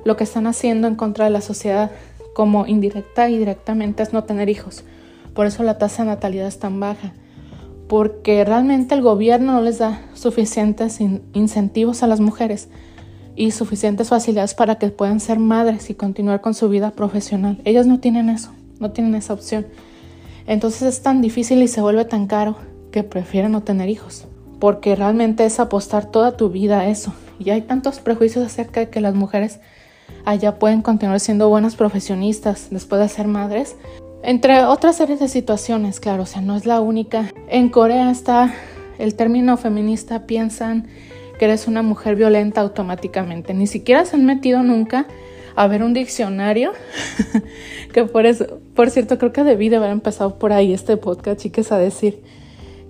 lo 0.07 0.17
que 0.17 0.25
están 0.25 0.47
haciendo 0.47 0.89
en 0.89 0.95
contra 0.95 1.27
de 1.27 1.31
la 1.31 1.43
sociedad, 1.43 1.91
como 2.33 2.67
indirecta 2.67 3.29
y 3.29 3.37
directamente, 3.37 4.03
es 4.03 4.15
no 4.15 4.25
tener 4.25 4.49
hijos. 4.49 4.85
Por 5.35 5.47
eso 5.47 5.63
la 5.65 5.77
tasa 5.77 6.03
de 6.03 6.09
natalidad 6.09 6.47
es 6.47 6.59
tan 6.59 6.81
baja. 6.81 7.13
Porque 7.89 8.45
realmente 8.45 8.95
el 8.95 9.03
gobierno 9.03 9.53
no 9.53 9.61
les 9.61 9.79
da 9.79 10.03
suficientes 10.15 11.01
incentivos 11.01 12.03
a 12.03 12.07
las 12.07 12.21
mujeres 12.21 12.69
y 13.37 13.51
suficientes 13.51 14.09
facilidades 14.09 14.55
para 14.55 14.77
que 14.77 14.89
puedan 14.89 15.21
ser 15.21 15.39
madres 15.39 15.91
y 15.91 15.95
continuar 15.95 16.41
con 16.41 16.55
su 16.55 16.69
vida 16.69 16.93
profesional. 16.93 17.61
Ellas 17.65 17.87
no 17.87 18.01
tienen 18.01 18.31
eso, 18.31 18.53
no 18.79 18.93
tienen 18.93 19.15
esa 19.15 19.35
opción. 19.35 19.67
Entonces 20.47 20.83
es 20.83 21.03
tan 21.03 21.21
difícil 21.21 21.63
y 21.63 21.69
se 21.69 21.81
vuelve 21.81 22.05
tan 22.05 22.27
caro 22.27 22.57
que 22.93 23.03
prefieren 23.03 23.53
no 23.53 23.63
tener 23.63 23.89
hijos, 23.89 24.27
porque 24.61 24.95
realmente 24.95 25.45
es 25.45 25.59
apostar 25.59 26.07
toda 26.07 26.37
tu 26.37 26.51
vida 26.51 26.81
a 26.81 26.89
eso. 26.89 27.13
Y 27.39 27.51
hay 27.51 27.63
tantos 27.63 27.99
prejuicios 27.99 28.47
acerca 28.47 28.81
de 28.81 28.89
que 28.89 29.01
las 29.01 29.15
mujeres 29.15 29.61
allá 30.25 30.59
pueden 30.59 30.83
continuar 30.83 31.19
siendo 31.21 31.49
buenas 31.49 31.77
profesionistas 31.77 32.69
después 32.71 33.01
de 33.01 33.09
ser 33.09 33.27
madres, 33.27 33.77
entre 34.25 34.65
otras 34.65 34.97
series 34.97 35.21
de 35.21 35.29
situaciones, 35.29 36.01
claro, 36.01 36.23
o 36.23 36.27
sea, 36.27 36.41
no 36.41 36.57
es 36.57 36.65
la 36.65 36.81
única. 36.81 37.31
En 37.49 37.69
Corea 37.69 38.11
está 38.11 38.55
el 38.99 39.15
término 39.15 39.57
feminista, 39.57 40.27
piensan 40.27 40.89
que 41.39 41.45
eres 41.45 41.67
una 41.67 41.83
mujer 41.83 42.17
violenta 42.17 42.63
automáticamente. 42.63 43.53
Ni 43.53 43.67
siquiera 43.67 44.05
se 44.05 44.17
han 44.17 44.25
metido 44.25 44.63
nunca 44.63 45.07
a 45.57 45.67
ver 45.67 45.83
un 45.83 45.93
diccionario, 45.93 46.73
que 47.93 48.05
por 48.05 48.27
eso, 48.27 48.61
por 48.75 48.91
cierto, 48.91 49.19
creo 49.19 49.33
que 49.33 49.45
debí 49.45 49.69
de 49.69 49.77
haber 49.77 49.91
empezado 49.91 50.39
por 50.39 50.53
ahí 50.53 50.73
este 50.73 50.97
podcast, 50.97 51.41
chicas, 51.41 51.71
a 51.71 51.79
decir 51.79 52.23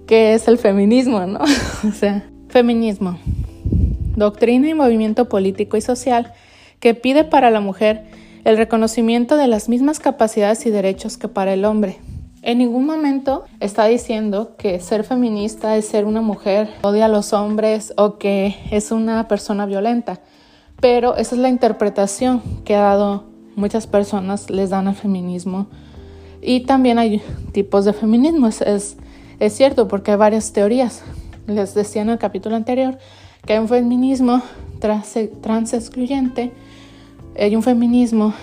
qué 0.07 0.35
es 0.35 0.49
el 0.49 0.57
feminismo, 0.57 1.27
¿no? 1.27 1.41
o 1.89 1.93
sea, 1.93 2.25
feminismo, 2.49 3.19
doctrina 4.17 4.69
y 4.69 4.75
movimiento 4.75 5.29
político 5.29 5.77
y 5.77 5.81
social 5.81 6.33
que 6.79 6.95
pide 6.95 7.25
para 7.25 7.51
la 7.51 7.61
mujer 7.61 8.05
el 8.45 8.57
reconocimiento 8.57 9.37
de 9.37 9.49
las 9.49 9.69
mismas 9.69 10.01
capacidades 10.01 10.65
y 10.67 10.71
derechos 10.71 11.17
que 11.17 11.29
para 11.29 11.55
el 11.55 11.65
hombre. 11.65 11.99
En 12.43 12.59
ningún 12.59 12.85
momento 12.85 13.45
está 13.59 13.87
diciendo 13.87 14.55
que 14.59 14.79
ser 14.81 15.03
feminista 15.03 15.77
es 15.77 15.87
ser 15.87 16.05
una 16.05 16.21
mujer 16.21 16.69
odia 16.83 17.07
a 17.07 17.09
los 17.09 17.33
hombres 17.33 17.95
o 17.97 18.19
que 18.19 18.55
es 18.71 18.93
una 18.93 19.29
persona 19.29 19.65
violenta, 19.65 20.21
pero 20.79 21.17
esa 21.17 21.35
es 21.37 21.41
la 21.41 21.49
interpretación 21.49 22.43
que 22.65 22.75
ha 22.77 22.83
dado 22.83 23.25
muchas 23.57 23.87
personas 23.87 24.51
les 24.51 24.71
dan 24.71 24.89
al 24.89 24.95
feminismo. 24.95 25.69
Y 26.43 26.61
también 26.61 26.99
hay 26.99 27.23
tipos 27.53 27.87
de 27.87 27.95
feminismo, 27.95 28.49
es, 28.49 28.97
cierto 29.49 29.89
porque 29.89 30.11
hay 30.11 30.19
varias 30.19 30.53
teorías. 30.53 31.03
Les 31.47 31.75
decía 31.75 32.03
en 32.03 32.11
el 32.11 32.19
capítulo 32.19 32.57
anterior 32.57 32.99
que 33.47 33.55
hay 33.55 33.59
un 33.59 33.69
feminismo 33.69 34.43
trans 34.81 35.73
excluyente, 35.73 36.53
hay 37.39 37.57
un 37.57 37.63
feminismo 37.63 38.35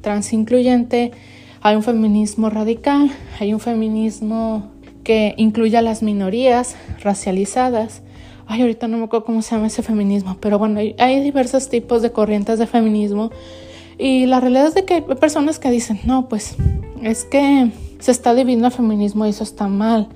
transincluyente, 0.00 1.12
hay 1.60 1.76
un 1.76 1.82
feminismo 1.82 2.50
radical, 2.50 3.10
hay 3.40 3.52
un 3.52 3.60
feminismo 3.60 4.70
que 5.02 5.34
incluye 5.36 5.76
a 5.76 5.82
las 5.82 6.02
minorías 6.02 6.76
racializadas. 7.02 8.02
Ay, 8.46 8.62
ahorita 8.62 8.88
no 8.88 8.98
me 8.98 9.04
acuerdo 9.04 9.26
cómo 9.26 9.42
se 9.42 9.54
llama 9.54 9.66
ese 9.66 9.82
feminismo, 9.82 10.36
pero 10.40 10.58
bueno, 10.58 10.80
hay, 10.98 11.20
diversos 11.20 11.68
tipos 11.68 12.02
de 12.02 12.12
corrientes 12.12 12.58
de 12.58 12.66
feminismo 12.66 13.30
y 13.98 14.26
la 14.26 14.40
realidad 14.40 14.68
es 14.68 14.74
de 14.74 14.84
que 14.84 14.94
hay 14.94 15.02
personas 15.02 15.58
que 15.58 15.70
dicen, 15.70 16.00
no, 16.04 16.28
pues 16.28 16.56
es 17.02 17.24
que 17.24 17.70
se 17.98 18.10
está 18.10 18.34
dividiendo 18.34 18.66
el 18.66 18.72
feminismo 18.72 19.26
y 19.26 19.30
eso 19.30 19.42
está 19.42 19.68
mal. 19.68 20.08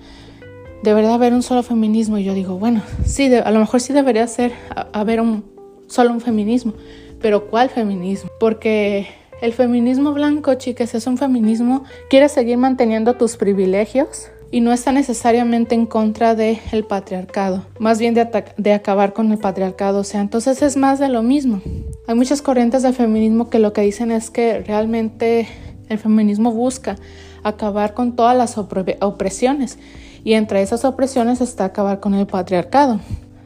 Debería 0.82 1.14
haber 1.14 1.34
un 1.34 1.42
solo 1.42 1.62
feminismo. 1.62 2.18
Y 2.18 2.24
yo 2.24 2.34
digo, 2.34 2.58
bueno, 2.58 2.82
sí, 3.04 3.34
a 3.34 3.50
lo 3.50 3.58
mejor 3.58 3.80
sí 3.80 3.92
debería 3.92 4.26
ser 4.26 4.52
haber 4.92 5.20
un 5.20 5.44
solo 5.88 6.12
un 6.12 6.20
feminismo, 6.20 6.72
pero 7.20 7.46
¿cuál 7.48 7.70
feminismo? 7.70 8.30
Porque 8.38 9.08
el 9.40 9.52
feminismo 9.52 10.12
blanco, 10.12 10.54
chicas, 10.54 10.94
es 10.94 11.06
un 11.06 11.18
feminismo, 11.18 11.84
quiere 12.08 12.28
seguir 12.28 12.58
manteniendo 12.58 13.14
tus 13.14 13.36
privilegios 13.36 14.30
y 14.50 14.60
no 14.60 14.72
está 14.72 14.92
necesariamente 14.92 15.74
en 15.74 15.86
contra 15.86 16.34
del 16.34 16.58
el 16.72 16.84
patriarcado, 16.84 17.64
más 17.78 17.98
bien 17.98 18.14
de, 18.14 18.28
de 18.56 18.72
acabar 18.72 19.12
con 19.12 19.30
el 19.30 19.38
patriarcado, 19.38 20.00
o 20.00 20.04
sea, 20.04 20.20
entonces 20.20 20.60
es 20.62 20.76
más 20.76 20.98
de 20.98 21.08
lo 21.08 21.22
mismo. 21.22 21.62
Hay 22.06 22.14
muchas 22.16 22.42
corrientes 22.42 22.82
del 22.82 22.94
feminismo 22.94 23.48
que 23.48 23.60
lo 23.60 23.72
que 23.72 23.82
dicen 23.82 24.10
es 24.10 24.30
que 24.30 24.60
realmente 24.60 25.46
el 25.88 25.98
feminismo 25.98 26.52
busca 26.52 26.96
acabar 27.42 27.94
con 27.94 28.16
todas 28.16 28.36
las 28.36 28.58
opresiones 28.58 29.78
y 30.24 30.34
entre 30.34 30.62
esas 30.62 30.84
opresiones 30.84 31.40
está 31.40 31.66
acabar 31.66 32.00
con 32.00 32.14
el 32.14 32.26
patriarcado. 32.26 33.00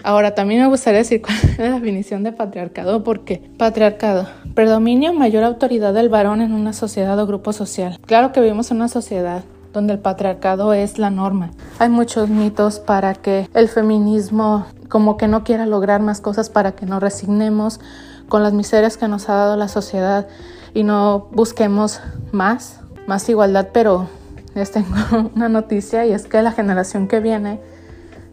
Ahora, 0.05 0.34
también 0.34 0.61
me 0.61 0.68
gustaría 0.68 0.98
decir 0.98 1.22
cuál 1.22 1.38
es 1.38 1.59
la 1.59 1.70
definición 1.70 2.22
de 2.24 2.32
patriarcado, 2.32 3.02
porque 3.02 3.42
patriarcado, 3.57 4.28
predominio 4.55 5.14
mayor 5.14 5.44
autoridad 5.44 5.94
del 5.94 6.11
varón 6.11 6.42
en 6.42 6.52
una 6.52 6.74
sociedad 6.74 7.18
o 7.18 7.26
grupo 7.26 7.55
social. 7.55 7.98
Claro 8.05 8.30
que 8.30 8.42
vivimos 8.42 8.70
en 8.70 8.76
una 8.76 8.88
sociedad 8.88 9.44
donde 9.72 9.94
el 9.94 9.98
patriarcado 9.98 10.74
es 10.74 10.98
la 10.98 11.09
norma. 11.09 11.52
Hay 11.78 11.88
muchos 11.88 12.28
mitos 12.28 12.80
para 12.80 13.14
que 13.14 13.48
el 13.55 13.70
feminismo 13.70 14.66
como 14.90 15.16
que 15.16 15.26
no 15.26 15.42
quiera 15.42 15.64
lograr 15.64 16.02
más 16.02 16.20
cosas 16.20 16.50
para 16.50 16.72
que 16.72 16.84
nos 16.84 17.02
resignemos 17.02 17.80
con 18.28 18.42
las 18.42 18.52
miserias 18.52 18.98
que 18.98 19.09
nos 19.09 19.30
ha 19.30 19.34
dado 19.34 19.57
la 19.57 19.68
sociedad 19.68 20.28
y 20.74 20.82
no 20.82 21.28
busquemos 21.32 22.00
más, 22.30 22.80
más 23.07 23.26
igualdad, 23.30 23.68
pero 23.72 24.07
les 24.55 24.70
tengo 24.70 24.94
una 25.34 25.48
noticia 25.48 26.05
y 26.05 26.12
es 26.12 26.26
que 26.26 26.42
la 26.42 26.52
generación 26.52 27.09
que 27.09 27.20
viene 27.20 27.59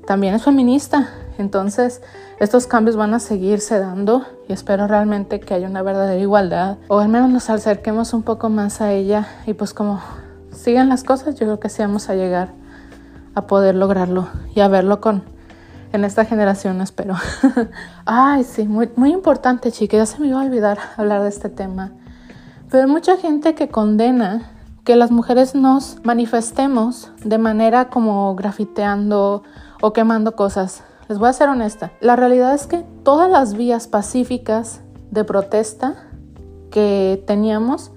también 0.06 0.34
es 0.34 0.44
feminista 0.44 1.10
entonces, 1.42 2.02
estos 2.40 2.68
cambios 2.68 2.96
van 2.96 3.14
a 3.14 3.20
seguirse 3.20 3.80
dando 3.80 4.26
y 4.48 4.54
espero 4.54 4.88
realmente 4.88 5.40
que 5.40 5.54
haya 5.54 5.68
una 5.68 5.82
verdadera 5.82 6.22
igualdad 6.22 6.78
o 6.88 7.00
al 7.00 7.10
menos 7.10 7.30
nos 7.30 7.50
acerquemos 7.50 8.14
un 8.14 8.24
poco 8.24 8.50
más 8.50 8.80
a 8.80 8.94
ella 8.94 9.28
y 9.46 9.54
pues 9.54 9.74
como 9.74 10.02
sigan 10.52 10.90
las 10.90 11.04
cosas, 11.04 11.36
yo 11.36 11.46
creo 11.46 11.60
que 11.60 11.70
sí 11.70 11.82
vamos 11.82 12.10
a 12.10 12.16
llegar 12.16 12.54
a 13.36 13.48
poder 13.48 13.76
lograrlo 13.76 14.28
y 14.56 14.62
a 14.62 14.68
verlo 14.68 15.02
con 15.02 15.24
en 15.94 16.06
esta 16.06 16.24
generación, 16.26 16.82
espero. 16.82 17.16
Ay, 18.06 18.44
sí, 18.44 18.66
muy, 18.66 18.90
muy 18.96 19.12
importante, 19.12 19.72
chicas, 19.72 19.98
ya 19.98 20.06
se 20.06 20.22
me 20.22 20.28
iba 20.28 20.42
a 20.42 20.46
olvidar 20.46 20.78
hablar 20.96 21.22
de 21.22 21.30
este 21.30 21.50
tema. 21.50 21.92
Pero 22.70 22.86
hay 22.86 22.90
mucha 22.90 23.18
gente 23.18 23.56
que 23.56 23.68
condena 23.68 24.50
que 24.86 24.96
las 24.96 25.12
mujeres 25.12 25.54
nos 25.54 25.98
manifestemos 26.04 27.12
de 27.24 27.38
manera 27.38 27.90
como 27.90 28.34
grafiteando 28.36 29.44
o 29.82 29.94
quemando 29.94 30.36
cosas. 30.36 30.84
Les 31.12 31.20
voy 31.20 31.28
a 31.28 31.34
ser 31.34 31.50
honesta. 31.50 31.92
La 32.00 32.16
realidad 32.16 32.54
es 32.54 32.68
que 32.68 32.86
todas 33.04 33.30
las 33.30 33.54
vías 33.56 33.90
pacíficas 33.90 34.80
de 35.10 35.26
protesta 35.26 35.96
que 36.72 37.22
teníamos 37.28 37.92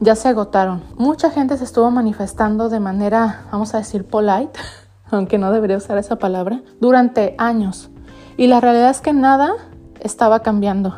ya 0.00 0.16
se 0.16 0.28
agotaron. 0.28 0.82
Mucha 0.98 1.30
gente 1.30 1.56
se 1.56 1.64
estuvo 1.64 1.90
manifestando 1.90 2.68
de 2.68 2.78
manera, 2.78 3.46
vamos 3.50 3.74
a 3.74 3.78
decir, 3.78 4.04
polite, 4.06 4.60
aunque 5.10 5.38
no 5.38 5.50
debería 5.50 5.78
usar 5.78 5.96
esa 5.96 6.16
palabra, 6.16 6.60
durante 6.78 7.34
años. 7.38 7.88
Y 8.36 8.48
la 8.48 8.60
realidad 8.60 8.90
es 8.90 9.00
que 9.00 9.14
nada 9.14 9.52
estaba 10.00 10.40
cambiando. 10.40 10.94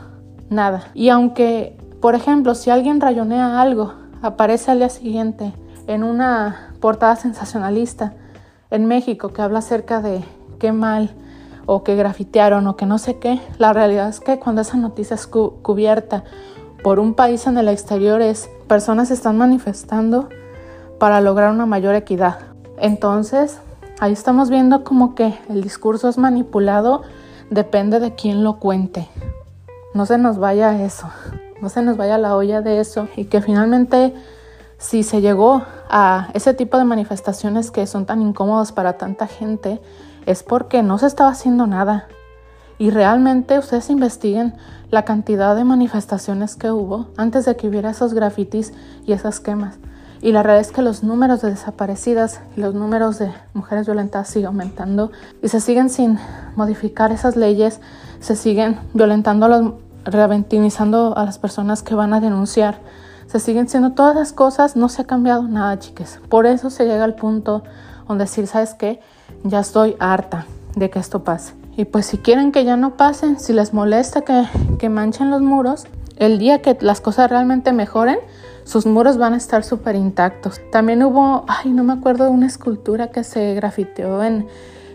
Nada. 0.51 0.89
Y 0.93 1.11
aunque, 1.11 1.79
por 2.01 2.17
ejemplo, 2.17 2.57
si 2.57 2.71
alguien 2.71 3.01
rayonea 3.01 3.61
algo, 3.61 3.95
aparece 4.23 4.73
al 4.73 4.79
día 4.79 4.89
siguiente 4.89 5.55
en 5.87 6.03
una 6.03 6.75
portada 6.81 7.15
sensacionalista 7.15 8.13
en 8.73 8.87
México 8.87 9.29
que 9.29 9.41
habla 9.41 9.61
acerca 9.61 10.01
de 10.01 10.25
qué 10.59 10.73
mal 10.73 11.15
o 11.67 11.83
que 11.83 11.97
grafitearon 11.97 12.67
o 12.67 12.77
que 12.77 12.87
no 12.87 12.99
sé 12.99 13.19
qué. 13.19 13.41
La 13.59 13.73
realidad 13.73 14.09
es 14.09 14.21
que 14.21 14.39
cuando 14.39 14.63
esa 14.63 14.77
noticia 14.77 15.15
es 15.15 15.27
cubierta 15.27 16.25
por 16.83 16.99
un 16.99 17.15
país 17.15 17.47
en 17.47 17.57
el 17.59 17.69
exterior 17.69 18.21
es 18.21 18.51
personas 18.69 19.11
están 19.11 19.39
manifestando 19.39 20.29
para 20.99 21.21
lograr 21.21 21.51
una 21.51 21.67
mayor 21.67 21.95
equidad. 21.95 22.39
Entonces, 22.79 23.59
ahí 24.01 24.13
estamos 24.13 24.51
viendo 24.51 24.85
como 24.85 25.15
que 25.15 25.35
el 25.49 25.63
discurso 25.63 26.09
es 26.09 26.19
manipulado, 26.19 27.03
depende 27.51 28.01
de 28.01 28.15
quién 28.15 28.45
lo 28.45 28.59
cuente. 28.59 29.09
No 29.95 30.07
se 30.07 30.19
nos 30.19 30.39
vaya 30.39 30.83
eso, 30.83 31.09
no 31.61 31.69
se 31.69 31.83
nos 31.83 31.97
vaya 31.97 32.19
la 32.19 32.37
olla 32.37 32.61
de 32.61 32.81
eso 32.81 33.09
y 33.17 33.27
que 33.27 33.41
finalmente 33.41 34.13
si 34.79 35.03
se 35.03 35.21
llegó 35.21 35.63
a 35.89 36.29
ese 36.35 36.53
tipo 36.53 36.77
de 36.77 36.85
manifestaciones 36.85 37.71
que 37.71 37.87
son 37.87 38.05
tan 38.05 38.21
incómodos 38.21 38.73
para 38.73 38.99
tanta 38.99 39.27
gente, 39.27 39.81
es 40.27 40.43
porque 40.43 40.83
no 40.83 40.99
se 40.99 41.07
estaba 41.07 41.31
haciendo 41.31 41.67
nada. 41.67 42.09
Y 42.79 42.91
realmente 42.91 43.59
ustedes 43.59 43.91
investiguen 43.91 44.55
la 44.91 45.05
cantidad 45.05 45.55
de 45.55 45.65
manifestaciones 45.65 46.57
que 46.57 46.71
hubo 46.71 47.07
antes 47.17 47.45
de 47.45 47.57
que 47.57 47.69
hubiera 47.69 47.91
esos 47.91 48.15
grafitis 48.15 48.73
y 49.07 49.13
esas 49.13 49.41
quemas. 49.41 49.79
Y 50.21 50.33
la 50.33 50.43
realidad 50.43 50.69
es 50.69 50.73
que 50.73 50.83
los 50.83 51.03
números 51.03 51.43
de 51.43 51.51
desaparecidas 51.51 52.41
y 52.57 52.61
los 52.61 52.75
números 52.75 53.19
de 53.19 53.31
mujeres 53.53 53.87
violentadas 53.87 54.29
siguen 54.29 54.47
aumentando 54.47 55.13
y 55.43 55.49
se 55.49 55.61
siguen 55.61 55.91
sin 55.91 56.19
modificar 56.57 57.13
esas 57.13 57.37
leyes, 57.37 57.81
se 58.21 58.35
siguen 58.35 58.79
violentando, 58.95 59.47
a 59.47 59.49
los, 59.51 59.75
reventinizando 60.05 61.17
a 61.17 61.25
las 61.25 61.39
personas 61.39 61.83
que 61.83 61.95
van 61.95 62.15
a 62.15 62.21
denunciar, 62.21 62.79
se 63.27 63.39
siguen 63.39 63.69
siendo 63.69 63.93
todas 63.93 64.15
las 64.15 64.33
cosas, 64.33 64.77
no 64.77 64.89
se 64.89 65.03
ha 65.03 65.07
cambiado 65.07 65.43
nada, 65.43 65.79
chicas. 65.79 66.21
Por 66.29 66.47
eso 66.47 66.71
se 66.71 66.87
llega 66.87 67.05
al 67.05 67.15
punto 67.15 67.63
donde 68.09 68.25
decir, 68.25 68.47
¿sabes 68.47 68.75
qué? 68.75 69.01
Ya 69.43 69.61
estoy 69.61 69.97
harta 69.99 70.47
de 70.77 70.91
que 70.91 70.99
esto 70.99 71.25
pase. 71.25 71.55
Y 71.77 71.87
pues 71.87 72.07
si 72.07 72.19
quieren 72.19 72.53
que 72.53 72.65
ya 72.65 72.77
no 72.77 72.97
pasen, 72.97 73.41
si 73.41 73.53
les 73.53 73.75
molesta 73.75 74.23
que, 74.23 74.45
que 74.79 74.89
manchen 74.89 75.31
los 75.31 75.43
muros, 75.43 75.87
el 76.17 76.39
día 76.39 76.63
que 76.63 76.77
las 76.81 77.01
cosas 77.01 77.31
realmente 77.31 77.73
mejoren, 77.73 78.19
sus 78.65 78.87
muros 78.87 79.19
van 79.19 79.35
a 79.35 79.37
estar 79.37 79.65
súper 79.65 79.97
intactos. 79.97 80.61
También 80.71 81.03
hubo, 81.03 81.45
ay, 81.49 81.71
no 81.71 81.85
me 81.85 81.93
acuerdo, 81.93 82.31
una 82.31 82.47
escultura 82.47 83.09
que 83.09 83.25
se 83.25 83.55
grafiteó 83.55 84.23
en, 84.23 84.47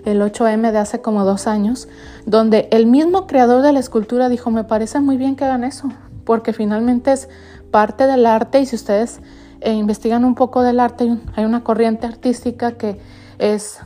el 0.05 0.21
8M 0.21 0.71
de 0.71 0.77
hace 0.77 1.01
como 1.01 1.25
dos 1.25 1.47
años, 1.47 1.87
donde 2.25 2.67
el 2.71 2.85
mismo 2.85 3.27
creador 3.27 3.61
de 3.61 3.73
la 3.73 3.79
escultura 3.79 4.29
dijo, 4.29 4.51
me 4.51 4.63
parece 4.63 4.99
muy 4.99 5.17
bien 5.17 5.35
que 5.35 5.45
hagan 5.45 5.63
eso, 5.63 5.89
porque 6.25 6.53
finalmente 6.53 7.11
es 7.11 7.29
parte 7.71 8.07
del 8.07 8.25
arte 8.25 8.59
y 8.59 8.65
si 8.65 8.75
ustedes 8.75 9.19
eh, 9.61 9.73
investigan 9.73 10.25
un 10.25 10.35
poco 10.35 10.63
del 10.63 10.79
arte, 10.79 11.17
hay 11.35 11.45
una 11.45 11.63
corriente 11.63 12.07
artística 12.07 12.71
que 12.71 12.99
es 13.37 13.79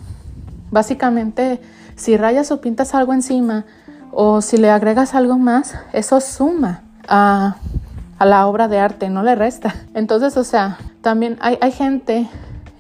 básicamente 0.74 1.62
si 1.96 2.18
rayas 2.18 2.52
o 2.52 2.60
pintas 2.60 2.96
algo 2.96 3.14
encima 3.14 3.66
o 4.12 4.42
si 4.42 4.58
le 4.58 4.70
agregas 4.70 5.14
algo 5.14 5.38
más, 5.38 5.76
eso 5.94 6.20
suma 6.20 6.82
a, 7.08 7.58
la 8.20 8.48
obra 8.48 8.68
de 8.68 8.80
arte, 8.80 9.10
no 9.10 9.22
le 9.22 9.36
resta. 9.36 9.76
Entonces, 9.94 10.38
o 10.38 10.44
sea, 10.44 10.78
también 11.02 11.38
hay, 11.42 11.58
hay 11.62 11.72
gente 11.72 12.30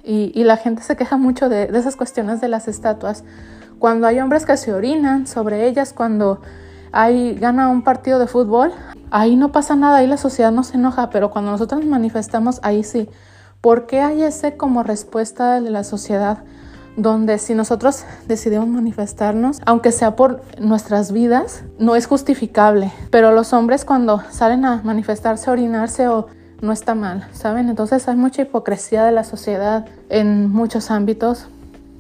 y, 0.04 0.44
la 0.44 0.58
gente 0.58 0.84
se 0.84 0.96
queja 0.96 1.18
mucho 1.18 1.50
de, 1.50 1.68
de 1.68 1.80
esas 1.80 1.96
cuestiones 1.96 2.42
de 2.42 2.48
las 2.48 2.68
estatuas. 2.68 3.24
Cuando 3.80 4.08
hay 4.08 4.20
hombres 4.20 4.46
que 4.46 4.56
se 4.58 4.74
orinan 4.74 5.28
sobre 5.28 5.68
ellas, 5.68 5.94
cuando 5.94 6.42
hay, 6.92 7.36
gana 7.36 7.70
un 7.70 7.84
partido 7.84 8.20
de 8.20 8.28
fútbol, 8.28 8.72
ahí 9.12 9.36
no 9.36 9.52
pasa 9.52 9.76
nada, 9.76 9.98
ahí 9.98 10.08
la 10.08 10.18
sociedad 10.18 10.52
no 10.52 10.64
se 10.64 10.78
enoja, 10.78 11.10
pero 11.10 11.30
cuando 11.30 11.52
nosotros 11.52 11.82
nos 11.82 11.90
manifestamos, 11.90 12.60
ahí 12.64 12.84
sí. 12.84 13.10
¿Por 13.62 13.86
qué 13.86 14.02
hay 14.02 14.24
ese 14.24 14.58
como 14.58 14.84
respuesta 14.84 15.60
de 15.60 15.70
la 15.70 15.84
sociedad? 15.84 16.44
Donde 16.96 17.38
si 17.38 17.56
nosotros 17.56 18.06
decidimos 18.28 18.68
manifestarnos, 18.68 19.60
aunque 19.66 19.92
sea 19.92 20.16
por 20.16 20.42
nuestras 20.60 21.12
vidas, 21.12 21.64
no 21.80 21.96
es 21.96 22.06
justificable. 22.06 22.92
Pero 23.10 23.32
los 23.32 23.54
hombres 23.54 23.86
cuando 23.86 24.22
salen 24.32 24.66
a 24.66 24.82
manifestarse, 24.84 25.50
orinarse 25.50 26.08
o 26.08 26.28
no 26.62 26.72
está 26.72 26.96
mal, 26.96 27.28
¿saben? 27.34 27.70
Entonces 27.70 28.08
hay 28.08 28.16
mucha 28.16 28.44
hipocresía 28.44 29.04
de 29.04 29.12
la 29.12 29.24
sociedad 29.24 29.86
en 30.10 30.50
muchos 30.50 30.92
ámbitos. 30.92 31.48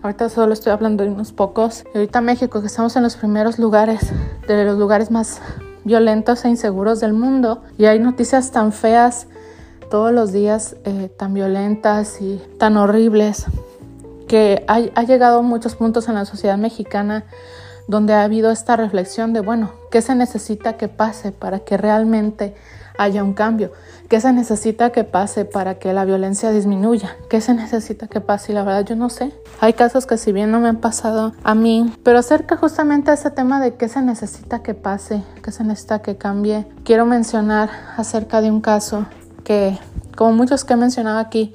Ahorita 0.02 0.30
solo 0.30 0.54
estoy 0.54 0.72
hablando 0.72 1.04
de 1.04 1.10
unos 1.10 1.32
pocos. 1.32 1.84
Y 1.94 1.98
ahorita 1.98 2.22
México, 2.22 2.62
que 2.62 2.68
estamos 2.68 2.96
en 2.96 3.04
los 3.04 3.16
primeros 3.16 3.60
lugares, 3.60 4.12
de 4.48 4.64
los 4.64 4.78
lugares 4.78 5.12
más 5.12 5.42
violentos 5.84 6.46
e 6.46 6.50
inseguros 6.50 7.00
del 7.00 7.14
mundo. 7.14 7.62
Y 7.78 7.86
hay 7.86 8.00
noticias 8.00 8.52
tan 8.52 8.72
feas 8.72 9.28
todos 9.90 10.12
los 10.12 10.32
días, 10.32 10.76
eh, 10.86 11.10
tan 11.18 11.34
violentas 11.34 12.22
y 12.22 12.42
tan 12.58 12.78
horribles, 12.78 13.46
que 14.34 14.66
ha, 14.68 15.04
llegado 15.04 15.38
a 15.38 15.42
muchos 15.44 15.76
puntos 15.76 16.08
en 16.08 16.16
la 16.16 16.26
sociedad 16.26 16.58
mexicana 16.58 17.24
donde 17.88 18.14
ha 18.14 18.24
habido 18.24 18.50
esta 18.50 18.76
reflexión 18.76 19.32
de, 19.32 19.42
bueno, 19.42 19.74
¿qué 19.92 20.02
se 20.02 20.16
necesita 20.16 20.74
que 20.74 20.88
pase 20.88 21.32
para 21.32 21.60
que 21.60 21.78
realmente 21.78 22.56
haya 22.98 23.24
un 23.24 23.36
cambio? 23.36 23.72
¿Qué 24.10 24.20
se 24.20 24.34
necesita 24.34 24.90
que 24.90 25.04
pase 25.04 25.46
para 25.46 25.76
que 25.76 25.94
la 25.94 26.04
violencia 26.04 26.50
disminuya? 26.50 27.16
¿Qué 27.30 27.42
se 27.42 27.54
necesita 27.54 28.08
que 28.08 28.22
pase? 28.22 28.54
Y 28.54 28.56
la 28.56 28.64
verdad 28.64 28.84
yo 28.84 28.96
no 28.96 29.12
sé. 29.12 29.32
Hay 29.60 29.74
casos 29.74 30.08
que 30.08 30.18
si 30.18 30.32
bien 30.32 30.50
no 30.50 30.60
me 30.60 30.68
han 30.68 30.78
pasado 30.78 31.34
a 31.44 31.54
mí, 31.54 31.94
pero 32.02 32.18
acerca 32.18 32.58
justamente 32.58 33.12
a 33.12 33.14
ese 33.14 33.30
tema 33.30 33.62
de 33.62 33.76
qué 33.76 33.88
se 33.88 34.02
necesita 34.02 34.64
que 34.64 34.74
pase, 34.74 35.22
qué 35.44 35.52
se 35.52 35.64
necesita 35.64 36.00
que 36.00 36.18
cambie, 36.18 36.66
quiero 36.84 37.06
mencionar 37.06 37.70
acerca 37.98 38.42
de 38.42 38.50
un 38.50 38.62
caso 38.62 39.06
que, 39.44 39.78
como 40.18 40.32
muchos 40.32 40.66
que 40.66 40.74
he 40.74 40.78
mencionado 40.78 41.20
aquí, 41.20 41.54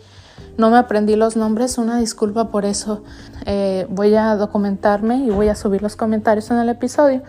no 0.58 0.70
me 0.70 0.76
aprendí 0.76 1.14
los 1.14 1.36
nombres, 1.36 1.78
una 1.78 1.98
disculpa 1.98 2.50
por 2.50 2.64
eso. 2.64 3.02
Eh, 3.46 3.86
voy 3.88 4.16
a 4.16 4.34
documentarme 4.34 5.18
y 5.18 5.30
voy 5.30 5.48
a 5.48 5.54
subir 5.54 5.82
los 5.82 5.94
comentarios 5.94 6.50
en 6.50 6.58
el 6.58 6.68
episodio 6.68 7.22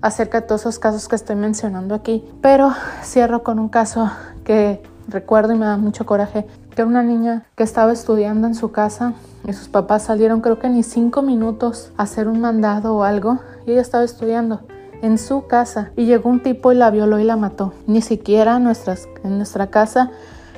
acerca 0.00 0.40
de 0.40 0.46
todos 0.46 0.62
esos 0.62 0.78
casos 0.78 1.08
que 1.08 1.16
estoy 1.16 1.34
mencionando 1.34 1.96
aquí. 1.96 2.24
Pero 2.40 2.72
cierro 3.02 3.42
con 3.42 3.58
un 3.58 3.68
caso 3.68 4.08
que 4.44 4.80
recuerdo 5.08 5.52
y 5.52 5.58
me 5.58 5.66
da 5.66 5.76
mucho 5.76 6.06
coraje, 6.06 6.46
que 6.70 6.82
era 6.82 6.86
una 6.86 7.02
niña 7.02 7.44
que 7.56 7.64
estaba 7.64 7.92
estudiando 7.92 8.46
en 8.46 8.54
su 8.54 8.70
casa 8.70 9.14
y 9.44 9.52
sus 9.52 9.68
papás 9.68 10.04
salieron 10.04 10.40
creo 10.40 10.60
que 10.60 10.68
ni 10.68 10.84
cinco 10.84 11.22
minutos 11.22 11.90
a 11.96 12.04
hacer 12.04 12.28
un 12.28 12.40
mandado 12.40 12.94
o 12.94 13.02
algo 13.02 13.40
y 13.66 13.72
ella 13.72 13.80
estaba 13.80 14.04
estudiando 14.04 14.60
en 15.02 15.18
su 15.18 15.48
casa 15.48 15.90
y 15.96 16.06
llegó 16.06 16.30
un 16.30 16.40
tipo 16.40 16.70
y 16.70 16.76
la 16.76 16.90
violó 16.90 17.18
y 17.18 17.24
la 17.24 17.36
mató. 17.36 17.72
Ni 17.88 18.00
siquiera 18.00 18.56
en 18.56 19.38
nuestra 19.38 19.66
casa 19.70 20.12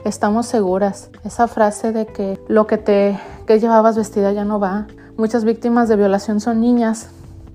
estamos 0.08 0.46
seguras. 0.46 1.10
Esa 1.24 1.46
frase 1.48 1.92
de 1.92 2.06
que 2.06 2.40
lo 2.48 2.66
que 2.66 2.78
te 2.78 3.18
que 3.46 3.60
llevabas 3.60 3.96
vestida 3.96 4.32
ya 4.32 4.44
no 4.44 4.60
va. 4.60 4.86
Muchas 5.16 5.44
víctimas 5.44 5.88
de 5.88 5.96
violación 5.96 6.40
son 6.40 6.60
niñas. 6.60 7.08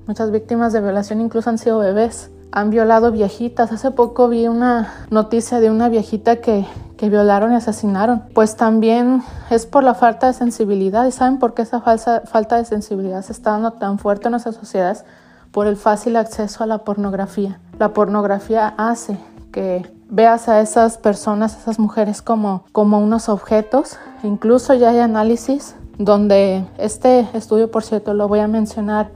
Muchas 0.07 0.31
víctimas 0.31 0.73
de 0.73 0.81
violación 0.81 1.21
incluso 1.21 1.49
han 1.49 1.57
sido 1.57 1.79
bebés. 1.79 2.31
Han 2.51 2.69
violado 2.69 3.11
viejitas. 3.11 3.71
Hace 3.71 3.91
poco 3.91 4.27
vi 4.27 4.47
una 4.47 4.91
noticia 5.09 5.59
de 5.59 5.69
una 5.69 5.89
viejita 5.89 6.37
que, 6.37 6.65
que 6.97 7.09
violaron 7.09 7.51
y 7.51 7.55
asesinaron. 7.55 8.23
Pues 8.33 8.55
también 8.55 9.23
es 9.49 9.65
por 9.65 9.83
la 9.83 9.93
falta 9.93 10.27
de 10.27 10.33
sensibilidad. 10.33 11.05
¿Y 11.05 11.11
saben 11.11 11.39
por 11.39 11.53
qué 11.53 11.61
esa 11.61 11.81
falsa, 11.81 12.23
falta 12.25 12.57
de 12.57 12.65
sensibilidad 12.65 13.21
se 13.21 13.33
está 13.33 13.51
dando 13.51 13.73
tan 13.73 13.99
fuerte 13.99 14.27
en 14.27 14.31
nuestras 14.31 14.55
sociedades? 14.55 15.05
Por 15.51 15.67
el 15.67 15.77
fácil 15.77 16.15
acceso 16.15 16.63
a 16.63 16.67
la 16.67 16.79
pornografía. 16.79 17.59
La 17.77 17.93
pornografía 17.93 18.73
hace 18.77 19.19
que 19.51 19.92
veas 20.09 20.49
a 20.49 20.61
esas 20.61 20.97
personas, 20.97 21.57
esas 21.57 21.79
mujeres 21.79 22.21
como, 22.21 22.65
como 22.71 22.99
unos 22.99 23.29
objetos. 23.29 23.97
Incluso 24.23 24.73
ya 24.73 24.89
hay 24.89 24.99
análisis 24.99 25.75
donde 25.97 26.65
este 26.77 27.27
estudio, 27.33 27.71
por 27.71 27.83
cierto, 27.83 28.13
lo 28.13 28.27
voy 28.27 28.39
a 28.39 28.47
mencionar 28.47 29.11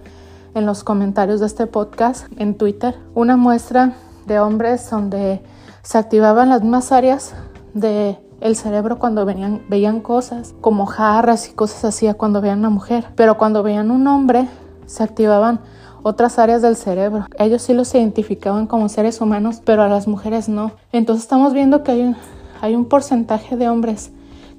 en 0.54 0.66
los 0.66 0.84
comentarios 0.84 1.40
de 1.40 1.46
este 1.46 1.68
podcast 1.68 2.28
en 2.38 2.56
Twitter, 2.56 2.96
una 3.14 3.38
muestra 3.38 3.94
de 4.26 4.40
hombres 4.40 4.90
donde 4.90 5.42
se 5.84 5.98
activaban 5.98 6.50
las 6.50 6.62
mismas 6.62 6.92
áreas 6.92 7.34
de 7.74 8.18
el 8.42 8.56
cerebro 8.56 9.00
cuando 9.00 9.26
venían, 9.26 9.64
veían 9.68 10.00
cosas 10.00 10.54
como 10.62 10.86
jarras 10.86 11.50
y 11.50 11.54
cosas 11.54 11.86
así 11.86 12.12
cuando 12.14 12.42
veían 12.42 12.60
una 12.60 12.70
mujer, 12.70 13.08
pero 13.16 13.38
cuando 13.38 13.64
veían 13.64 13.90
un 13.90 14.08
hombre 14.08 14.48
se 14.86 15.04
activaban 15.04 15.60
otras 16.08 16.40
áreas 16.40 16.62
del 16.62 16.78
cerebro. 16.78 17.26
Ellos 17.38 17.62
sí 17.62 17.74
los 17.74 17.94
identificaban 17.94 18.66
como 18.66 18.88
seres 18.88 19.20
humanos, 19.20 19.62
pero 19.64 19.84
a 19.84 19.90
las 19.90 20.08
mujeres 20.08 20.48
no. 20.48 20.72
Entonces 20.94 21.24
estamos 21.24 21.54
viendo 21.54 21.84
que 21.84 21.92
hay 21.92 22.02
un, 22.02 22.16
hay 22.62 22.76
un 22.76 22.86
porcentaje 22.86 23.58
de 23.58 23.68
hombres 23.68 24.12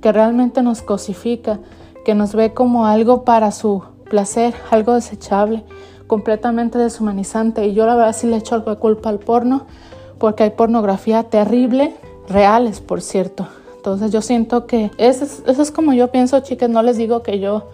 que 0.03 0.13
realmente 0.13 0.63
nos 0.63 0.83
cosifica, 0.83 1.59
que 2.05 2.15
nos 2.15 2.35
ve 2.35 2.53
como 2.53 2.87
algo 2.87 3.25
para 3.25 3.51
su 3.51 3.83
placer, 4.11 4.55
algo 4.71 4.95
desechable, 4.95 5.65
completamente 6.07 6.79
deshumanizante. 6.79 7.67
Y 7.67 7.73
yo 7.73 7.87
la 7.87 7.97
verdad 7.97 8.15
sí 8.15 8.27
le 8.27 8.37
echo 8.37 8.55
algo 8.55 8.71
de 8.71 8.77
culpa 8.77 9.09
al 9.09 9.19
porno, 9.19 9.67
porque 10.19 10.43
hay 10.43 10.51
pornografía 10.51 11.23
terrible, 11.25 11.97
reales, 12.29 12.81
por 12.81 13.01
cierto. 13.01 13.49
Entonces 13.77 14.13
yo 14.13 14.21
siento 14.21 14.67
que 14.67 14.91
eso 14.99 15.25
es, 15.25 15.43
eso 15.47 15.63
es 15.63 15.71
como 15.71 15.95
yo 15.95 16.09
pienso, 16.09 16.41
chicas, 16.41 16.69
no 16.69 16.83
les 16.83 16.99
digo 16.99 17.23
que 17.23 17.41
yo 17.41 17.69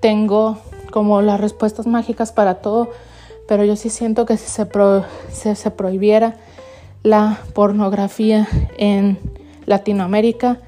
tengo 0.00 0.58
como 0.94 1.22
las 1.22 1.40
respuestas 1.40 1.88
mágicas 1.88 2.30
para 2.30 2.60
todo, 2.60 2.88
pero 3.48 3.64
yo 3.64 3.74
sí 3.74 3.90
siento 3.90 4.26
que 4.26 4.36
si 4.36 4.48
se, 4.48 5.70
prohibiera 5.72 6.36
la 7.02 7.40
pornografía 7.52 8.46
en 8.78 9.18
Latinoamérica, 9.66 10.60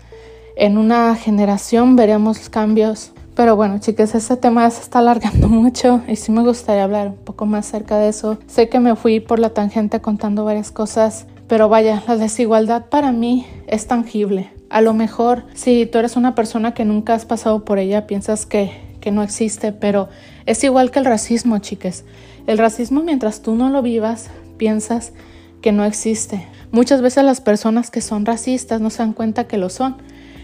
en 0.57 0.79
una 0.79 1.15
generación 1.15 1.95
veremos 1.95 2.49
cambios. 2.49 3.13
Pero 3.37 3.55
bueno, 3.55 3.79
chicas, 3.79 4.17
ese 4.17 4.37
tema 4.37 4.69
se 4.69 4.83
está 4.83 4.99
alargando 4.99 5.49
mucho 5.63 6.01
y 6.09 6.17
sí 6.17 6.33
me 6.33 6.43
gustaría 6.43 6.83
hablar 6.83 7.11
un 7.11 7.19
poco 7.19 7.47
más 7.47 7.69
acerca 7.69 7.97
de 7.99 8.09
eso. 8.09 8.37
Sé 8.49 8.69
que 8.69 8.81
me 8.81 8.97
fui 8.97 9.21
por 9.21 9.39
la 9.39 9.51
tangente 9.51 10.01
contando 10.01 10.45
varias 10.45 10.73
cosas, 10.73 11.29
pero 11.47 11.69
vaya, 11.69 12.03
la 12.09 12.17
desigualdad 12.17 12.87
para 12.87 13.13
mí 13.13 13.47
es 13.69 13.87
tangible. 13.87 14.51
A 14.71 14.81
lo 14.81 14.93
mejor 14.93 15.45
si 15.55 15.87
tú 15.87 15.99
eres 15.99 16.17
una 16.17 16.35
persona 16.35 16.75
que 16.75 16.85
nunca 16.85 17.15
has 17.15 17.27
pasado 17.27 17.65
por 17.65 17.79
ella, 17.79 18.09
piensas 18.09 18.45
que 18.45 18.86
que 19.07 19.13
no 19.13 19.23
existe, 19.23 19.71
pero 19.71 20.09
es 20.47 20.65
igual 20.65 20.91
que 20.91 20.99
el 20.99 21.05
racismo, 21.05 21.59
chicas. 21.59 22.03
El 22.49 22.59
racismo 22.59 23.05
mientras 23.05 23.41
tú 23.41 23.55
no 23.55 23.71
lo 23.71 23.81
vivas, 23.81 24.31
piensas 24.57 25.13
que 25.63 25.71
no 25.71 25.85
existe. 25.85 26.49
Muchas 26.73 27.03
veces 27.03 27.23
las 27.23 27.41
personas 27.41 27.93
que 27.93 28.01
son 28.01 28.27
racistas 28.27 28.81
no 28.81 28.91
se 28.91 28.99
dan 28.99 29.13
cuenta 29.13 29.47
que 29.47 29.59
lo 29.59 29.69
son. 29.69 29.99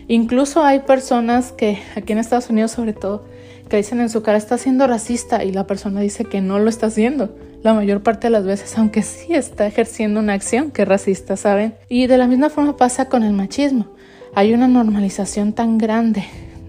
Incluso 0.06 0.62
hay 0.62 0.78
personas 0.78 1.50
que, 1.50 1.82
aquí 1.96 2.12
en 2.12 2.20
Estados 2.20 2.50
Unidos 2.50 2.70
sobre 2.70 2.92
todo, 2.92 3.24
que 3.68 3.78
dicen 3.78 3.98
en 3.98 4.08
su 4.08 4.22
cara 4.22 4.38
está 4.38 4.56
siendo 4.58 4.86
racista 4.86 5.42
y 5.42 5.50
la 5.50 5.66
persona 5.66 6.00
dice 6.00 6.24
que 6.24 6.40
no 6.40 6.60
lo 6.60 6.68
está 6.68 6.86
haciendo. 6.86 7.34
La 7.64 7.74
mayor 7.74 8.04
parte 8.04 8.28
de 8.28 8.30
las 8.30 8.44
veces, 8.44 8.78
aunque 8.78 9.02
sí 9.02 9.34
está 9.34 9.66
ejerciendo 9.66 10.20
una 10.20 10.34
acción 10.34 10.70
que 10.70 10.82
es 10.82 10.88
racista, 10.88 11.36
¿saben? 11.36 11.74
Y 11.88 12.06
de 12.06 12.16
la 12.16 12.28
misma 12.28 12.48
forma 12.48 12.76
pasa 12.76 13.08
con 13.08 13.24
el 13.24 13.32
machismo. 13.32 13.88
Hay 14.36 14.54
una 14.54 14.68
normalización 14.68 15.52
tan 15.52 15.78
grande 15.78 16.24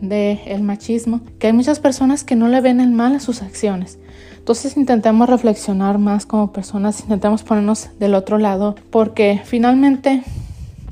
del 0.09 0.61
machismo, 0.63 1.21
que 1.39 1.47
hay 1.47 1.53
muchas 1.53 1.79
personas 1.79 2.23
que 2.23 2.35
no 2.35 2.49
le 2.49 2.61
ven 2.61 2.81
el 2.81 2.91
mal 2.91 3.15
a 3.15 3.19
sus 3.19 3.41
acciones. 3.41 3.97
Entonces 4.37 4.75
intentemos 4.75 5.29
reflexionar 5.29 5.97
más 5.99 6.25
como 6.25 6.51
personas, 6.51 6.99
intentemos 7.01 7.43
ponernos 7.43 7.89
del 7.99 8.13
otro 8.13 8.37
lado, 8.37 8.75
porque 8.89 9.41
finalmente, 9.45 10.21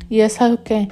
y 0.10 0.22
es 0.22 0.40
algo 0.40 0.64
que 0.64 0.88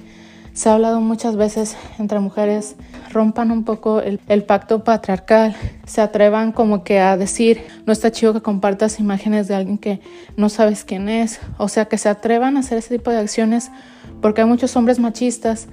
se 0.51 0.67
ha 0.67 0.73
hablado 0.73 0.99
muchas 0.99 1.37
veces 1.37 1.77
entre 1.97 2.19
mujeres, 2.19 2.75
rompan 3.13 3.51
un 3.51 3.63
poco 3.63 4.01
el, 4.01 4.19
el, 4.27 4.43
pacto 4.43 4.83
patriarcal, 4.83 5.55
se 5.85 6.01
atrevan 6.01 6.51
como 6.51 6.83
que 6.83 6.99
a 6.99 7.15
decir, 7.15 7.61
no 7.85 7.93
está 7.93 8.11
chido 8.11 8.33
que 8.33 8.41
compartas 8.41 8.99
imágenes 8.99 9.47
de 9.47 9.55
alguien 9.55 9.77
que 9.77 10.01
no 10.35 10.49
sabes 10.49 10.83
quién 10.83 11.07
es, 11.07 11.39
o 11.57 11.69
sea, 11.69 11.85
que 11.85 11.97
se 11.97 12.09
atrevan 12.09 12.57
a 12.57 12.59
hacer 12.59 12.77
ese 12.77 12.97
tipo 12.97 13.09
de 13.09 13.19
acciones, 13.19 13.71
porque 14.21 14.41
hay 14.41 14.47
muchos 14.47 14.75
hombres 14.75 14.99
machistas 14.99 15.69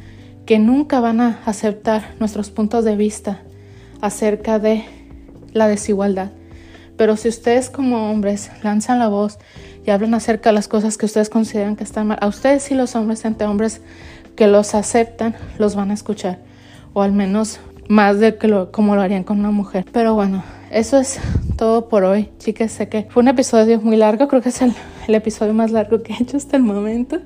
que 0.46 0.58
nunca 0.60 1.00
van 1.00 1.20
a 1.20 1.40
aceptar 1.44 2.14
nuestros 2.20 2.50
puntos 2.50 2.84
de 2.84 2.96
vista 2.96 3.40
acerca 4.00 4.58
de 4.58 4.84
la 5.52 5.66
desigualdad. 5.66 6.30
Pero 6.96 7.16
si 7.16 7.28
ustedes 7.28 7.68
como 7.68 8.10
hombres 8.10 8.50
lanzan 8.62 9.00
la 9.00 9.08
voz 9.08 9.38
y 9.84 9.90
hablan 9.90 10.14
acerca 10.14 10.50
de 10.50 10.54
las 10.54 10.68
cosas 10.68 10.96
que 10.96 11.06
ustedes 11.06 11.28
consideran 11.28 11.76
que 11.76 11.84
están 11.84 12.06
mal, 12.06 12.18
a 12.20 12.28
ustedes 12.28 12.70
y 12.70 12.74
los 12.74 12.94
hombres 12.94 13.24
entre 13.24 13.46
hombres 13.46 13.80
que 14.36 14.46
los 14.46 14.74
aceptan, 14.74 15.34
los 15.58 15.74
van 15.74 15.90
a 15.90 15.94
escuchar. 15.94 16.38
O 16.94 17.02
al 17.02 17.12
menos 17.12 17.60
más 17.88 18.20
de 18.20 18.36
que 18.36 18.48
lo, 18.48 18.70
como 18.70 18.94
lo 18.94 19.02
harían 19.02 19.24
con 19.24 19.40
una 19.40 19.50
mujer. 19.50 19.84
Pero 19.92 20.14
bueno, 20.14 20.44
eso 20.70 20.98
es 20.98 21.18
todo 21.56 21.88
por 21.88 22.04
hoy, 22.04 22.30
chicas. 22.38 22.72
Sé 22.72 22.88
que 22.88 23.06
fue 23.10 23.22
un 23.22 23.28
episodio 23.28 23.80
muy 23.80 23.96
largo, 23.96 24.28
creo 24.28 24.42
que 24.42 24.50
es 24.50 24.62
el, 24.62 24.74
el 25.08 25.14
episodio 25.14 25.54
más 25.54 25.72
largo 25.72 26.02
que 26.02 26.12
he 26.12 26.22
hecho 26.22 26.36
hasta 26.36 26.56
el 26.56 26.62
momento. 26.62 27.18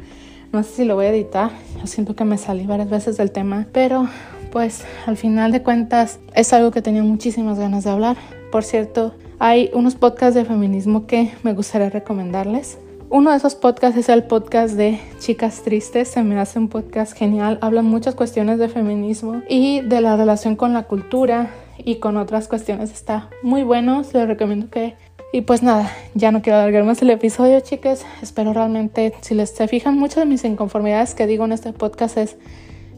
No 0.52 0.64
sé 0.64 0.70
si 0.70 0.84
lo 0.84 0.96
voy 0.96 1.06
a 1.06 1.10
editar, 1.10 1.52
yo 1.78 1.86
siento 1.86 2.16
que 2.16 2.24
me 2.24 2.36
salí 2.36 2.66
varias 2.66 2.90
veces 2.90 3.16
del 3.16 3.30
tema, 3.30 3.68
pero 3.72 4.08
pues 4.50 4.84
al 5.06 5.16
final 5.16 5.52
de 5.52 5.62
cuentas 5.62 6.18
es 6.34 6.52
algo 6.52 6.72
que 6.72 6.82
tenía 6.82 7.04
muchísimas 7.04 7.56
ganas 7.56 7.84
de 7.84 7.90
hablar. 7.90 8.16
Por 8.50 8.64
cierto, 8.64 9.14
hay 9.38 9.70
unos 9.74 9.94
podcasts 9.94 10.34
de 10.34 10.44
feminismo 10.44 11.06
que 11.06 11.32
me 11.44 11.52
gustaría 11.52 11.88
recomendarles. 11.88 12.78
Uno 13.10 13.30
de 13.30 13.36
esos 13.36 13.54
podcasts 13.54 13.98
es 13.98 14.08
el 14.08 14.24
podcast 14.24 14.74
de 14.74 15.00
Chicas 15.20 15.62
Tristes. 15.62 16.08
Se 16.08 16.22
me 16.24 16.38
hace 16.38 16.58
un 16.58 16.68
podcast 16.68 17.16
genial. 17.16 17.58
Hablan 17.60 17.86
muchas 17.86 18.14
cuestiones 18.14 18.58
de 18.58 18.68
feminismo 18.68 19.42
y 19.48 19.80
de 19.82 20.00
la 20.00 20.16
relación 20.16 20.56
con 20.56 20.72
la 20.72 20.84
cultura 20.84 21.50
y 21.78 21.96
con 21.96 22.16
otras 22.16 22.48
cuestiones. 22.48 22.92
Está 22.92 23.28
muy 23.42 23.62
bueno. 23.62 24.02
Les 24.12 24.26
recomiendo 24.28 24.68
que. 24.68 24.96
Y 25.32 25.42
pues 25.42 25.62
nada, 25.62 25.92
ya 26.14 26.32
no 26.32 26.42
quiero 26.42 26.58
alargar 26.58 26.82
más 26.82 27.00
el 27.02 27.10
episodio, 27.10 27.60
chicas. 27.60 28.04
Espero 28.20 28.52
realmente, 28.52 29.14
si 29.20 29.36
les 29.36 29.50
se 29.50 29.68
fijan, 29.68 29.96
muchas 29.96 30.16
de 30.16 30.26
mis 30.26 30.44
inconformidades 30.44 31.14
que 31.14 31.28
digo 31.28 31.44
en 31.44 31.52
este 31.52 31.72
podcast 31.72 32.16
es 32.16 32.36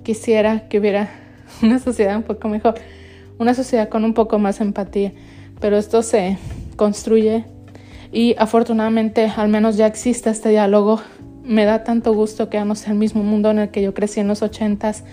quisiera 0.03 0.67
que 0.71 0.79
hubiera 0.79 1.11
una 1.63 1.79
sociedad 1.79 2.17
un 2.17 2.23
poco 2.23 2.49
mejor, 2.49 2.77
una 3.39 3.53
sociedad 3.53 3.91
con 3.91 4.07
un 4.07 4.15
poco 4.15 4.39
más 4.39 4.63
empatía. 4.63 5.13
Pero 5.61 5.77
esto 5.77 6.03
se 6.03 6.39
construye 6.77 7.45
y 8.13 8.35
afortunadamente 8.39 9.31
al 9.37 9.49
menos 9.49 9.77
ya 9.77 9.87
existe 9.87 10.31
este 10.31 10.49
diálogo. 10.49 11.03
Me 11.45 11.67
da 11.67 11.85
tanto 11.85 12.15
gusto 12.15 12.49
que 12.49 12.57
ya 12.57 12.65
el 12.87 12.95
mismo 12.95 13.23
mundo 13.23 13.51
en 13.51 13.59
el 13.59 13.69
que 13.71 13.83
yo 13.83 13.93
crecí 13.93 14.21
en 14.21 14.29
los 14.29 14.41
ochentas, 14.41 15.05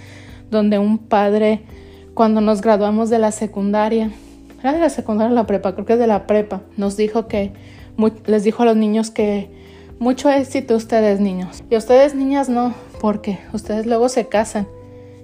donde 0.51 0.79
un 0.79 0.97
padre, 0.97 1.63
cuando 2.13 2.39
nos 2.39 2.61
graduamos 2.61 3.09
de 3.09 3.19
la 3.19 3.33
secundaria, 3.33 4.09
era 4.59 4.73
de 4.73 4.79
la 4.79 4.89
secundaria 4.89 5.31
o 5.31 5.35
la 5.35 5.45
prepa, 5.45 5.73
creo 5.73 5.85
que 5.85 5.93
es 5.93 5.99
de 5.99 6.07
la 6.07 6.27
prepa, 6.27 6.61
nos 6.77 6.97
dijo 6.97 7.27
que, 7.27 7.53
les 8.25 8.43
dijo 8.43 8.63
a 8.63 8.65
los 8.65 8.75
niños 8.75 9.11
que 9.11 9.49
mucho 9.99 10.29
éxito 10.29 10.75
ustedes 10.75 11.19
niños. 11.19 11.63
Y 11.69 11.75
ustedes 11.75 12.15
niñas 12.15 12.49
no, 12.49 12.73
porque 13.01 13.39
ustedes 13.53 13.85
luego 13.85 14.09
se 14.09 14.27
casan. 14.27 14.67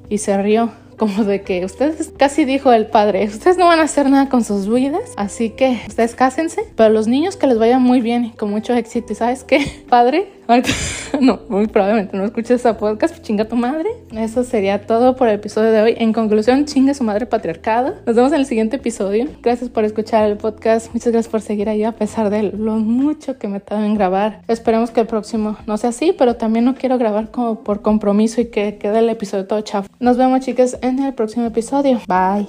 Y 0.09 0.19
se 0.19 0.37
rió 0.37 0.69
como 0.97 1.23
de 1.23 1.41
que 1.41 1.65
ustedes, 1.65 2.11
casi 2.17 2.45
dijo 2.45 2.71
el 2.71 2.87
padre, 2.87 3.25
ustedes 3.25 3.57
no 3.57 3.67
van 3.67 3.79
a 3.79 3.83
hacer 3.83 4.09
nada 4.09 4.29
con 4.29 4.43
sus 4.43 4.71
vidas, 4.71 5.11
así 5.17 5.51
que 5.51 5.79
ustedes 5.87 6.15
cásense, 6.15 6.61
pero 6.75 6.89
los 6.89 7.07
niños 7.07 7.35
que 7.35 7.47
les 7.47 7.57
vaya 7.57 7.79
muy 7.79 8.01
bien 8.01 8.25
y 8.25 8.31
con 8.31 8.49
mucho 8.49 8.73
éxito, 8.73 9.13
¿y 9.13 9.15
sabes 9.15 9.43
qué? 9.43 9.65
Padre, 9.89 10.27
no, 11.21 11.39
muy 11.49 11.67
probablemente 11.67 12.15
no 12.15 12.25
escuches 12.25 12.51
esa 12.51 12.77
podcast, 12.77 13.21
chinga 13.21 13.45
tu 13.45 13.55
madre. 13.55 13.89
Eso 14.11 14.43
sería 14.43 14.85
todo 14.85 15.15
por 15.15 15.27
el 15.27 15.35
episodio 15.35 15.71
de 15.71 15.81
hoy. 15.81 15.95
En 15.97 16.13
conclusión, 16.13 16.65
chinga 16.65 16.93
su 16.93 17.03
madre 17.03 17.25
patriarcado. 17.25 17.95
Nos 18.05 18.15
vemos 18.15 18.31
en 18.31 18.39
el 18.39 18.45
siguiente 18.45 18.75
episodio. 18.75 19.27
Gracias 19.41 19.69
por 19.69 19.85
escuchar 19.85 20.29
el 20.29 20.37
podcast. 20.37 20.93
Muchas 20.93 21.11
gracias 21.11 21.31
por 21.31 21.41
seguir 21.41 21.69
ahí 21.69 21.83
a 21.83 21.93
pesar 21.93 22.29
de 22.29 22.43
lo 22.43 22.75
mucho 22.77 23.39
que 23.39 23.47
me 23.47 23.59
tardo 23.59 23.85
en 23.85 23.95
grabar. 23.95 24.41
Esperemos 24.47 24.91
que 24.91 25.01
el 25.01 25.07
próximo 25.07 25.57
no 25.65 25.77
sea 25.77 25.89
así, 25.89 26.13
pero 26.17 26.35
también 26.35 26.65
no 26.65 26.75
quiero 26.75 26.97
grabar 26.97 27.31
como 27.31 27.63
por 27.63 27.81
compromiso 27.81 28.41
y 28.41 28.45
que 28.45 28.77
quede 28.77 28.99
el 28.99 29.09
episodio 29.09 29.47
todo 29.47 29.61
chafo. 29.61 29.89
Nos 29.99 30.17
vemos, 30.17 30.41
chicas, 30.41 30.77
en 30.85 30.99
el 30.99 31.13
próximo 31.13 31.47
episodio. 31.47 31.99
Bye. 32.07 32.47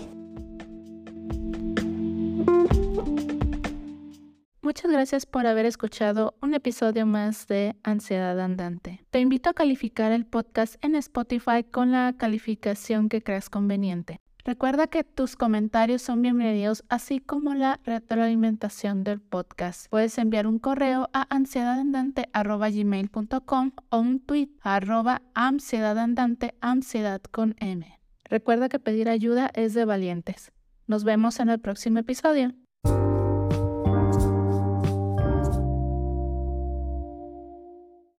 Muchas 4.62 4.90
gracias 4.90 5.26
por 5.26 5.46
haber 5.46 5.64
escuchado 5.64 6.34
un 6.42 6.52
episodio 6.52 7.06
más 7.06 7.46
de 7.46 7.76
Ansiedad 7.82 8.38
Andante. 8.40 9.00
Te 9.10 9.20
invito 9.20 9.48
a 9.48 9.54
calificar 9.54 10.12
el 10.12 10.26
podcast 10.26 10.74
en 10.84 10.96
Spotify 10.96 11.64
con 11.70 11.92
la 11.92 12.14
calificación 12.18 13.08
que 13.08 13.22
creas 13.22 13.48
conveniente. 13.48 14.20
Recuerda 14.44 14.86
que 14.86 15.02
tus 15.02 15.34
comentarios 15.34 16.02
son 16.02 16.20
bienvenidos, 16.22 16.84
así 16.88 17.20
como 17.20 17.54
la 17.54 17.80
retroalimentación 17.84 19.02
del 19.02 19.20
podcast. 19.20 19.86
Puedes 19.88 20.18
enviar 20.18 20.46
un 20.46 20.58
correo 20.58 21.08
a 21.12 21.26
ansiedadandante.gmail.com 21.34 23.72
o 23.88 23.98
un 23.98 24.20
tweet 24.20 24.50
a 24.60 24.74
arroba 24.76 25.22
ansiedadandante, 25.34 26.54
ansiedad 26.60 27.22
con 27.22 27.56
M. 27.58 27.96
Recuerda 28.28 28.68
que 28.68 28.78
pedir 28.78 29.08
ayuda 29.08 29.50
es 29.54 29.74
de 29.74 29.84
valientes. 29.84 30.52
Nos 30.86 31.04
vemos 31.04 31.40
en 31.40 31.48
el 31.48 31.60
próximo 31.60 31.98
episodio. 31.98 32.52